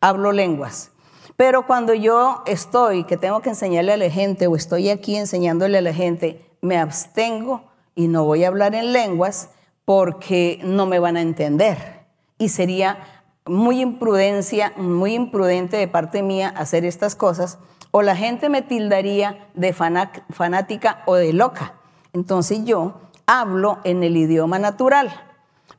Hablo 0.00 0.32
lenguas. 0.32 0.90
Pero 1.36 1.66
cuando 1.66 1.94
yo 1.94 2.42
estoy, 2.46 3.04
que 3.04 3.16
tengo 3.16 3.40
que 3.40 3.50
enseñarle 3.50 3.92
a 3.92 3.96
la 3.96 4.10
gente 4.10 4.46
o 4.46 4.56
estoy 4.56 4.90
aquí 4.90 5.16
enseñándole 5.16 5.78
a 5.78 5.82
la 5.82 5.94
gente, 5.94 6.44
me 6.60 6.78
abstengo 6.78 7.62
y 7.94 8.08
no 8.08 8.24
voy 8.24 8.44
a 8.44 8.48
hablar 8.48 8.74
en 8.74 8.92
lenguas 8.92 9.50
porque 9.84 10.60
no 10.62 10.86
me 10.86 10.98
van 10.98 11.16
a 11.16 11.22
entender. 11.22 12.04
Y 12.38 12.50
sería 12.50 12.98
muy 13.46 13.80
imprudencia, 13.80 14.72
muy 14.76 15.14
imprudente 15.14 15.76
de 15.76 15.88
parte 15.88 16.22
mía 16.22 16.48
hacer 16.56 16.84
estas 16.84 17.14
cosas, 17.14 17.58
o 17.90 18.02
la 18.02 18.16
gente 18.16 18.48
me 18.48 18.62
tildaría 18.62 19.48
de 19.54 19.72
fanática 19.72 21.02
o 21.06 21.14
de 21.14 21.32
loca. 21.32 21.74
Entonces 22.12 22.64
yo 22.64 23.00
hablo 23.30 23.78
en 23.84 24.02
el 24.02 24.16
idioma 24.16 24.58
natural. 24.58 25.08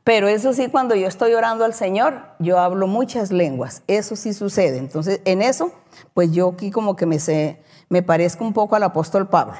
Pero 0.04 0.26
eso 0.26 0.54
sí, 0.54 0.68
cuando 0.68 0.94
yo 0.94 1.06
estoy 1.06 1.34
orando 1.34 1.66
al 1.66 1.74
Señor, 1.74 2.22
yo 2.38 2.58
hablo 2.58 2.86
muchas 2.86 3.30
lenguas. 3.30 3.82
Eso 3.86 4.16
sí 4.16 4.32
sucede. 4.32 4.78
Entonces, 4.78 5.20
en 5.26 5.42
eso, 5.42 5.70
pues 6.14 6.32
yo 6.32 6.48
aquí 6.48 6.70
como 6.70 6.96
que 6.96 7.04
me, 7.04 7.18
sé, 7.18 7.62
me 7.90 8.02
parezco 8.02 8.42
un 8.42 8.54
poco 8.54 8.74
al 8.74 8.82
apóstol 8.84 9.28
Pablo. 9.28 9.58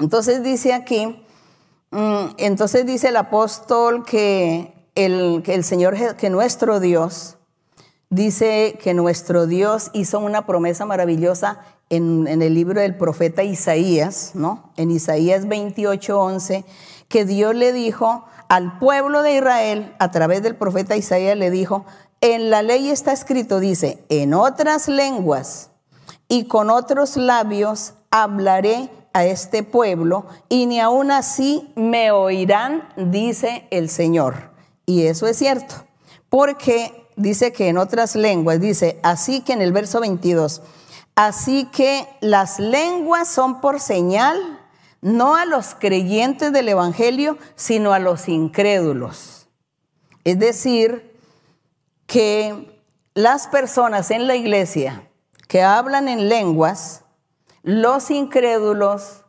Entonces 0.00 0.42
dice 0.42 0.74
aquí, 0.74 1.24
mm, 1.92 2.34
entonces 2.36 2.84
dice 2.84 3.08
el 3.08 3.16
apóstol 3.16 4.04
que 4.04 4.74
el, 4.96 5.42
que 5.44 5.54
el 5.54 5.62
Señor, 5.62 6.16
que 6.16 6.30
nuestro 6.30 6.80
Dios, 6.80 7.38
dice 8.10 8.76
que 8.82 8.92
nuestro 8.92 9.46
Dios 9.46 9.90
hizo 9.92 10.18
una 10.18 10.46
promesa 10.46 10.84
maravillosa 10.84 11.60
en, 11.90 12.26
el 12.26 12.54
libro 12.54 12.80
del 12.80 12.96
profeta 12.96 13.42
Isaías, 13.42 14.32
¿no? 14.34 14.72
En 14.76 14.90
Isaías 14.90 15.48
28, 15.48 16.20
11, 16.20 16.64
que 17.08 17.24
Dios 17.24 17.54
le 17.54 17.72
dijo 17.72 18.24
al 18.48 18.78
pueblo 18.78 19.22
de 19.22 19.36
Israel, 19.36 19.94
a 19.98 20.10
través 20.10 20.42
del 20.42 20.56
profeta 20.56 20.96
Isaías, 20.96 21.36
le 21.36 21.50
dijo, 21.50 21.84
en 22.20 22.50
la 22.50 22.62
ley 22.62 22.90
está 22.90 23.12
escrito, 23.12 23.60
dice, 23.60 24.04
en 24.08 24.34
otras 24.34 24.88
lenguas 24.88 25.70
y 26.28 26.44
con 26.44 26.70
otros 26.70 27.16
labios 27.16 27.94
hablaré 28.10 28.90
a 29.12 29.24
este 29.24 29.62
pueblo 29.62 30.26
y 30.48 30.66
ni 30.66 30.80
aun 30.80 31.10
así 31.10 31.72
me 31.74 32.10
oirán, 32.10 32.88
dice 32.96 33.66
el 33.70 33.88
Señor. 33.88 34.50
Y 34.84 35.06
eso 35.06 35.26
es 35.26 35.36
cierto, 35.36 35.74
porque 36.28 37.06
dice 37.16 37.52
que 37.52 37.68
en 37.68 37.78
otras 37.78 38.16
lenguas, 38.16 38.60
dice, 38.60 38.98
así 39.02 39.40
que 39.40 39.52
en 39.52 39.62
el 39.62 39.72
verso 39.72 40.00
22, 40.00 40.62
así 41.18 41.64
que 41.64 42.08
las 42.20 42.60
lenguas 42.60 43.26
son 43.26 43.60
por 43.60 43.80
señal, 43.80 44.60
no 45.00 45.34
a 45.34 45.46
los 45.46 45.74
creyentes 45.74 46.52
del 46.52 46.68
Evangelio, 46.68 47.38
sino 47.56 47.92
a 47.92 47.98
los 47.98 48.28
incrédulos. 48.28 49.48
Es 50.22 50.38
decir, 50.38 51.12
que 52.06 52.80
las 53.14 53.48
personas 53.48 54.12
en 54.12 54.28
la 54.28 54.36
iglesia 54.36 55.10
que 55.48 55.64
hablan 55.64 56.06
en 56.06 56.28
lenguas, 56.28 57.02
los 57.64 58.12
incrédulos, 58.12 59.24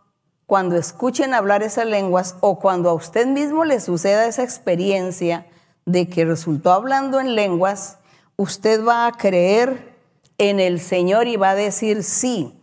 cuando 0.45 0.75
escuchen 0.75 1.33
hablar 1.33 1.63
esas 1.63 1.87
lenguas 1.87 2.35
o 2.41 2.59
cuando 2.59 2.91
a 2.91 2.93
usted 2.93 3.25
mismo 3.25 3.65
le 3.65 3.79
suceda 3.79 4.27
esa 4.27 4.43
experiencia 4.43 5.47
de 5.85 6.07
que 6.07 6.23
resultó 6.23 6.71
hablando 6.71 7.19
en 7.19 7.33
lenguas, 7.33 7.97
usted 8.35 8.85
va 8.85 9.07
a 9.07 9.11
creer 9.13 9.88
en 10.39 10.59
el 10.59 10.79
Señor 10.79 11.27
y 11.27 11.35
va 11.35 11.51
a 11.51 11.55
decir, 11.55 12.03
sí, 12.03 12.59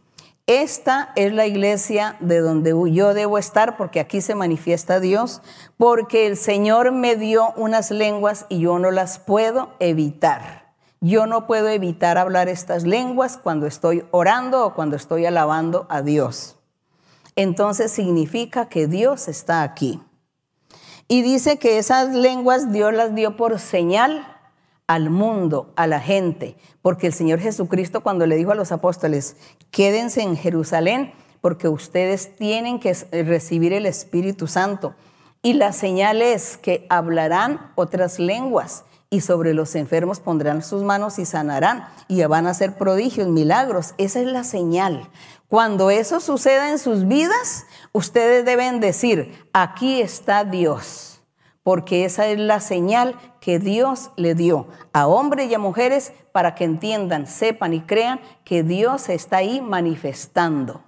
esta 0.48 1.12
es 1.16 1.32
la 1.32 1.46
iglesia 1.46 2.16
de 2.20 2.38
donde 2.40 2.72
yo 2.92 3.14
debo 3.14 3.36
estar 3.38 3.76
porque 3.76 4.00
aquí 4.00 4.20
se 4.20 4.34
manifiesta 4.34 4.98
Dios, 4.98 5.42
porque 5.76 6.26
el 6.26 6.36
Señor 6.36 6.92
me 6.92 7.16
dio 7.16 7.52
unas 7.56 7.90
lenguas 7.90 8.46
y 8.48 8.60
yo 8.60 8.78
no 8.78 8.90
las 8.90 9.18
puedo 9.18 9.74
evitar. 9.78 10.72
Yo 11.00 11.26
no 11.26 11.46
puedo 11.46 11.68
evitar 11.68 12.16
hablar 12.16 12.48
estas 12.48 12.84
lenguas 12.84 13.36
cuando 13.36 13.66
estoy 13.66 14.04
orando 14.12 14.64
o 14.64 14.74
cuando 14.74 14.96
estoy 14.96 15.26
alabando 15.26 15.86
a 15.88 16.02
Dios. 16.02 16.56
Entonces 17.34 17.92
significa 17.92 18.68
que 18.68 18.86
Dios 18.86 19.28
está 19.28 19.62
aquí. 19.62 20.00
Y 21.08 21.22
dice 21.22 21.58
que 21.58 21.78
esas 21.78 22.14
lenguas 22.14 22.72
Dios 22.72 22.94
las 22.94 23.14
dio 23.14 23.36
por 23.36 23.58
señal 23.58 24.36
al 24.87 25.11
mundo, 25.11 25.72
a 25.76 25.87
la 25.87 26.01
gente, 26.01 26.57
porque 26.82 27.09
el 27.09 27.12
Señor 27.12 27.41
Jesucristo 27.41 28.03
cuando 28.03 28.26
le 28.26 28.37
dijo 28.37 28.53
a 28.53 28.57
los 28.57 28.72
apóstoles, 28.72 29.37
quédense 29.70 30.22
en 30.22 30.37
Jerusalén 30.37 31.12
porque 31.41 31.68
ustedes 31.68 32.37
tienen 32.37 32.80
que 32.80 32.95
recibir 33.24 33.72
el 33.72 33.87
Espíritu 33.87 34.47
Santo. 34.47 34.95
Y 35.43 35.53
la 35.53 35.72
señal 35.72 36.22
es 36.22 36.57
que 36.57 36.87
hablarán 36.89 37.72
otras 37.76 38.18
lenguas 38.18 38.84
y 39.11 39.20
sobre 39.20 39.55
los 39.55 39.74
enfermos 39.76 40.18
pondrán 40.18 40.62
sus 40.62 40.82
manos 40.82 41.18
y 41.18 41.24
sanarán 41.24 41.87
y 42.09 42.24
van 42.24 42.47
a 42.47 42.51
hacer 42.51 42.76
prodigios, 42.76 43.28
milagros. 43.28 43.95
Esa 43.99 44.20
es 44.20 44.26
la 44.26 44.43
señal. 44.43 45.09
Cuando 45.49 45.91
eso 45.91 46.18
suceda 46.18 46.70
en 46.70 46.78
sus 46.78 47.07
vidas, 47.07 47.66
ustedes 47.93 48.45
deben 48.45 48.80
decir, 48.80 49.49
aquí 49.53 50.01
está 50.01 50.43
Dios, 50.43 51.15
porque 51.66 52.04
esa 52.04 52.28
es 52.28 52.38
la 52.38 52.60
señal 52.60 53.16
que 53.40 53.58
Dios 53.58 54.12
le 54.14 54.36
dio 54.36 54.68
a 54.92 55.08
hombres 55.08 55.50
y 55.50 55.54
a 55.54 55.58
mujeres 55.58 56.12
para 56.30 56.54
que 56.54 56.62
entiendan, 56.62 57.26
sepan 57.26 57.74
y 57.74 57.80
crean 57.80 58.20
que 58.44 58.62
Dios 58.62 59.08
está 59.08 59.38
ahí 59.38 59.60
manifestando. 59.60 60.84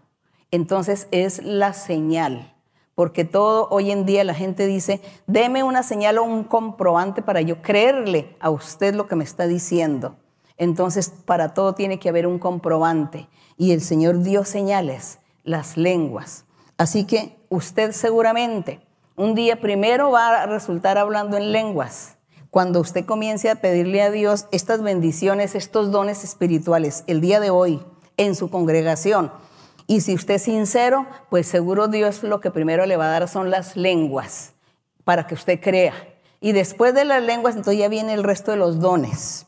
Entonces 0.53 1.09
es 1.11 1.43
la 1.43 1.73
señal 1.73 2.55
porque 2.95 3.25
todo 3.25 3.67
hoy 3.73 3.91
en 3.91 4.07
día 4.07 4.23
la 4.23 4.35
gente 4.35 4.69
dice, 4.69 5.01
deme 5.27 5.65
una 5.65 5.83
señal 5.83 6.19
o 6.19 6.23
un 6.23 6.45
comprobante 6.45 7.23
para 7.23 7.41
yo 7.41 7.61
creerle 7.61 8.37
a 8.39 8.49
usted 8.49 8.95
lo 8.95 9.09
que 9.09 9.17
me 9.17 9.25
está 9.25 9.49
diciendo. 9.49 10.15
Entonces, 10.59 11.09
para 11.09 11.55
todo 11.55 11.75
tiene 11.75 11.99
que 11.99 12.09
haber 12.09 12.29
un 12.29 12.39
comprobante. 12.39 13.29
Y 13.57 13.73
el 13.73 13.81
Señor 13.81 14.23
dio 14.23 14.45
señales, 14.45 15.19
las 15.43 15.77
lenguas. 15.77 16.45
Así 16.77 17.05
que 17.05 17.37
usted 17.49 17.91
seguramente 17.91 18.81
un 19.19 19.35
día 19.35 19.61
primero 19.61 20.13
va 20.13 20.43
a 20.43 20.47
resultar 20.47 20.97
hablando 20.97 21.37
en 21.37 21.53
lenguas. 21.53 22.17
Cuando 22.51 22.81
usted 22.81 23.05
comience 23.05 23.51
a 23.51 23.57
pedirle 23.57 24.01
a 24.01 24.11
Dios 24.11 24.47
estas 24.53 24.81
bendiciones, 24.81 25.55
estos 25.55 25.91
dones 25.91 26.25
espirituales, 26.25 27.05
el 27.09 27.21
día 27.21 27.41
de 27.41 27.51
hoy, 27.51 27.83
en 28.17 28.35
su 28.35 28.49
congregación, 28.49 29.31
y 29.87 30.03
si 30.03 30.15
usted 30.15 30.35
es 30.35 30.43
sincero, 30.43 31.07
pues 31.31 31.49
seguro 31.49 31.89
Dios 31.89 32.23
lo 32.23 32.41
que 32.41 32.51
primero 32.51 32.87
le 32.87 32.97
va 32.97 33.07
a 33.07 33.21
dar 33.21 33.29
son 33.29 33.51
las 33.51 33.77
lenguas 33.77 34.53
para 35.05 35.27
que 35.27 35.35
usted 35.35 35.61
crea. 35.61 35.95
Y 36.41 36.53
después 36.53 36.95
de 36.95 37.05
las 37.05 37.23
lenguas, 37.23 37.57
entonces 37.57 37.81
ya 37.81 37.89
viene 37.89 38.15
el 38.15 38.23
resto 38.23 38.53
de 38.53 38.59
los 38.59 38.79
dones. 38.79 39.47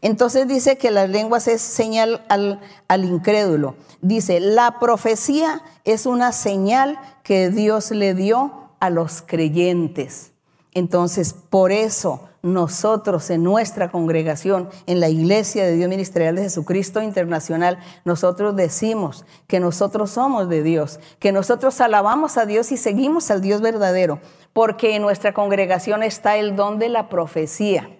Entonces 0.00 0.48
dice 0.48 0.78
que 0.78 0.90
las 0.90 1.08
lenguas 1.10 1.46
es 1.46 1.60
señal 1.60 2.24
al, 2.28 2.60
al, 2.88 3.04
incrédulo. 3.04 3.76
Dice, 4.00 4.40
la 4.40 4.78
profecía 4.78 5.62
es 5.84 6.06
una 6.06 6.32
señal 6.32 6.98
que 7.22 7.50
Dios 7.50 7.90
le 7.90 8.14
dio 8.14 8.65
a 8.80 8.90
los 8.90 9.22
creyentes. 9.22 10.32
Entonces, 10.72 11.32
por 11.32 11.72
eso 11.72 12.28
nosotros 12.42 13.30
en 13.30 13.42
nuestra 13.42 13.90
congregación, 13.90 14.68
en 14.86 15.00
la 15.00 15.08
Iglesia 15.08 15.64
de 15.64 15.74
Dios 15.74 15.88
Ministerial 15.88 16.36
de 16.36 16.42
Jesucristo 16.42 17.02
Internacional, 17.02 17.78
nosotros 18.04 18.54
decimos 18.54 19.24
que 19.48 19.58
nosotros 19.58 20.10
somos 20.10 20.48
de 20.48 20.62
Dios, 20.62 21.00
que 21.18 21.32
nosotros 21.32 21.80
alabamos 21.80 22.36
a 22.36 22.46
Dios 22.46 22.70
y 22.72 22.76
seguimos 22.76 23.30
al 23.30 23.40
Dios 23.40 23.60
verdadero, 23.62 24.20
porque 24.52 24.94
en 24.94 25.02
nuestra 25.02 25.34
congregación 25.34 26.02
está 26.02 26.36
el 26.36 26.54
don 26.54 26.78
de 26.78 26.88
la 26.88 27.08
profecía. 27.08 27.90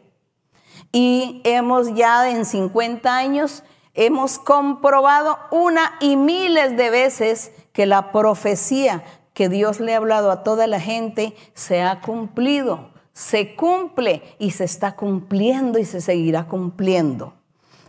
Y 0.92 1.40
hemos 1.44 1.94
ya 1.94 2.30
en 2.30 2.44
50 2.44 3.16
años, 3.16 3.64
hemos 3.94 4.38
comprobado 4.38 5.38
una 5.50 5.94
y 6.00 6.16
miles 6.16 6.76
de 6.76 6.90
veces 6.90 7.52
que 7.72 7.86
la 7.86 8.12
profecía 8.12 9.02
que 9.37 9.49
Dios 9.49 9.78
le 9.78 9.95
ha 9.95 9.99
hablado 9.99 10.32
a 10.32 10.43
toda 10.43 10.66
la 10.66 10.80
gente 10.80 11.37
se 11.55 11.80
ha 11.80 12.01
cumplido 12.01 12.97
se 13.16 13.57
cumple 13.57 14.22
y 14.39 14.51
se 14.51 14.64
está 14.64 14.95
cumpliendo 14.95 15.78
y 15.78 15.87
se 15.87 16.03
seguirá 16.03 16.49
cumpliendo. 16.49 17.32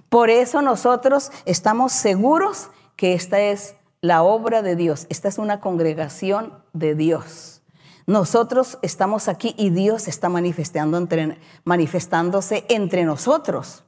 Por 0.08 0.30
eso 0.30 0.62
nosotros 0.62 1.34
estamos 1.44 1.92
seguros 1.92 2.70
que 2.96 3.14
esta 3.14 3.42
es 3.42 3.76
la 4.00 4.24
obra 4.24 4.62
de 4.62 4.78
Dios, 4.78 5.06
esta 5.10 5.28
es 5.28 5.38
una 5.38 5.60
congregación 5.60 6.54
de 6.72 6.96
Dios. 6.96 7.62
Nosotros 8.06 8.80
estamos 8.82 9.28
aquí 9.28 9.54
y 9.58 9.70
Dios 9.70 10.08
está 10.08 10.30
manifestando 10.30 10.98
entre, 10.98 11.38
manifestándose 11.66 12.64
entre 12.70 13.04
nosotros. 13.04 13.84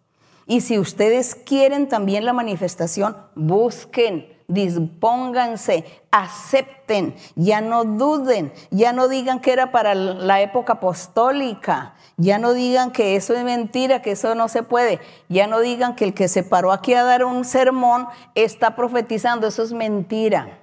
Y 0.45 0.59
si 0.59 0.77
ustedes 0.77 1.35
quieren 1.35 1.87
también 1.87 2.25
la 2.25 2.33
manifestación, 2.33 3.15
busquen 3.35 4.27
dispónganse, 4.49 5.85
acepten, 6.11 7.15
ya 7.35 7.61
no 7.61 7.85
duden, 7.85 8.51
ya 8.71 8.91
no 8.91 9.07
digan 9.07 9.39
que 9.39 9.53
era 9.53 9.71
para 9.71 9.95
la 9.95 10.41
época 10.41 10.73
apostólica, 10.73 11.93
ya 12.17 12.39
no 12.39 12.53
digan 12.53 12.91
que 12.91 13.15
eso 13.15 13.35
es 13.35 13.43
mentira, 13.45 14.01
que 14.01 14.11
eso 14.11 14.35
no 14.35 14.49
se 14.49 14.63
puede, 14.63 14.99
ya 15.29 15.47
no 15.47 15.61
digan 15.61 15.95
que 15.95 16.03
el 16.03 16.13
que 16.13 16.27
se 16.27 16.43
paró 16.43 16.73
aquí 16.73 16.93
a 16.95 17.03
dar 17.03 17.23
un 17.23 17.45
sermón 17.45 18.07
está 18.35 18.75
profetizando, 18.75 19.47
eso 19.47 19.63
es 19.63 19.71
mentira. 19.71 20.59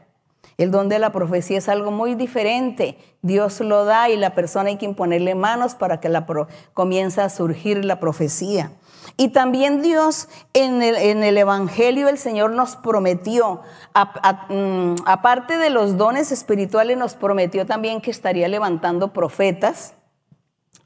El 0.58 0.70
don 0.70 0.88
de 0.88 0.98
la 0.98 1.12
profecía 1.12 1.58
es 1.58 1.68
algo 1.68 1.90
muy 1.90 2.14
diferente. 2.14 2.96
Dios 3.20 3.60
lo 3.60 3.84
da 3.84 4.08
y 4.08 4.16
la 4.16 4.34
persona 4.34 4.70
hay 4.70 4.76
que 4.76 4.86
imponerle 4.86 5.34
manos 5.34 5.74
para 5.74 6.00
que 6.00 6.08
la 6.08 6.26
comience 6.72 7.20
a 7.20 7.28
surgir 7.28 7.84
la 7.84 8.00
profecía. 8.00 8.72
Y 9.16 9.28
también 9.28 9.80
Dios 9.80 10.28
en 10.52 10.82
el, 10.82 11.38
Evangelio, 11.38 12.08
el 12.08 12.18
Señor 12.18 12.50
nos 12.50 12.76
prometió, 12.76 13.62
mm, 14.50 14.94
aparte 15.06 15.56
de 15.56 15.70
los 15.70 15.96
dones 15.96 16.32
espirituales, 16.32 16.98
nos 16.98 17.14
prometió 17.14 17.64
también 17.64 18.02
que 18.02 18.10
estaría 18.10 18.48
levantando 18.48 19.14
profetas, 19.14 19.94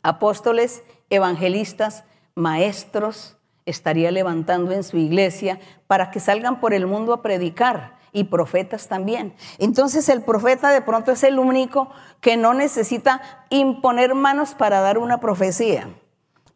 apóstoles, 0.02 0.84
evangelistas, 1.10 2.04
maestros, 2.36 3.36
estaría 3.66 4.10
levantando 4.12 4.72
en 4.72 4.84
su 4.84 4.96
iglesia 4.96 5.58
para 5.88 6.10
que 6.10 6.20
salgan 6.20 6.60
por 6.60 6.72
el 6.72 6.86
mundo 6.86 7.12
a 7.12 7.22
predicar 7.22 7.98
y 8.12 8.24
profetas 8.24 8.88
también. 8.88 9.34
Entonces 9.58 10.08
el 10.08 10.22
profeta 10.22 10.70
de 10.70 10.82
pronto 10.82 11.12
es 11.12 11.22
el 11.24 11.38
único 11.38 11.90
que 12.20 12.36
no 12.36 12.54
necesita 12.54 13.20
imponer 13.50 14.14
manos 14.14 14.54
para 14.54 14.80
dar 14.80 14.98
una 14.98 15.20
profecía. 15.20 15.88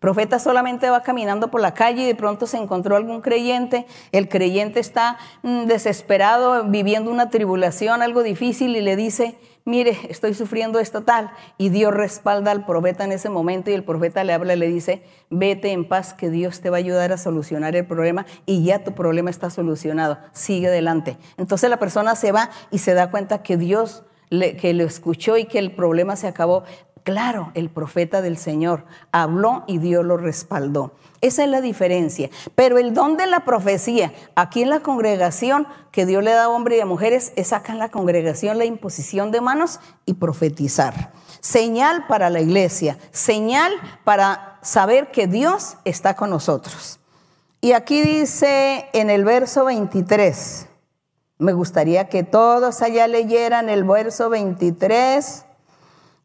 Profeta 0.05 0.39
solamente 0.39 0.91
va 0.91 1.03
caminando 1.03 1.51
por 1.51 1.63
la 1.63 1.73
calle 1.73 2.03
y 2.03 2.07
de 2.07 2.15
pronto 2.15 2.47
se 2.47 2.59
encontró 2.59 2.95
algún 2.95 3.23
creyente. 3.23 3.87
El 4.13 4.29
creyente 4.29 4.79
está 4.79 5.17
mm, 5.43 5.65
desesperado, 5.65 6.65
viviendo 6.65 7.11
una 7.11 7.31
tribulación, 7.31 8.03
algo 8.03 8.23
difícil 8.23 8.77
y 8.77 8.83
le 8.83 8.97
dice, 8.97 9.39
mire, 9.65 9.97
estoy 10.11 10.35
sufriendo 10.35 10.79
esto 10.79 11.05
tal. 11.05 11.31
Y 11.57 11.71
Dios 11.71 11.95
respalda 11.95 12.51
al 12.51 12.67
profeta 12.67 13.05
en 13.05 13.13
ese 13.13 13.31
momento 13.31 13.71
y 13.71 13.73
el 13.73 13.83
profeta 13.83 14.25
le 14.25 14.35
habla 14.35 14.53
y 14.53 14.59
le 14.59 14.69
dice, 14.69 15.03
vete 15.31 15.73
en 15.73 15.89
paz, 15.89 16.13
que 16.13 16.29
Dios 16.29 16.61
te 16.61 16.69
va 16.69 16.77
a 16.77 16.81
ayudar 16.81 17.11
a 17.11 17.17
solucionar 17.17 17.75
el 17.75 17.87
problema 17.87 18.27
y 18.45 18.63
ya 18.63 18.85
tu 18.85 18.93
problema 18.95 19.31
está 19.31 19.49
solucionado, 19.49 20.19
sigue 20.33 20.67
adelante. 20.67 21.17
Entonces 21.39 21.71
la 21.71 21.79
persona 21.79 22.15
se 22.15 22.31
va 22.31 22.51
y 22.71 22.77
se 22.77 22.93
da 22.93 23.11
cuenta 23.11 23.43
que 23.43 23.57
Dios 23.57 24.05
que 24.29 24.75
lo 24.75 24.85
escuchó 24.85 25.39
y 25.39 25.45
que 25.47 25.59
el 25.59 25.73
problema 25.75 26.17
se 26.17 26.27
acabó. 26.27 26.65
Claro, 27.05 27.53
el 27.53 27.69
profeta 27.69 28.23
del 28.23 28.39
Señor 28.39 28.87
habló 29.13 29.65
y 29.67 29.77
Dios 29.77 30.07
lo 30.07 30.17
respaldó. 30.17 30.93
Esa 31.21 31.45
es 31.45 31.51
la 31.51 31.61
diferencia. 31.61 32.31
Pero 32.55 32.79
el 32.79 32.95
don 32.95 33.19
de 33.19 33.27
la 33.27 33.45
profecía, 33.45 34.15
aquí 34.37 34.63
en 34.63 34.71
la 34.71 34.81
congregación 34.81 35.69
que 35.93 36.07
Dios 36.07 36.25
le 36.25 36.33
da 36.33 36.45
a 36.45 36.49
hombres 36.49 36.79
y 36.79 36.81
a 36.81 36.87
mujeres, 36.87 37.35
es 37.37 37.53
acá 37.53 37.75
en 37.75 37.79
la 37.79 37.91
congregación 37.91 38.57
la 38.57 38.65
imposición 38.65 39.33
de 39.33 39.43
manos 39.43 39.81
y 40.07 40.15
profetizar. 40.15 41.13
Señal 41.41 42.07
para 42.07 42.31
la 42.31 42.41
iglesia, 42.41 42.97
señal 43.11 43.75
para 44.05 44.59
saber 44.63 45.11
que 45.11 45.27
Dios 45.27 45.77
está 45.85 46.17
con 46.17 46.31
nosotros. 46.31 47.01
Y 47.61 47.73
aquí 47.73 48.01
dice 48.01 48.89
en 48.95 49.11
el 49.11 49.25
verso 49.25 49.67
23, 49.67 50.69
me 51.37 51.53
gustaría 51.53 52.09
que 52.09 52.23
todos 52.23 52.81
allá 52.81 53.07
leyeran 53.09 53.69
el 53.69 53.85
verso 53.85 54.31
23, 54.31 55.45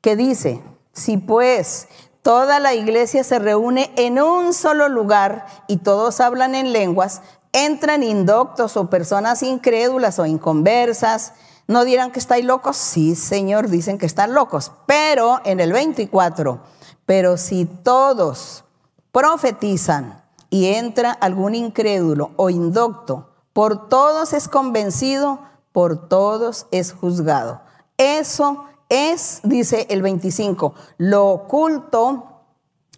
que 0.02 0.16
dice, 0.16 0.62
si 0.94 1.18
pues 1.18 1.88
toda 2.22 2.60
la 2.60 2.74
iglesia 2.74 3.24
se 3.24 3.40
reúne 3.40 3.92
en 3.96 4.22
un 4.22 4.54
solo 4.54 4.90
lugar 4.90 5.46
y 5.68 5.78
todos 5.78 6.20
hablan 6.20 6.56
en 6.56 6.74
lenguas, 6.74 7.22
entran 7.52 8.04
indoctos 8.04 8.78
o 8.78 8.90
personas 8.90 9.44
incrédulas 9.44 10.20
o 10.20 10.26
inconversas, 10.26 11.34
no 11.68 11.86
dirán 11.86 12.12
que 12.12 12.20
estáis 12.20 12.46
locos. 12.46 12.78
Sí, 12.78 13.16
Señor, 13.16 13.70
dicen 13.70 13.98
que 13.98 14.06
están 14.06 14.34
locos. 14.34 14.72
Pero 14.86 15.40
en 15.46 15.60
el 15.60 15.72
24, 15.72 16.60
pero 17.06 17.38
si 17.38 17.66
todos 17.66 18.64
profetizan 19.12 20.24
y 20.50 20.68
entra 20.68 21.12
algún 21.12 21.56
incrédulo 21.56 22.32
o 22.38 22.50
indocto, 22.50 23.30
por 23.54 23.90
todos 23.90 24.34
es 24.34 24.48
convencido, 24.48 25.40
por 25.72 26.08
todos 26.08 26.68
es 26.72 26.92
juzgado. 26.92 27.62
Eso 27.98 28.66
es, 28.90 29.40
dice 29.44 29.86
el 29.90 30.02
25, 30.02 30.74
lo 30.98 31.28
oculto 31.28 32.42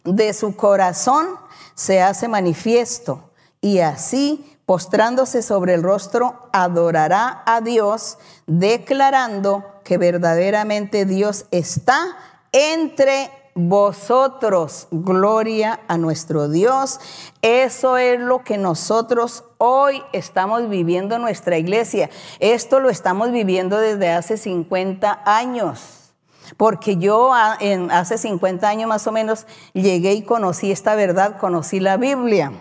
de 0.04 0.34
su 0.34 0.56
corazón 0.56 1.28
se 1.76 2.02
hace 2.02 2.28
manifiesto 2.28 3.32
y 3.60 3.80
así, 3.80 4.58
postrándose 4.66 5.42
sobre 5.42 5.74
el 5.74 5.84
rostro, 5.84 6.50
adorará 6.54 7.44
a 7.46 7.62
Dios, 7.62 8.18
declarando 8.48 9.66
que 9.84 9.98
verdaderamente 9.98 11.06
Dios 11.06 11.46
está 11.52 12.18
entre 12.52 13.30
vosotros. 13.54 14.88
Gloria 14.92 15.82
a 15.88 15.98
nuestro 15.98 16.50
Dios. 16.50 17.00
Eso 17.42 17.98
es 17.98 18.20
lo 18.20 18.44
que 18.44 18.58
nosotros 18.58 19.44
hoy 19.58 20.02
estamos 20.14 20.70
viviendo 20.70 21.16
en 21.16 21.22
nuestra 21.22 21.58
iglesia. 21.58 22.10
Esto 22.40 22.80
lo 22.80 22.90
estamos 22.90 23.32
viviendo 23.32 23.78
desde 23.78 24.10
hace 24.10 24.38
50 24.38 25.22
años. 25.26 26.14
Porque 26.58 26.98
yo 26.98 27.34
hace 27.34 28.18
50 28.18 28.68
años 28.68 28.90
más 28.90 29.08
o 29.08 29.12
menos 29.12 29.48
llegué 29.74 30.14
y 30.14 30.24
conocí 30.24 30.72
esta 30.72 30.96
verdad, 30.96 31.38
conocí 31.38 31.80
la 31.80 31.98
Biblia. 31.98 32.52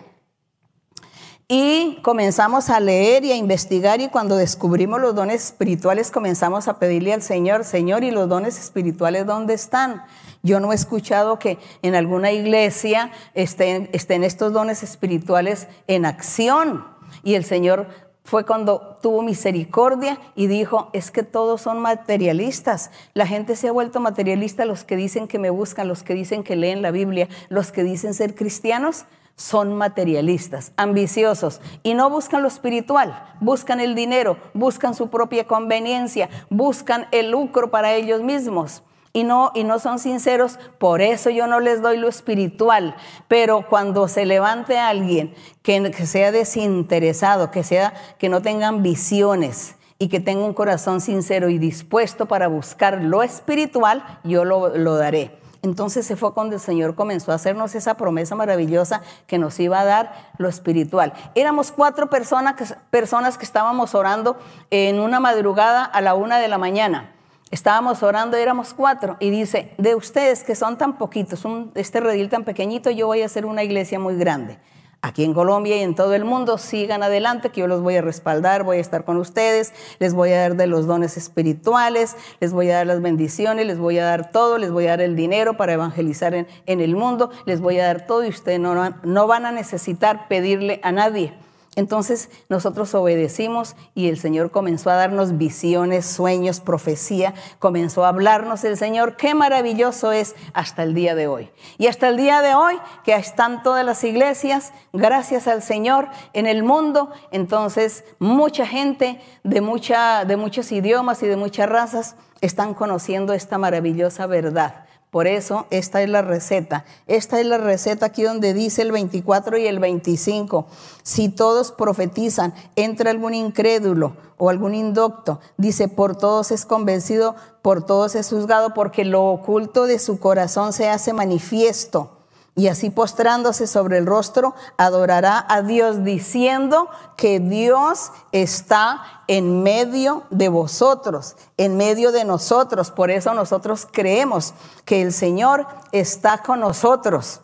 Y 1.52 1.98
comenzamos 2.02 2.70
a 2.70 2.78
leer 2.78 3.24
y 3.24 3.32
a 3.32 3.36
investigar 3.36 4.00
y 4.00 4.06
cuando 4.06 4.36
descubrimos 4.36 5.00
los 5.00 5.16
dones 5.16 5.46
espirituales 5.46 6.12
comenzamos 6.12 6.68
a 6.68 6.78
pedirle 6.78 7.12
al 7.12 7.22
Señor, 7.22 7.64
Señor, 7.64 8.04
¿y 8.04 8.12
los 8.12 8.28
dones 8.28 8.56
espirituales 8.56 9.26
dónde 9.26 9.54
están? 9.54 10.04
Yo 10.44 10.60
no 10.60 10.70
he 10.70 10.76
escuchado 10.76 11.40
que 11.40 11.58
en 11.82 11.96
alguna 11.96 12.30
iglesia 12.30 13.10
estén, 13.34 13.90
estos 13.92 14.52
dones 14.52 14.84
espirituales 14.84 15.66
en 15.88 16.06
acción. 16.06 16.84
Y 17.24 17.34
el 17.34 17.44
Señor 17.44 17.88
fue 18.22 18.46
cuando 18.46 18.98
tuvo 19.02 19.22
misericordia 19.22 20.20
y 20.36 20.46
dijo, 20.46 20.88
es 20.92 21.10
que 21.10 21.24
todos 21.24 21.62
son 21.62 21.80
materialistas. 21.80 22.92
La 23.12 23.26
gente 23.26 23.56
se 23.56 23.66
ha 23.66 23.72
vuelto 23.72 23.98
materialista, 23.98 24.66
los 24.66 24.84
que 24.84 24.94
dicen 24.94 25.26
que 25.26 25.40
me 25.40 25.50
buscan, 25.50 25.88
los 25.88 26.04
que 26.04 26.14
dicen 26.14 26.44
que 26.44 26.54
leen 26.54 26.80
la 26.80 26.92
Biblia, 26.92 27.28
los 27.48 27.72
que 27.72 27.82
dicen 27.82 28.14
ser 28.14 28.36
cristianos, 28.36 29.04
son 29.40 29.74
materialistas, 29.74 30.72
ambiciosos 30.76 31.62
y 31.82 31.94
no 31.94 32.10
buscan 32.10 32.42
lo 32.42 32.48
espiritual, 32.48 33.24
buscan 33.40 33.80
el 33.80 33.94
dinero, 33.94 34.36
buscan 34.52 34.94
su 34.94 35.08
propia 35.08 35.46
conveniencia, 35.46 36.28
buscan 36.50 37.06
el 37.10 37.30
lucro 37.30 37.70
para 37.70 37.94
ellos 37.94 38.20
mismos 38.20 38.82
y 39.14 39.24
no, 39.24 39.50
y 39.54 39.64
no 39.64 39.78
son 39.78 39.98
sinceros, 39.98 40.58
por 40.76 41.00
eso 41.00 41.30
yo 41.30 41.46
no 41.46 41.58
les 41.58 41.80
doy 41.80 41.96
lo 41.96 42.06
espiritual. 42.06 42.94
Pero 43.28 43.66
cuando 43.66 44.08
se 44.08 44.26
levante 44.26 44.78
alguien 44.78 45.34
que, 45.62 45.90
que 45.90 46.04
sea 46.04 46.32
desinteresado, 46.32 47.50
que, 47.50 47.64
sea, 47.64 47.94
que 48.18 48.28
no 48.28 48.42
tenga 48.42 48.68
ambiciones 48.68 49.76
y 49.98 50.08
que 50.08 50.20
tenga 50.20 50.44
un 50.44 50.52
corazón 50.52 51.00
sincero 51.00 51.48
y 51.48 51.56
dispuesto 51.56 52.26
para 52.26 52.48
buscar 52.48 53.02
lo 53.02 53.22
espiritual, 53.22 54.20
yo 54.22 54.44
lo, 54.44 54.76
lo 54.76 54.96
daré. 54.96 55.39
Entonces 55.62 56.06
se 56.06 56.16
fue 56.16 56.32
cuando 56.32 56.54
el 56.54 56.60
Señor 56.60 56.94
comenzó 56.94 57.32
a 57.32 57.34
hacernos 57.34 57.74
esa 57.74 57.94
promesa 57.94 58.34
maravillosa 58.34 59.02
que 59.26 59.38
nos 59.38 59.60
iba 59.60 59.80
a 59.80 59.84
dar 59.84 60.32
lo 60.38 60.48
espiritual. 60.48 61.12
Éramos 61.34 61.70
cuatro 61.70 62.08
personas 62.08 62.54
que, 62.54 62.64
personas 62.90 63.36
que 63.36 63.44
estábamos 63.44 63.94
orando 63.94 64.38
en 64.70 65.00
una 65.00 65.20
madrugada 65.20 65.84
a 65.84 66.00
la 66.00 66.14
una 66.14 66.38
de 66.38 66.48
la 66.48 66.56
mañana. 66.56 67.12
Estábamos 67.50 68.02
orando, 68.02 68.36
éramos 68.36 68.72
cuatro, 68.74 69.16
y 69.18 69.30
dice, 69.30 69.74
de 69.76 69.96
ustedes 69.96 70.44
que 70.44 70.54
son 70.54 70.78
tan 70.78 70.96
poquitos, 70.98 71.44
este 71.74 71.98
redil 71.98 72.28
tan 72.28 72.44
pequeñito, 72.44 72.90
yo 72.90 73.08
voy 73.08 73.22
a 73.22 73.26
hacer 73.26 73.44
una 73.44 73.64
iglesia 73.64 73.98
muy 73.98 74.16
grande. 74.16 74.58
Aquí 75.02 75.24
en 75.24 75.32
Colombia 75.32 75.76
y 75.76 75.80
en 75.80 75.94
todo 75.94 76.12
el 76.12 76.26
mundo, 76.26 76.58
sigan 76.58 77.02
adelante, 77.02 77.48
que 77.48 77.60
yo 77.60 77.66
los 77.66 77.80
voy 77.80 77.96
a 77.96 78.02
respaldar, 78.02 78.64
voy 78.64 78.76
a 78.76 78.80
estar 78.80 79.04
con 79.04 79.16
ustedes, 79.16 79.72
les 79.98 80.12
voy 80.12 80.32
a 80.32 80.40
dar 80.40 80.56
de 80.56 80.66
los 80.66 80.86
dones 80.86 81.16
espirituales, 81.16 82.16
les 82.38 82.52
voy 82.52 82.70
a 82.70 82.76
dar 82.76 82.86
las 82.86 83.00
bendiciones, 83.00 83.66
les 83.66 83.78
voy 83.78 83.98
a 83.98 84.04
dar 84.04 84.30
todo, 84.30 84.58
les 84.58 84.70
voy 84.70 84.86
a 84.86 84.90
dar 84.90 85.00
el 85.00 85.16
dinero 85.16 85.56
para 85.56 85.72
evangelizar 85.72 86.34
en, 86.34 86.46
el 86.66 86.96
mundo, 86.96 87.30
les 87.46 87.60
voy 87.60 87.80
a 87.80 87.86
dar 87.86 88.06
todo 88.06 88.24
y 88.24 88.28
ustedes 88.28 88.60
no 88.60 89.26
van 89.26 89.46
a 89.46 89.52
necesitar 89.52 90.28
pedirle 90.28 90.80
a 90.82 90.92
nadie 90.92 91.32
entonces 91.76 92.30
nosotros 92.48 92.94
obedecimos 92.94 93.76
y 93.94 94.08
el 94.08 94.18
Señor 94.18 94.50
comenzó 94.50 94.90
a 94.90 94.96
darnos 94.96 95.38
visiones, 95.38 96.04
sueños, 96.04 96.58
profecía, 96.60 97.32
comenzó 97.60 98.04
a 98.04 98.08
hablarnos 98.08 98.64
el 98.64 98.76
Señor. 98.76 99.16
Qué 99.16 99.34
maravilloso 99.34 100.10
es 100.10 100.34
hasta 100.52 100.82
el 100.82 100.94
día 100.94 101.14
de 101.14 101.28
hoy. 101.28 101.50
Y 101.78 101.86
hasta 101.86 102.08
el 102.08 102.16
día 102.16 102.42
de 102.42 102.54
hoy, 102.54 102.74
que 103.04 103.14
están 103.14 103.62
todas 103.62 103.86
las 103.86 104.02
iglesias, 104.02 104.72
gracias 104.92 105.46
al 105.46 105.62
Señor, 105.62 106.08
en 106.32 106.46
el 106.46 106.64
mundo, 106.64 107.10
entonces 107.30 108.04
mucha 108.18 108.66
gente 108.66 109.20
de, 109.44 109.60
mucha, 109.60 110.24
de 110.24 110.36
muchos 110.36 110.72
idiomas 110.72 111.22
y 111.22 111.28
de 111.28 111.36
muchas 111.36 111.68
razas 111.68 112.16
están 112.40 112.74
conociendo 112.74 113.32
esta 113.32 113.58
maravillosa 113.58 114.26
verdad. 114.26 114.86
Por 115.10 115.26
eso, 115.26 115.66
esta 115.70 116.02
es 116.02 116.08
la 116.08 116.22
receta. 116.22 116.84
Esta 117.08 117.40
es 117.40 117.46
la 117.46 117.58
receta 117.58 118.06
aquí 118.06 118.22
donde 118.22 118.54
dice 118.54 118.82
el 118.82 118.92
24 118.92 119.58
y 119.58 119.66
el 119.66 119.80
25. 119.80 120.66
Si 121.02 121.28
todos 121.28 121.72
profetizan, 121.72 122.54
entra 122.76 123.10
algún 123.10 123.34
incrédulo 123.34 124.16
o 124.36 124.50
algún 124.50 124.74
indocto, 124.74 125.40
dice, 125.56 125.88
por 125.88 126.16
todos 126.16 126.52
es 126.52 126.64
convencido, 126.64 127.34
por 127.60 127.84
todos 127.84 128.14
es 128.14 128.28
juzgado, 128.30 128.72
porque 128.72 129.04
lo 129.04 129.26
oculto 129.26 129.86
de 129.86 129.98
su 129.98 130.20
corazón 130.20 130.72
se 130.72 130.88
hace 130.88 131.12
manifiesto. 131.12 132.19
Y 132.56 132.68
así 132.68 132.90
postrándose 132.90 133.66
sobre 133.66 133.98
el 133.98 134.06
rostro, 134.06 134.54
adorará 134.76 135.44
a 135.48 135.62
Dios 135.62 136.04
diciendo 136.04 136.88
que 137.16 137.38
Dios 137.38 138.12
está 138.32 139.22
en 139.28 139.62
medio 139.62 140.24
de 140.30 140.48
vosotros, 140.48 141.36
en 141.56 141.76
medio 141.76 142.12
de 142.12 142.24
nosotros. 142.24 142.90
Por 142.90 143.10
eso 143.10 143.32
nosotros 143.34 143.86
creemos 143.90 144.52
que 144.84 145.00
el 145.00 145.12
Señor 145.12 145.66
está 145.92 146.38
con 146.38 146.60
nosotros. 146.60 147.40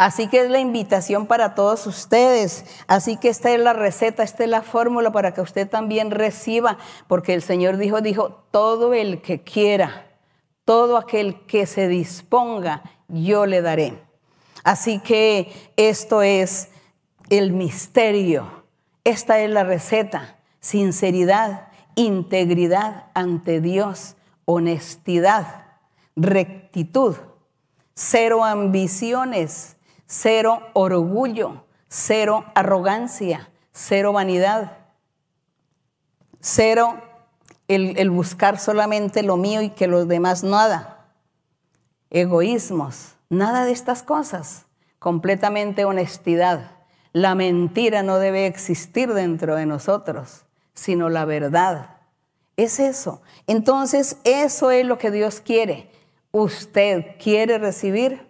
Así 0.00 0.28
que 0.28 0.40
es 0.40 0.50
la 0.50 0.60
invitación 0.60 1.26
para 1.26 1.54
todos 1.54 1.86
ustedes. 1.86 2.64
Así 2.86 3.18
que 3.18 3.28
esta 3.28 3.50
es 3.50 3.60
la 3.60 3.74
receta, 3.74 4.22
esta 4.22 4.44
es 4.44 4.48
la 4.48 4.62
fórmula 4.62 5.12
para 5.12 5.34
que 5.34 5.42
usted 5.42 5.68
también 5.68 6.10
reciba, 6.10 6.78
porque 7.06 7.34
el 7.34 7.42
Señor 7.42 7.76
dijo, 7.76 8.00
dijo, 8.00 8.44
todo 8.50 8.94
el 8.94 9.20
que 9.20 9.42
quiera, 9.42 10.06
todo 10.64 10.96
aquel 10.96 11.44
que 11.44 11.66
se 11.66 11.86
disponga 11.86 12.82
yo 13.12 13.46
le 13.46 13.62
daré. 13.62 14.02
Así 14.64 14.98
que 14.98 15.72
esto 15.76 16.22
es 16.22 16.68
el 17.30 17.52
misterio, 17.52 18.64
esta 19.04 19.40
es 19.40 19.50
la 19.50 19.64
receta, 19.64 20.38
sinceridad, 20.60 21.68
integridad 21.94 23.06
ante 23.14 23.60
Dios, 23.60 24.16
honestidad, 24.44 25.64
rectitud, 26.16 27.16
cero 27.94 28.44
ambiciones, 28.44 29.76
cero 30.06 30.60
orgullo, 30.74 31.64
cero 31.88 32.44
arrogancia, 32.54 33.50
cero 33.72 34.12
vanidad, 34.12 34.78
cero 36.40 37.00
el, 37.68 38.10
buscar 38.10 38.58
solamente 38.58 39.22
lo 39.22 39.36
mío 39.36 39.62
y 39.62 39.70
que 39.70 39.86
los 39.86 40.08
demás 40.08 40.42
nada 40.42 40.99
egoísmos, 42.10 43.14
nada 43.28 43.64
de 43.64 43.72
estas 43.72 44.02
cosas. 44.02 44.66
Completamente 44.98 45.84
honestidad. 45.84 46.72
La 47.12 47.34
mentira 47.34 48.02
no 48.02 48.18
debe 48.18 48.46
existir 48.46 49.12
dentro 49.14 49.56
de 49.56 49.66
nosotros, 49.66 50.44
sino 50.74 51.08
la 51.08 51.24
verdad. 51.24 51.96
Es 52.56 52.78
eso. 52.78 53.22
Entonces, 53.46 54.18
eso 54.24 54.70
es 54.70 54.84
lo 54.84 54.98
que 54.98 55.10
Dios 55.10 55.40
quiere. 55.40 55.90
Usted 56.32 57.16
quiere 57.22 57.58
recibir, 57.58 58.28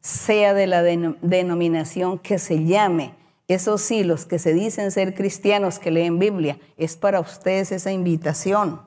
sea 0.00 0.54
de 0.54 0.66
la 0.66 0.82
denominación 0.82 2.18
que 2.18 2.38
se 2.38 2.64
llame. 2.64 3.14
Eso 3.48 3.76
sí, 3.76 4.04
los 4.04 4.24
que 4.26 4.38
se 4.38 4.54
dicen 4.54 4.90
ser 4.90 5.14
cristianos 5.14 5.78
que 5.78 5.90
leen 5.90 6.18
Biblia, 6.18 6.58
es 6.76 6.96
para 6.96 7.20
ustedes 7.20 7.72
esa 7.72 7.90
invitación 7.90 8.80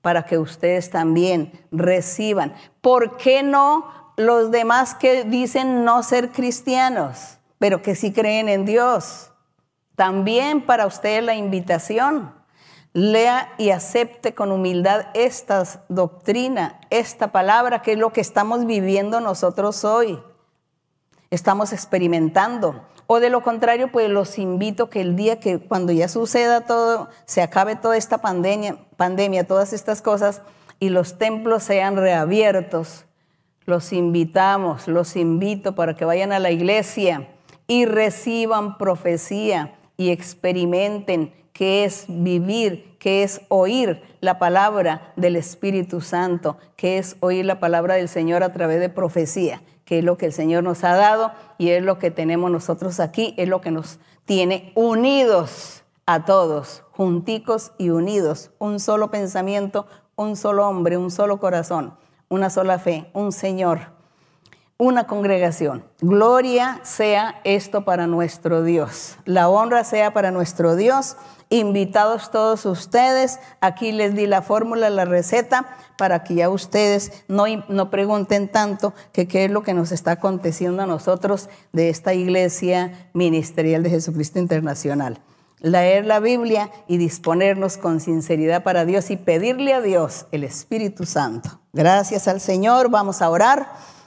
para 0.00 0.24
que 0.24 0.38
ustedes 0.38 0.90
también 0.90 1.52
reciban. 1.70 2.54
¿Por 2.80 3.16
qué 3.16 3.42
no 3.42 4.12
los 4.16 4.50
demás 4.50 4.94
que 4.94 5.24
dicen 5.24 5.84
no 5.84 6.02
ser 6.02 6.30
cristianos, 6.30 7.38
pero 7.58 7.82
que 7.82 7.94
sí 7.94 8.12
creen 8.12 8.48
en 8.48 8.64
Dios? 8.64 9.30
También 9.96 10.64
para 10.64 10.86
ustedes 10.86 11.24
la 11.24 11.34
invitación. 11.34 12.32
Lea 12.92 13.52
y 13.58 13.70
acepte 13.70 14.34
con 14.34 14.50
humildad 14.50 15.06
esta 15.14 15.64
doctrina, 15.88 16.80
esta 16.90 17.32
palabra, 17.32 17.82
que 17.82 17.92
es 17.92 17.98
lo 17.98 18.12
que 18.12 18.20
estamos 18.20 18.64
viviendo 18.64 19.20
nosotros 19.20 19.84
hoy. 19.84 20.18
Estamos 21.30 21.72
experimentando. 21.72 22.82
O 23.10 23.20
de 23.20 23.30
lo 23.30 23.42
contrario, 23.42 23.90
pues 23.90 24.10
los 24.10 24.38
invito 24.38 24.90
que 24.90 25.00
el 25.00 25.16
día 25.16 25.40
que 25.40 25.58
cuando 25.58 25.92
ya 25.92 26.08
suceda 26.08 26.60
todo, 26.60 27.08
se 27.24 27.40
acabe 27.40 27.74
toda 27.74 27.96
esta 27.96 28.18
pandemia, 28.18 28.76
pandemia, 28.98 29.46
todas 29.46 29.72
estas 29.72 30.02
cosas, 30.02 30.42
y 30.78 30.90
los 30.90 31.16
templos 31.16 31.62
sean 31.62 31.96
reabiertos, 31.96 33.06
los 33.64 33.94
invitamos, 33.94 34.88
los 34.88 35.16
invito 35.16 35.74
para 35.74 35.96
que 35.96 36.04
vayan 36.04 36.32
a 36.32 36.38
la 36.38 36.50
iglesia 36.50 37.26
y 37.66 37.86
reciban 37.86 38.76
profecía 38.76 39.74
y 39.96 40.10
experimenten 40.10 41.32
qué 41.54 41.84
es 41.84 42.04
vivir, 42.08 42.94
qué 42.98 43.22
es 43.22 43.40
oír 43.48 44.02
la 44.20 44.38
palabra 44.38 45.14
del 45.16 45.36
Espíritu 45.36 46.02
Santo, 46.02 46.58
qué 46.76 46.98
es 46.98 47.16
oír 47.20 47.46
la 47.46 47.58
palabra 47.58 47.94
del 47.94 48.10
Señor 48.10 48.42
a 48.42 48.52
través 48.52 48.80
de 48.80 48.90
profecía 48.90 49.62
que 49.88 50.00
es 50.00 50.04
lo 50.04 50.18
que 50.18 50.26
el 50.26 50.34
Señor 50.34 50.64
nos 50.64 50.84
ha 50.84 50.94
dado 50.94 51.32
y 51.56 51.70
es 51.70 51.82
lo 51.82 51.98
que 51.98 52.10
tenemos 52.10 52.50
nosotros 52.50 53.00
aquí, 53.00 53.32
es 53.38 53.48
lo 53.48 53.62
que 53.62 53.70
nos 53.70 54.00
tiene 54.26 54.70
unidos 54.74 55.82
a 56.04 56.26
todos, 56.26 56.84
junticos 56.90 57.72
y 57.78 57.88
unidos, 57.88 58.50
un 58.58 58.80
solo 58.80 59.10
pensamiento, 59.10 59.86
un 60.14 60.36
solo 60.36 60.68
hombre, 60.68 60.98
un 60.98 61.10
solo 61.10 61.40
corazón, 61.40 61.96
una 62.28 62.50
sola 62.50 62.78
fe, 62.78 63.08
un 63.14 63.32
Señor, 63.32 63.97
una 64.78 65.08
congregación. 65.08 65.84
Gloria 66.00 66.80
sea 66.84 67.40
esto 67.42 67.84
para 67.84 68.06
nuestro 68.06 68.62
Dios. 68.62 69.16
La 69.24 69.48
honra 69.48 69.82
sea 69.82 70.12
para 70.12 70.30
nuestro 70.30 70.76
Dios. 70.76 71.16
Invitados 71.50 72.30
todos 72.30 72.64
ustedes, 72.64 73.40
aquí 73.60 73.90
les 73.90 74.14
di 74.14 74.26
la 74.26 74.42
fórmula, 74.42 74.90
la 74.90 75.04
receta, 75.04 75.66
para 75.96 76.22
que 76.22 76.34
ya 76.34 76.48
ustedes 76.48 77.24
no, 77.26 77.44
no 77.68 77.90
pregunten 77.90 78.48
tanto 78.48 78.94
que 79.12 79.26
qué 79.26 79.46
es 79.46 79.50
lo 79.50 79.62
que 79.62 79.74
nos 79.74 79.90
está 79.90 80.12
aconteciendo 80.12 80.82
a 80.82 80.86
nosotros 80.86 81.48
de 81.72 81.88
esta 81.88 82.14
iglesia 82.14 83.10
ministerial 83.14 83.82
de 83.82 83.90
Jesucristo 83.90 84.38
Internacional. 84.38 85.20
Leer 85.60 86.04
la 86.04 86.20
Biblia 86.20 86.70
y 86.86 86.98
disponernos 86.98 87.78
con 87.78 87.98
sinceridad 87.98 88.62
para 88.62 88.84
Dios 88.84 89.10
y 89.10 89.16
pedirle 89.16 89.74
a 89.74 89.80
Dios 89.80 90.26
el 90.30 90.44
Espíritu 90.44 91.04
Santo. 91.04 91.58
Gracias 91.72 92.28
al 92.28 92.40
Señor, 92.40 92.90
vamos 92.90 93.22
a 93.22 93.30
orar. 93.30 93.97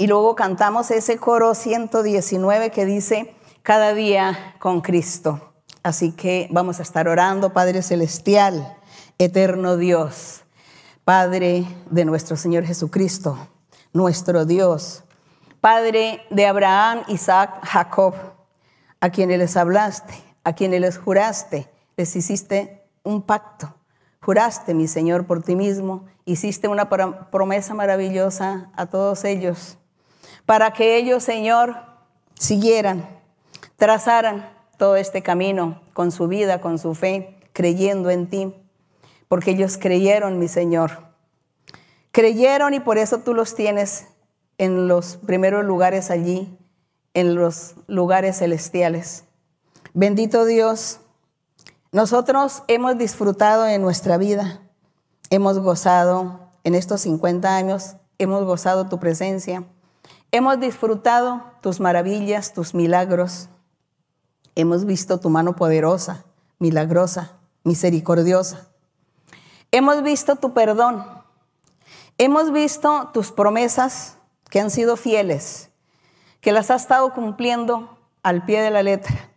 Y 0.00 0.06
luego 0.06 0.34
cantamos 0.34 0.90
ese 0.90 1.18
coro 1.18 1.54
119 1.54 2.70
que 2.70 2.86
dice, 2.86 3.34
cada 3.62 3.92
día 3.92 4.56
con 4.58 4.80
Cristo. 4.80 5.52
Así 5.82 6.12
que 6.12 6.48
vamos 6.50 6.78
a 6.78 6.84
estar 6.84 7.06
orando, 7.06 7.52
Padre 7.52 7.82
Celestial, 7.82 8.78
eterno 9.18 9.76
Dios, 9.76 10.40
Padre 11.04 11.66
de 11.90 12.06
nuestro 12.06 12.38
Señor 12.38 12.64
Jesucristo, 12.64 13.50
nuestro 13.92 14.46
Dios, 14.46 15.04
Padre 15.60 16.22
de 16.30 16.46
Abraham, 16.46 17.02
Isaac, 17.08 17.60
Jacob, 17.62 18.14
a 19.00 19.10
quienes 19.10 19.38
les 19.38 19.54
hablaste, 19.58 20.14
a 20.44 20.54
quienes 20.54 20.80
les 20.80 20.96
juraste, 20.96 21.68
les 21.98 22.16
hiciste 22.16 22.86
un 23.02 23.20
pacto. 23.20 23.74
Juraste, 24.22 24.72
mi 24.72 24.88
Señor, 24.88 25.26
por 25.26 25.42
ti 25.42 25.56
mismo, 25.56 26.06
hiciste 26.24 26.68
una 26.68 26.88
promesa 26.88 27.74
maravillosa 27.74 28.70
a 28.74 28.86
todos 28.86 29.24
ellos 29.24 29.76
para 30.50 30.72
que 30.72 30.96
ellos, 30.96 31.22
Señor, 31.22 31.76
siguieran, 32.34 33.08
trazaran 33.76 34.52
todo 34.78 34.96
este 34.96 35.22
camino 35.22 35.80
con 35.92 36.10
su 36.10 36.26
vida, 36.26 36.60
con 36.60 36.80
su 36.80 36.96
fe, 36.96 37.38
creyendo 37.52 38.10
en 38.10 38.28
ti, 38.28 38.52
porque 39.28 39.52
ellos 39.52 39.78
creyeron, 39.78 40.40
mi 40.40 40.48
Señor. 40.48 41.04
Creyeron 42.10 42.74
y 42.74 42.80
por 42.80 42.98
eso 42.98 43.18
tú 43.18 43.32
los 43.32 43.54
tienes 43.54 44.08
en 44.58 44.88
los 44.88 45.18
primeros 45.18 45.64
lugares 45.64 46.10
allí, 46.10 46.58
en 47.14 47.36
los 47.36 47.76
lugares 47.86 48.38
celestiales. 48.38 49.22
Bendito 49.94 50.44
Dios, 50.46 50.98
nosotros 51.92 52.64
hemos 52.66 52.98
disfrutado 52.98 53.68
en 53.68 53.82
nuestra 53.82 54.16
vida, 54.16 54.62
hemos 55.30 55.60
gozado 55.60 56.40
en 56.64 56.74
estos 56.74 57.02
50 57.02 57.54
años, 57.54 57.94
hemos 58.18 58.44
gozado 58.44 58.88
tu 58.88 58.98
presencia 58.98 59.64
Hemos 60.32 60.60
disfrutado 60.60 61.42
tus 61.60 61.80
maravillas, 61.80 62.54
tus 62.54 62.72
milagros. 62.72 63.48
Hemos 64.54 64.84
visto 64.84 65.18
tu 65.18 65.28
mano 65.28 65.56
poderosa, 65.56 66.24
milagrosa, 66.60 67.32
misericordiosa. 67.64 68.68
Hemos 69.72 70.04
visto 70.04 70.36
tu 70.36 70.54
perdón. 70.54 71.04
Hemos 72.16 72.52
visto 72.52 73.10
tus 73.12 73.32
promesas 73.32 74.18
que 74.50 74.60
han 74.60 74.70
sido 74.70 74.96
fieles, 74.96 75.70
que 76.40 76.52
las 76.52 76.70
has 76.70 76.82
estado 76.82 77.12
cumpliendo 77.12 77.98
al 78.22 78.44
pie 78.44 78.60
de 78.60 78.70
la 78.70 78.84
letra. 78.84 79.30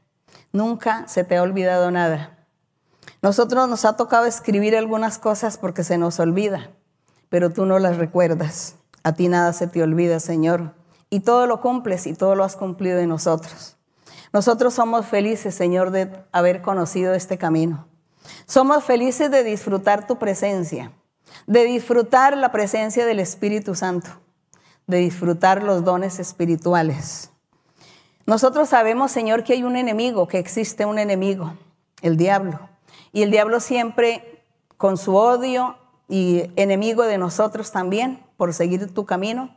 Nunca 0.51 1.07
se 1.07 1.23
te 1.23 1.37
ha 1.37 1.41
olvidado 1.41 1.89
nada. 1.89 2.45
Nosotros 3.23 3.67
nos 3.67 3.85
ha 3.85 3.97
tocado 3.97 4.25
escribir 4.27 4.77
algunas 4.77 5.17
cosas 5.17 5.57
porque 5.57 5.83
se 5.83 5.97
nos 5.97 6.19
olvida, 6.19 6.69
pero 7.29 7.49
tú 7.49 7.65
no 7.65 7.79
las 7.79 7.97
recuerdas. 7.97 8.75
A 9.01 9.13
ti 9.13 9.27
nada 9.27 9.53
se 9.53 9.65
te 9.65 9.81
olvida, 9.81 10.19
Señor 10.19 10.82
y 11.13 11.19
todo 11.19 11.45
lo 11.45 11.61
cumples 11.61 12.07
y 12.07 12.15
todo 12.15 12.33
lo 12.33 12.43
has 12.43 12.55
cumplido 12.55 12.97
en 12.97 13.09
nosotros. 13.09 13.77
Nosotros 14.31 14.73
somos 14.73 15.05
felices, 15.05 15.53
Señor, 15.53 15.91
de 15.91 16.11
haber 16.31 16.63
conocido 16.63 17.13
este 17.13 17.37
camino. 17.37 17.85
Somos 18.47 18.83
felices 18.83 19.29
de 19.29 19.43
disfrutar 19.43 20.07
tu 20.07 20.17
presencia, 20.17 20.91
de 21.45 21.65
disfrutar 21.65 22.35
la 22.35 22.51
presencia 22.51 23.05
del 23.05 23.19
Espíritu 23.19 23.75
Santo, 23.75 24.09
de 24.87 24.97
disfrutar 24.97 25.61
los 25.61 25.83
dones 25.83 26.17
espirituales. 26.17 27.29
Nosotros 28.25 28.69
sabemos, 28.69 29.11
Señor, 29.11 29.43
que 29.43 29.53
hay 29.53 29.61
un 29.61 29.75
enemigo, 29.75 30.27
que 30.27 30.39
existe 30.39 30.83
un 30.83 30.97
enemigo, 30.97 31.53
el 32.01 32.17
diablo. 32.17 32.59
Y 33.11 33.21
el 33.21 33.29
diablo 33.29 33.59
siempre 33.59 34.43
con 34.77 34.97
su 34.97 35.15
odio 35.15 35.77
y 36.09 36.49
enemigo 36.55 37.03
de 37.03 37.19
nosotros 37.19 37.71
también 37.71 38.25
por 38.35 38.51
seguir 38.55 38.91
tu 38.91 39.05
camino 39.05 39.55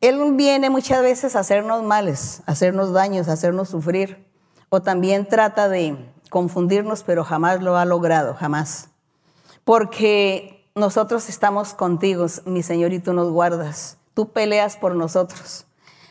Él 0.00 0.20
viene 0.34 0.70
muchas 0.70 1.02
veces 1.02 1.34
a 1.34 1.40
hacernos 1.40 1.82
males, 1.82 2.42
a 2.46 2.52
hacernos 2.52 2.92
daños, 2.92 3.28
a 3.28 3.32
hacernos 3.32 3.68
sufrir. 3.68 4.24
O 4.68 4.80
también 4.82 5.26
trata 5.26 5.68
de 5.68 5.96
confundirnos, 6.30 7.02
pero 7.02 7.24
jamás 7.24 7.62
lo 7.62 7.76
ha 7.76 7.84
logrado, 7.84 8.34
jamás. 8.34 8.90
Porque 9.64 10.70
nosotros 10.74 11.28
estamos 11.28 11.74
contigo, 11.74 12.26
mi 12.44 12.62
Señor, 12.62 12.92
y 12.92 13.00
tú 13.00 13.12
nos 13.12 13.30
guardas. 13.30 13.98
Tú 14.14 14.30
peleas 14.32 14.76
por 14.76 14.94
nosotros. 14.94 15.66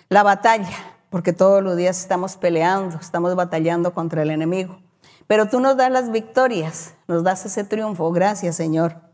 La 0.09 0.23
batalla, 0.23 0.95
porque 1.09 1.33
todos 1.33 1.63
los 1.63 1.77
días 1.77 1.99
estamos 1.99 2.35
peleando, 2.35 2.97
estamos 2.97 3.35
batallando 3.35 3.93
contra 3.93 4.21
el 4.23 4.31
enemigo. 4.31 4.79
Pero 5.27 5.47
tú 5.49 5.59
nos 5.59 5.77
das 5.77 5.91
las 5.91 6.11
victorias, 6.11 6.95
nos 7.07 7.23
das 7.23 7.45
ese 7.45 7.63
triunfo. 7.63 8.11
Gracias, 8.11 8.55
Señor. 8.55 9.06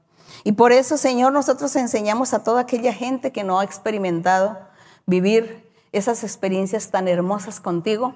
Y 0.44 0.54
por 0.54 0.72
eso, 0.72 0.98
Señor, 0.98 1.32
nosotros 1.32 1.76
enseñamos 1.76 2.34
a 2.34 2.44
toda 2.44 2.62
aquella 2.62 2.94
gente 2.94 3.32
que 3.32 3.44
no 3.44 3.60
ha 3.60 3.64
experimentado 3.64 4.58
vivir 5.06 5.70
esas 5.92 6.24
experiencias 6.24 6.90
tan 6.90 7.08
hermosas 7.08 7.60
contigo. 7.60 8.16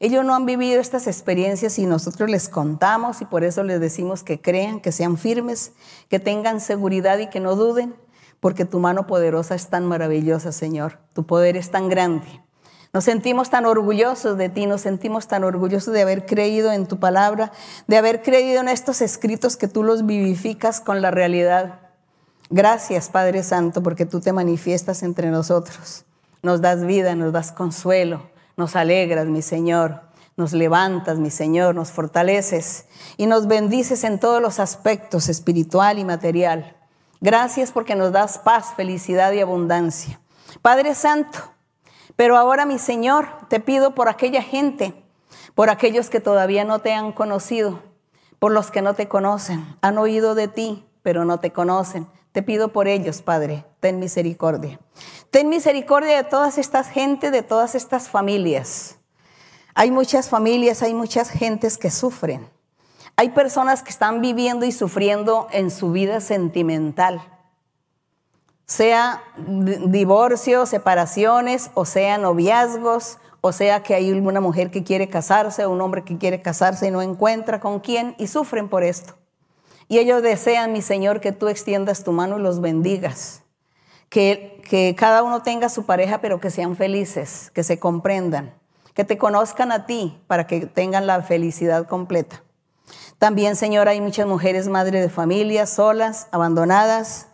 Ellos 0.00 0.24
no 0.24 0.34
han 0.34 0.46
vivido 0.46 0.80
estas 0.80 1.06
experiencias 1.06 1.78
y 1.78 1.86
nosotros 1.86 2.30
les 2.30 2.48
contamos 2.48 3.20
y 3.20 3.26
por 3.26 3.44
eso 3.44 3.62
les 3.62 3.80
decimos 3.80 4.22
que 4.22 4.40
crean, 4.40 4.80
que 4.80 4.92
sean 4.92 5.18
firmes, 5.18 5.72
que 6.08 6.18
tengan 6.18 6.60
seguridad 6.60 7.18
y 7.18 7.28
que 7.28 7.38
no 7.38 7.54
duden, 7.54 7.94
porque 8.40 8.64
tu 8.64 8.80
mano 8.80 9.06
poderosa 9.06 9.54
es 9.54 9.68
tan 9.68 9.84
maravillosa, 9.84 10.52
Señor. 10.52 10.98
Tu 11.12 11.26
poder 11.26 11.58
es 11.58 11.70
tan 11.70 11.90
grande. 11.90 12.26
Nos 12.92 13.04
sentimos 13.04 13.50
tan 13.50 13.66
orgullosos 13.66 14.36
de 14.36 14.48
ti, 14.48 14.66
nos 14.66 14.80
sentimos 14.80 15.28
tan 15.28 15.44
orgullosos 15.44 15.94
de 15.94 16.02
haber 16.02 16.26
creído 16.26 16.72
en 16.72 16.86
tu 16.86 16.98
palabra, 16.98 17.52
de 17.86 17.96
haber 17.96 18.22
creído 18.22 18.60
en 18.60 18.68
estos 18.68 19.00
escritos 19.00 19.56
que 19.56 19.68
tú 19.68 19.84
los 19.84 20.06
vivificas 20.06 20.80
con 20.80 21.00
la 21.00 21.12
realidad. 21.12 21.78
Gracias, 22.48 23.08
Padre 23.08 23.44
Santo, 23.44 23.80
porque 23.80 24.06
tú 24.06 24.20
te 24.20 24.32
manifiestas 24.32 25.04
entre 25.04 25.30
nosotros. 25.30 26.04
Nos 26.42 26.60
das 26.60 26.84
vida, 26.84 27.14
nos 27.14 27.32
das 27.32 27.52
consuelo, 27.52 28.28
nos 28.56 28.74
alegras, 28.74 29.26
mi 29.26 29.42
Señor. 29.42 30.02
Nos 30.36 30.52
levantas, 30.54 31.18
mi 31.18 31.30
Señor, 31.30 31.74
nos 31.74 31.90
fortaleces 31.90 32.86
y 33.18 33.26
nos 33.26 33.46
bendices 33.46 34.04
en 34.04 34.18
todos 34.18 34.40
los 34.40 34.58
aspectos 34.58 35.28
espiritual 35.28 35.98
y 35.98 36.04
material. 36.04 36.76
Gracias 37.20 37.72
porque 37.72 37.94
nos 37.94 38.10
das 38.10 38.38
paz, 38.38 38.72
felicidad 38.74 39.32
y 39.32 39.40
abundancia. 39.40 40.18
Padre 40.62 40.94
Santo, 40.94 41.40
pero 42.16 42.36
ahora, 42.36 42.66
mi 42.66 42.78
Señor, 42.78 43.28
te 43.48 43.60
pido 43.60 43.94
por 43.94 44.08
aquella 44.08 44.42
gente, 44.42 44.94
por 45.54 45.70
aquellos 45.70 46.10
que 46.10 46.20
todavía 46.20 46.64
no 46.64 46.80
te 46.80 46.92
han 46.92 47.12
conocido, 47.12 47.82
por 48.38 48.52
los 48.52 48.70
que 48.70 48.82
no 48.82 48.94
te 48.94 49.08
conocen, 49.08 49.76
han 49.80 49.98
oído 49.98 50.34
de 50.34 50.48
ti, 50.48 50.86
pero 51.02 51.24
no 51.24 51.40
te 51.40 51.52
conocen. 51.52 52.06
Te 52.32 52.42
pido 52.42 52.72
por 52.72 52.86
ellos, 52.86 53.22
Padre, 53.22 53.64
ten 53.80 53.98
misericordia. 53.98 54.78
Ten 55.30 55.48
misericordia 55.48 56.16
de 56.16 56.24
todas 56.24 56.58
estas 56.58 56.88
gente, 56.88 57.30
de 57.30 57.42
todas 57.42 57.74
estas 57.74 58.08
familias. 58.08 58.98
Hay 59.74 59.90
muchas 59.90 60.28
familias, 60.28 60.82
hay 60.82 60.94
muchas 60.94 61.30
gentes 61.30 61.76
que 61.76 61.90
sufren. 61.90 62.48
Hay 63.16 63.30
personas 63.30 63.82
que 63.82 63.90
están 63.90 64.20
viviendo 64.20 64.64
y 64.64 64.72
sufriendo 64.72 65.48
en 65.50 65.70
su 65.70 65.92
vida 65.92 66.20
sentimental 66.20 67.22
sea 68.70 69.24
divorcios, 69.36 70.68
separaciones, 70.68 71.72
o 71.74 71.84
sea 71.84 72.18
noviazgos, 72.18 73.18
o 73.40 73.50
sea 73.50 73.82
que 73.82 73.96
hay 73.96 74.12
una 74.12 74.40
mujer 74.40 74.70
que 74.70 74.84
quiere 74.84 75.08
casarse 75.08 75.64
o 75.64 75.70
un 75.70 75.80
hombre 75.80 76.04
que 76.04 76.18
quiere 76.18 76.40
casarse 76.40 76.86
y 76.86 76.92
no 76.92 77.02
encuentra 77.02 77.58
con 77.58 77.80
quién 77.80 78.14
y 78.16 78.28
sufren 78.28 78.68
por 78.68 78.84
esto. 78.84 79.14
Y 79.88 79.98
ellos 79.98 80.22
desean, 80.22 80.72
mi 80.72 80.82
Señor, 80.82 81.20
que 81.20 81.32
tú 81.32 81.48
extiendas 81.48 82.04
tu 82.04 82.12
mano 82.12 82.38
y 82.38 82.42
los 82.42 82.60
bendigas. 82.60 83.42
Que, 84.08 84.62
que 84.68 84.94
cada 84.96 85.24
uno 85.24 85.42
tenga 85.42 85.68
su 85.68 85.84
pareja, 85.84 86.20
pero 86.20 86.38
que 86.38 86.50
sean 86.50 86.76
felices, 86.76 87.50
que 87.52 87.64
se 87.64 87.80
comprendan, 87.80 88.54
que 88.94 89.04
te 89.04 89.18
conozcan 89.18 89.72
a 89.72 89.84
ti 89.86 90.22
para 90.28 90.46
que 90.46 90.66
tengan 90.66 91.08
la 91.08 91.22
felicidad 91.22 91.88
completa. 91.88 92.44
También, 93.18 93.56
Señor, 93.56 93.88
hay 93.88 94.00
muchas 94.00 94.28
mujeres 94.28 94.68
madres 94.68 95.02
de 95.02 95.10
familia, 95.10 95.66
solas, 95.66 96.28
abandonadas, 96.30 97.29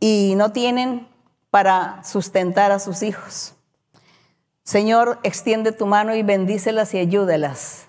y 0.00 0.34
no 0.36 0.52
tienen 0.52 1.08
para 1.50 2.02
sustentar 2.04 2.72
a 2.72 2.78
sus 2.78 3.02
hijos. 3.02 3.54
Señor, 4.64 5.18
extiende 5.22 5.72
tu 5.72 5.86
mano 5.86 6.14
y 6.14 6.22
bendícelas 6.22 6.92
y 6.94 6.98
ayúdelas. 6.98 7.88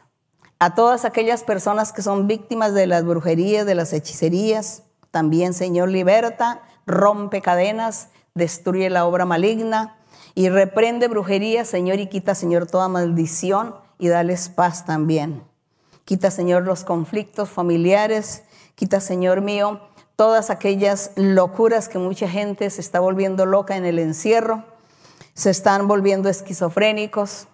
A 0.59 0.75
todas 0.75 1.05
aquellas 1.05 1.43
personas 1.43 1.93
que 1.93 2.01
son 2.01 2.27
víctimas 2.27 2.73
de 2.73 2.87
las 2.87 3.05
brujerías, 3.05 3.65
de 3.65 3.75
las 3.75 3.93
hechicerías, 3.93 4.83
también, 5.11 5.53
Señor, 5.53 5.89
liberta, 5.89 6.61
rompe 6.85 7.41
cadenas, 7.41 8.09
destruye 8.35 8.89
la 8.89 9.05
obra 9.05 9.25
maligna 9.25 9.97
y 10.35 10.49
reprende 10.49 11.07
brujería, 11.07 11.65
Señor, 11.65 11.99
y 11.99 12.07
quita, 12.07 12.35
Señor, 12.35 12.67
toda 12.67 12.87
maldición 12.87 13.75
y 13.97 14.07
dales 14.07 14.49
paz 14.49 14.85
también. 14.85 15.43
Quita, 16.05 16.31
Señor, 16.31 16.63
los 16.63 16.83
conflictos 16.83 17.49
familiares. 17.49 18.43
Quita, 18.75 18.99
Señor 18.99 19.41
mío, 19.41 19.81
todas 20.19 20.49
aquellas 20.49 21.11
locuras 21.15 21.87
que 21.87 21.97
mucha 21.97 22.27
gente 22.27 22.69
se 22.69 22.81
está 22.81 22.99
volviendo 22.99 23.45
loca 23.45 23.77
en 23.77 23.85
el 23.85 23.99
encierro, 23.99 24.65
se 25.33 25.49
están 25.49 25.87
volviendo 25.87 26.27
esquizofrénicos. 26.27 27.47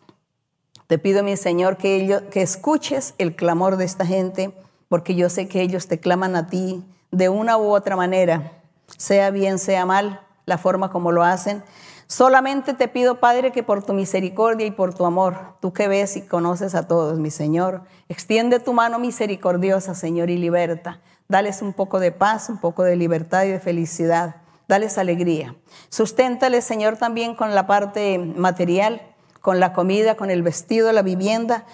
Te 0.87 0.97
pido, 0.97 1.21
mi 1.21 1.37
Señor, 1.37 1.77
que, 1.77 2.23
que 2.31 2.41
escuches 2.41 3.13
el 3.19 3.35
clamor 3.35 3.77
de 3.77 3.85
esta 3.85 4.03
gente, 4.03 4.51
porque 4.89 5.13
yo 5.13 5.29
sé 5.29 5.47
que 5.47 5.61
ellos 5.61 5.87
te 5.87 5.99
claman 5.99 6.35
a 6.35 6.47
ti 6.47 6.83
de 7.11 7.29
una 7.29 7.55
u 7.55 7.69
otra 7.71 7.95
manera, 7.95 8.53
sea 8.97 9.29
bien, 9.29 9.59
sea 9.59 9.85
mal, 9.85 10.21
la 10.47 10.57
forma 10.57 10.89
como 10.89 11.11
lo 11.11 11.21
hacen. 11.21 11.61
Solamente 12.07 12.73
te 12.73 12.87
pido, 12.87 13.19
Padre, 13.19 13.51
que 13.51 13.61
por 13.61 13.83
tu 13.83 13.93
misericordia 13.93 14.65
y 14.65 14.71
por 14.71 14.95
tu 14.95 15.05
amor, 15.05 15.53
tú 15.59 15.71
que 15.71 15.87
ves 15.87 16.17
y 16.17 16.23
conoces 16.23 16.73
a 16.73 16.87
todos, 16.87 17.19
mi 17.19 17.29
Señor, 17.29 17.83
extiende 18.09 18.59
tu 18.59 18.73
mano 18.73 18.97
misericordiosa, 18.97 19.93
Señor, 19.93 20.31
y 20.31 20.39
liberta. 20.39 20.99
Dales 21.27 21.61
un 21.61 21.73
poco 21.73 21.99
de 21.99 22.11
paz, 22.11 22.49
un 22.49 22.59
poco 22.59 22.83
de 22.83 22.95
libertad 22.95 23.45
y 23.45 23.49
de 23.49 23.59
felicidad. 23.59 24.37
Dales 24.67 24.97
alegría. 24.97 25.55
Susténtales, 25.89 26.65
Señor, 26.65 26.97
también 26.97 27.35
con 27.35 27.53
la 27.55 27.67
parte 27.67 28.17
material, 28.17 29.01
con 29.41 29.59
la 29.59 29.73
comida, 29.73 30.15
con 30.15 30.31
el 30.31 30.41
vestido, 30.41 30.91
la 30.91 31.03
vivienda, 31.03 31.65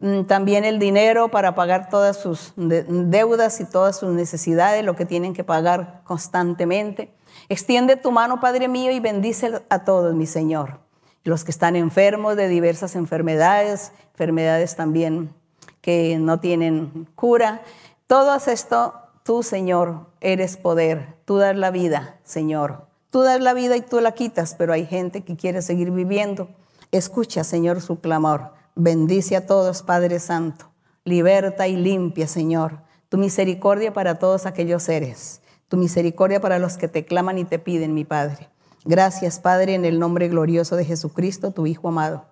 mm, 0.00 0.22
también 0.24 0.64
el 0.64 0.78
dinero 0.78 1.30
para 1.30 1.54
pagar 1.54 1.88
todas 1.88 2.16
sus 2.16 2.52
deudas 2.56 3.60
y 3.60 3.64
todas 3.64 3.98
sus 3.98 4.10
necesidades, 4.10 4.84
lo 4.84 4.94
que 4.94 5.04
tienen 5.04 5.34
que 5.34 5.42
pagar 5.42 6.02
constantemente. 6.04 7.12
Extiende 7.48 7.96
tu 7.96 8.12
mano, 8.12 8.40
Padre 8.40 8.68
mío, 8.68 8.92
y 8.92 9.00
bendice 9.00 9.60
a 9.68 9.84
todos, 9.84 10.14
mi 10.14 10.26
Señor. 10.26 10.80
Los 11.24 11.44
que 11.44 11.50
están 11.50 11.76
enfermos 11.76 12.36
de 12.36 12.48
diversas 12.48 12.94
enfermedades, 12.94 13.92
enfermedades 14.12 14.76
también 14.76 15.34
que 15.80 16.18
no 16.18 16.40
tienen 16.40 17.08
cura, 17.14 17.62
todo 18.08 18.34
esto, 18.36 18.94
tú, 19.22 19.42
Señor, 19.42 20.06
eres 20.22 20.56
poder. 20.56 21.14
Tú 21.26 21.36
das 21.36 21.54
la 21.54 21.70
vida, 21.70 22.18
Señor. 22.24 22.86
Tú 23.10 23.20
das 23.20 23.38
la 23.42 23.52
vida 23.52 23.76
y 23.76 23.82
tú 23.82 24.00
la 24.00 24.12
quitas, 24.12 24.54
pero 24.54 24.72
hay 24.72 24.86
gente 24.86 25.24
que 25.24 25.36
quiere 25.36 25.60
seguir 25.60 25.90
viviendo. 25.90 26.48
Escucha, 26.90 27.44
Señor, 27.44 27.82
su 27.82 28.00
clamor. 28.00 28.52
Bendice 28.74 29.36
a 29.36 29.46
todos, 29.46 29.82
Padre 29.82 30.20
Santo. 30.20 30.70
Liberta 31.04 31.68
y 31.68 31.76
limpia, 31.76 32.26
Señor. 32.26 32.80
Tu 33.10 33.18
misericordia 33.18 33.92
para 33.92 34.18
todos 34.18 34.46
aquellos 34.46 34.84
seres. 34.84 35.42
Tu 35.68 35.76
misericordia 35.76 36.40
para 36.40 36.58
los 36.58 36.78
que 36.78 36.88
te 36.88 37.04
claman 37.04 37.36
y 37.36 37.44
te 37.44 37.58
piden, 37.58 37.92
mi 37.92 38.06
Padre. 38.06 38.48
Gracias, 38.86 39.38
Padre, 39.38 39.74
en 39.74 39.84
el 39.84 39.98
nombre 39.98 40.28
glorioso 40.28 40.76
de 40.76 40.86
Jesucristo, 40.86 41.50
tu 41.50 41.66
Hijo 41.66 41.88
amado. 41.88 42.24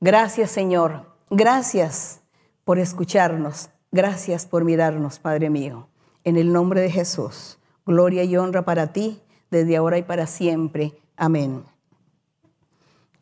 Gracias, 0.00 0.50
Señor. 0.50 1.14
Gracias 1.30 2.22
por 2.64 2.80
escucharnos. 2.80 3.70
Gracias 3.92 4.46
por 4.46 4.62
mirarnos, 4.64 5.18
Padre 5.18 5.50
mío. 5.50 5.88
En 6.22 6.36
el 6.36 6.52
nombre 6.52 6.80
de 6.80 6.90
Jesús, 6.90 7.58
gloria 7.84 8.22
y 8.22 8.36
honra 8.36 8.64
para 8.64 8.92
ti, 8.92 9.20
desde 9.50 9.76
ahora 9.76 9.98
y 9.98 10.02
para 10.02 10.28
siempre. 10.28 10.94
Amén. 11.16 11.64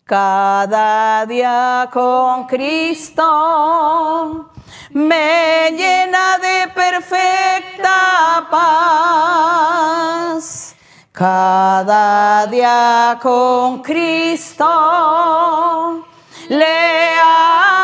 Cada 0.04 1.24
día 1.26 1.88
con 1.90 2.46
Cristo 2.46 3.22
me 4.90 5.70
llena 5.70 6.38
de 6.38 6.68
perfecta 6.74 8.46
paz. 8.50 9.88
Cada 11.12 12.46
día 12.46 13.18
con 13.22 13.82
Cristo 13.82 14.64
le 16.48 17.20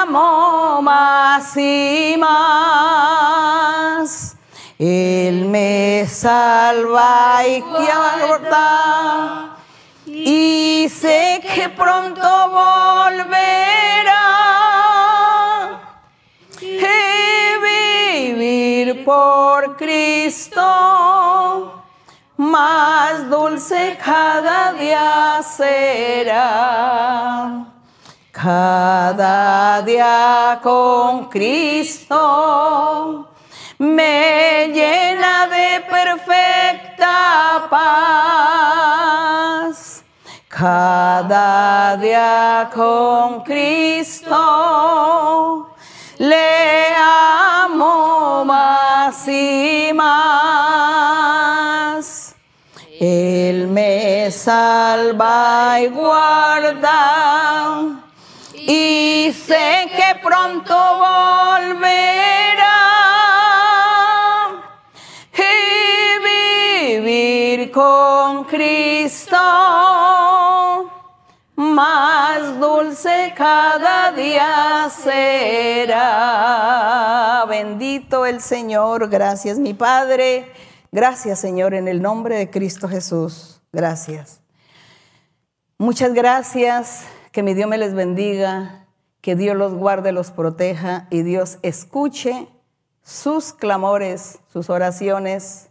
amo 0.04 0.80
más 0.82 1.56
y 1.56 2.16
más. 2.18 3.24
Él 4.78 5.46
me 5.46 6.06
salva 6.06 7.40
y 7.46 7.60
guarda 7.60 9.56
y 10.06 10.86
sé 10.90 11.40
que 11.54 11.70
pronto 11.70 12.50
volverá. 12.50 13.24
Y 16.60 16.76
vivir 17.62 19.04
por 19.04 19.76
Cristo 19.76 21.82
más 22.36 23.30
dulce 23.30 23.96
cada 24.04 24.74
día 24.74 25.40
será. 25.42 26.94
Cada 28.34 29.80
día 29.82 30.58
con 30.60 31.26
Cristo 31.28 32.18
me 33.78 34.72
llena 34.74 35.46
de 35.46 35.80
perfecta 35.88 37.68
paz. 37.70 38.74
Cada 40.48 41.96
día 41.96 42.68
con 42.74 43.44
Cristo 43.44 44.34
le 46.18 46.86
amo 46.96 48.44
más 48.44 49.28
y 49.28 49.92
más. 49.94 51.14
Él 53.00 53.68
me 53.68 54.28
salva 54.32 55.78
y 55.80 55.86
guarda 55.86 57.33
pronto 60.24 60.74
volverá 60.74 61.84
y 65.36 66.98
vivir 66.98 67.70
con 67.70 68.44
Cristo 68.44 69.36
más 71.56 72.58
dulce 72.58 73.34
cada 73.36 74.12
día 74.12 74.88
será. 74.90 75.94
Bendito 77.46 78.24
el 78.24 78.40
Señor, 78.40 79.10
gracias 79.10 79.58
mi 79.58 79.74
Padre, 79.74 80.50
gracias 80.90 81.38
Señor 81.38 81.74
en 81.74 81.86
el 81.86 82.00
nombre 82.00 82.38
de 82.38 82.48
Cristo 82.48 82.88
Jesús, 82.88 83.60
gracias. 83.72 84.40
Muchas 85.76 86.14
gracias. 86.14 87.04
Que 87.30 87.42
mi 87.42 87.52
Dios 87.52 87.68
me 87.68 87.78
les 87.78 87.94
bendiga, 87.94 88.83
que 89.24 89.36
Dios 89.36 89.56
los 89.56 89.72
guarde, 89.72 90.12
los 90.12 90.30
proteja 90.30 91.06
y 91.08 91.22
Dios 91.22 91.58
escuche 91.62 92.46
sus 93.00 93.54
clamores, 93.54 94.40
sus 94.52 94.68
oraciones. 94.68 95.70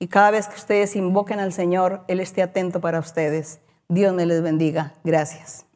Y 0.00 0.08
cada 0.08 0.32
vez 0.32 0.48
que 0.48 0.56
ustedes 0.56 0.96
invoquen 0.96 1.38
al 1.38 1.52
Señor, 1.52 2.02
Él 2.08 2.18
esté 2.18 2.42
atento 2.42 2.80
para 2.80 2.98
ustedes. 2.98 3.60
Dios 3.88 4.12
me 4.12 4.26
les 4.26 4.42
bendiga. 4.42 4.94
Gracias. 5.04 5.69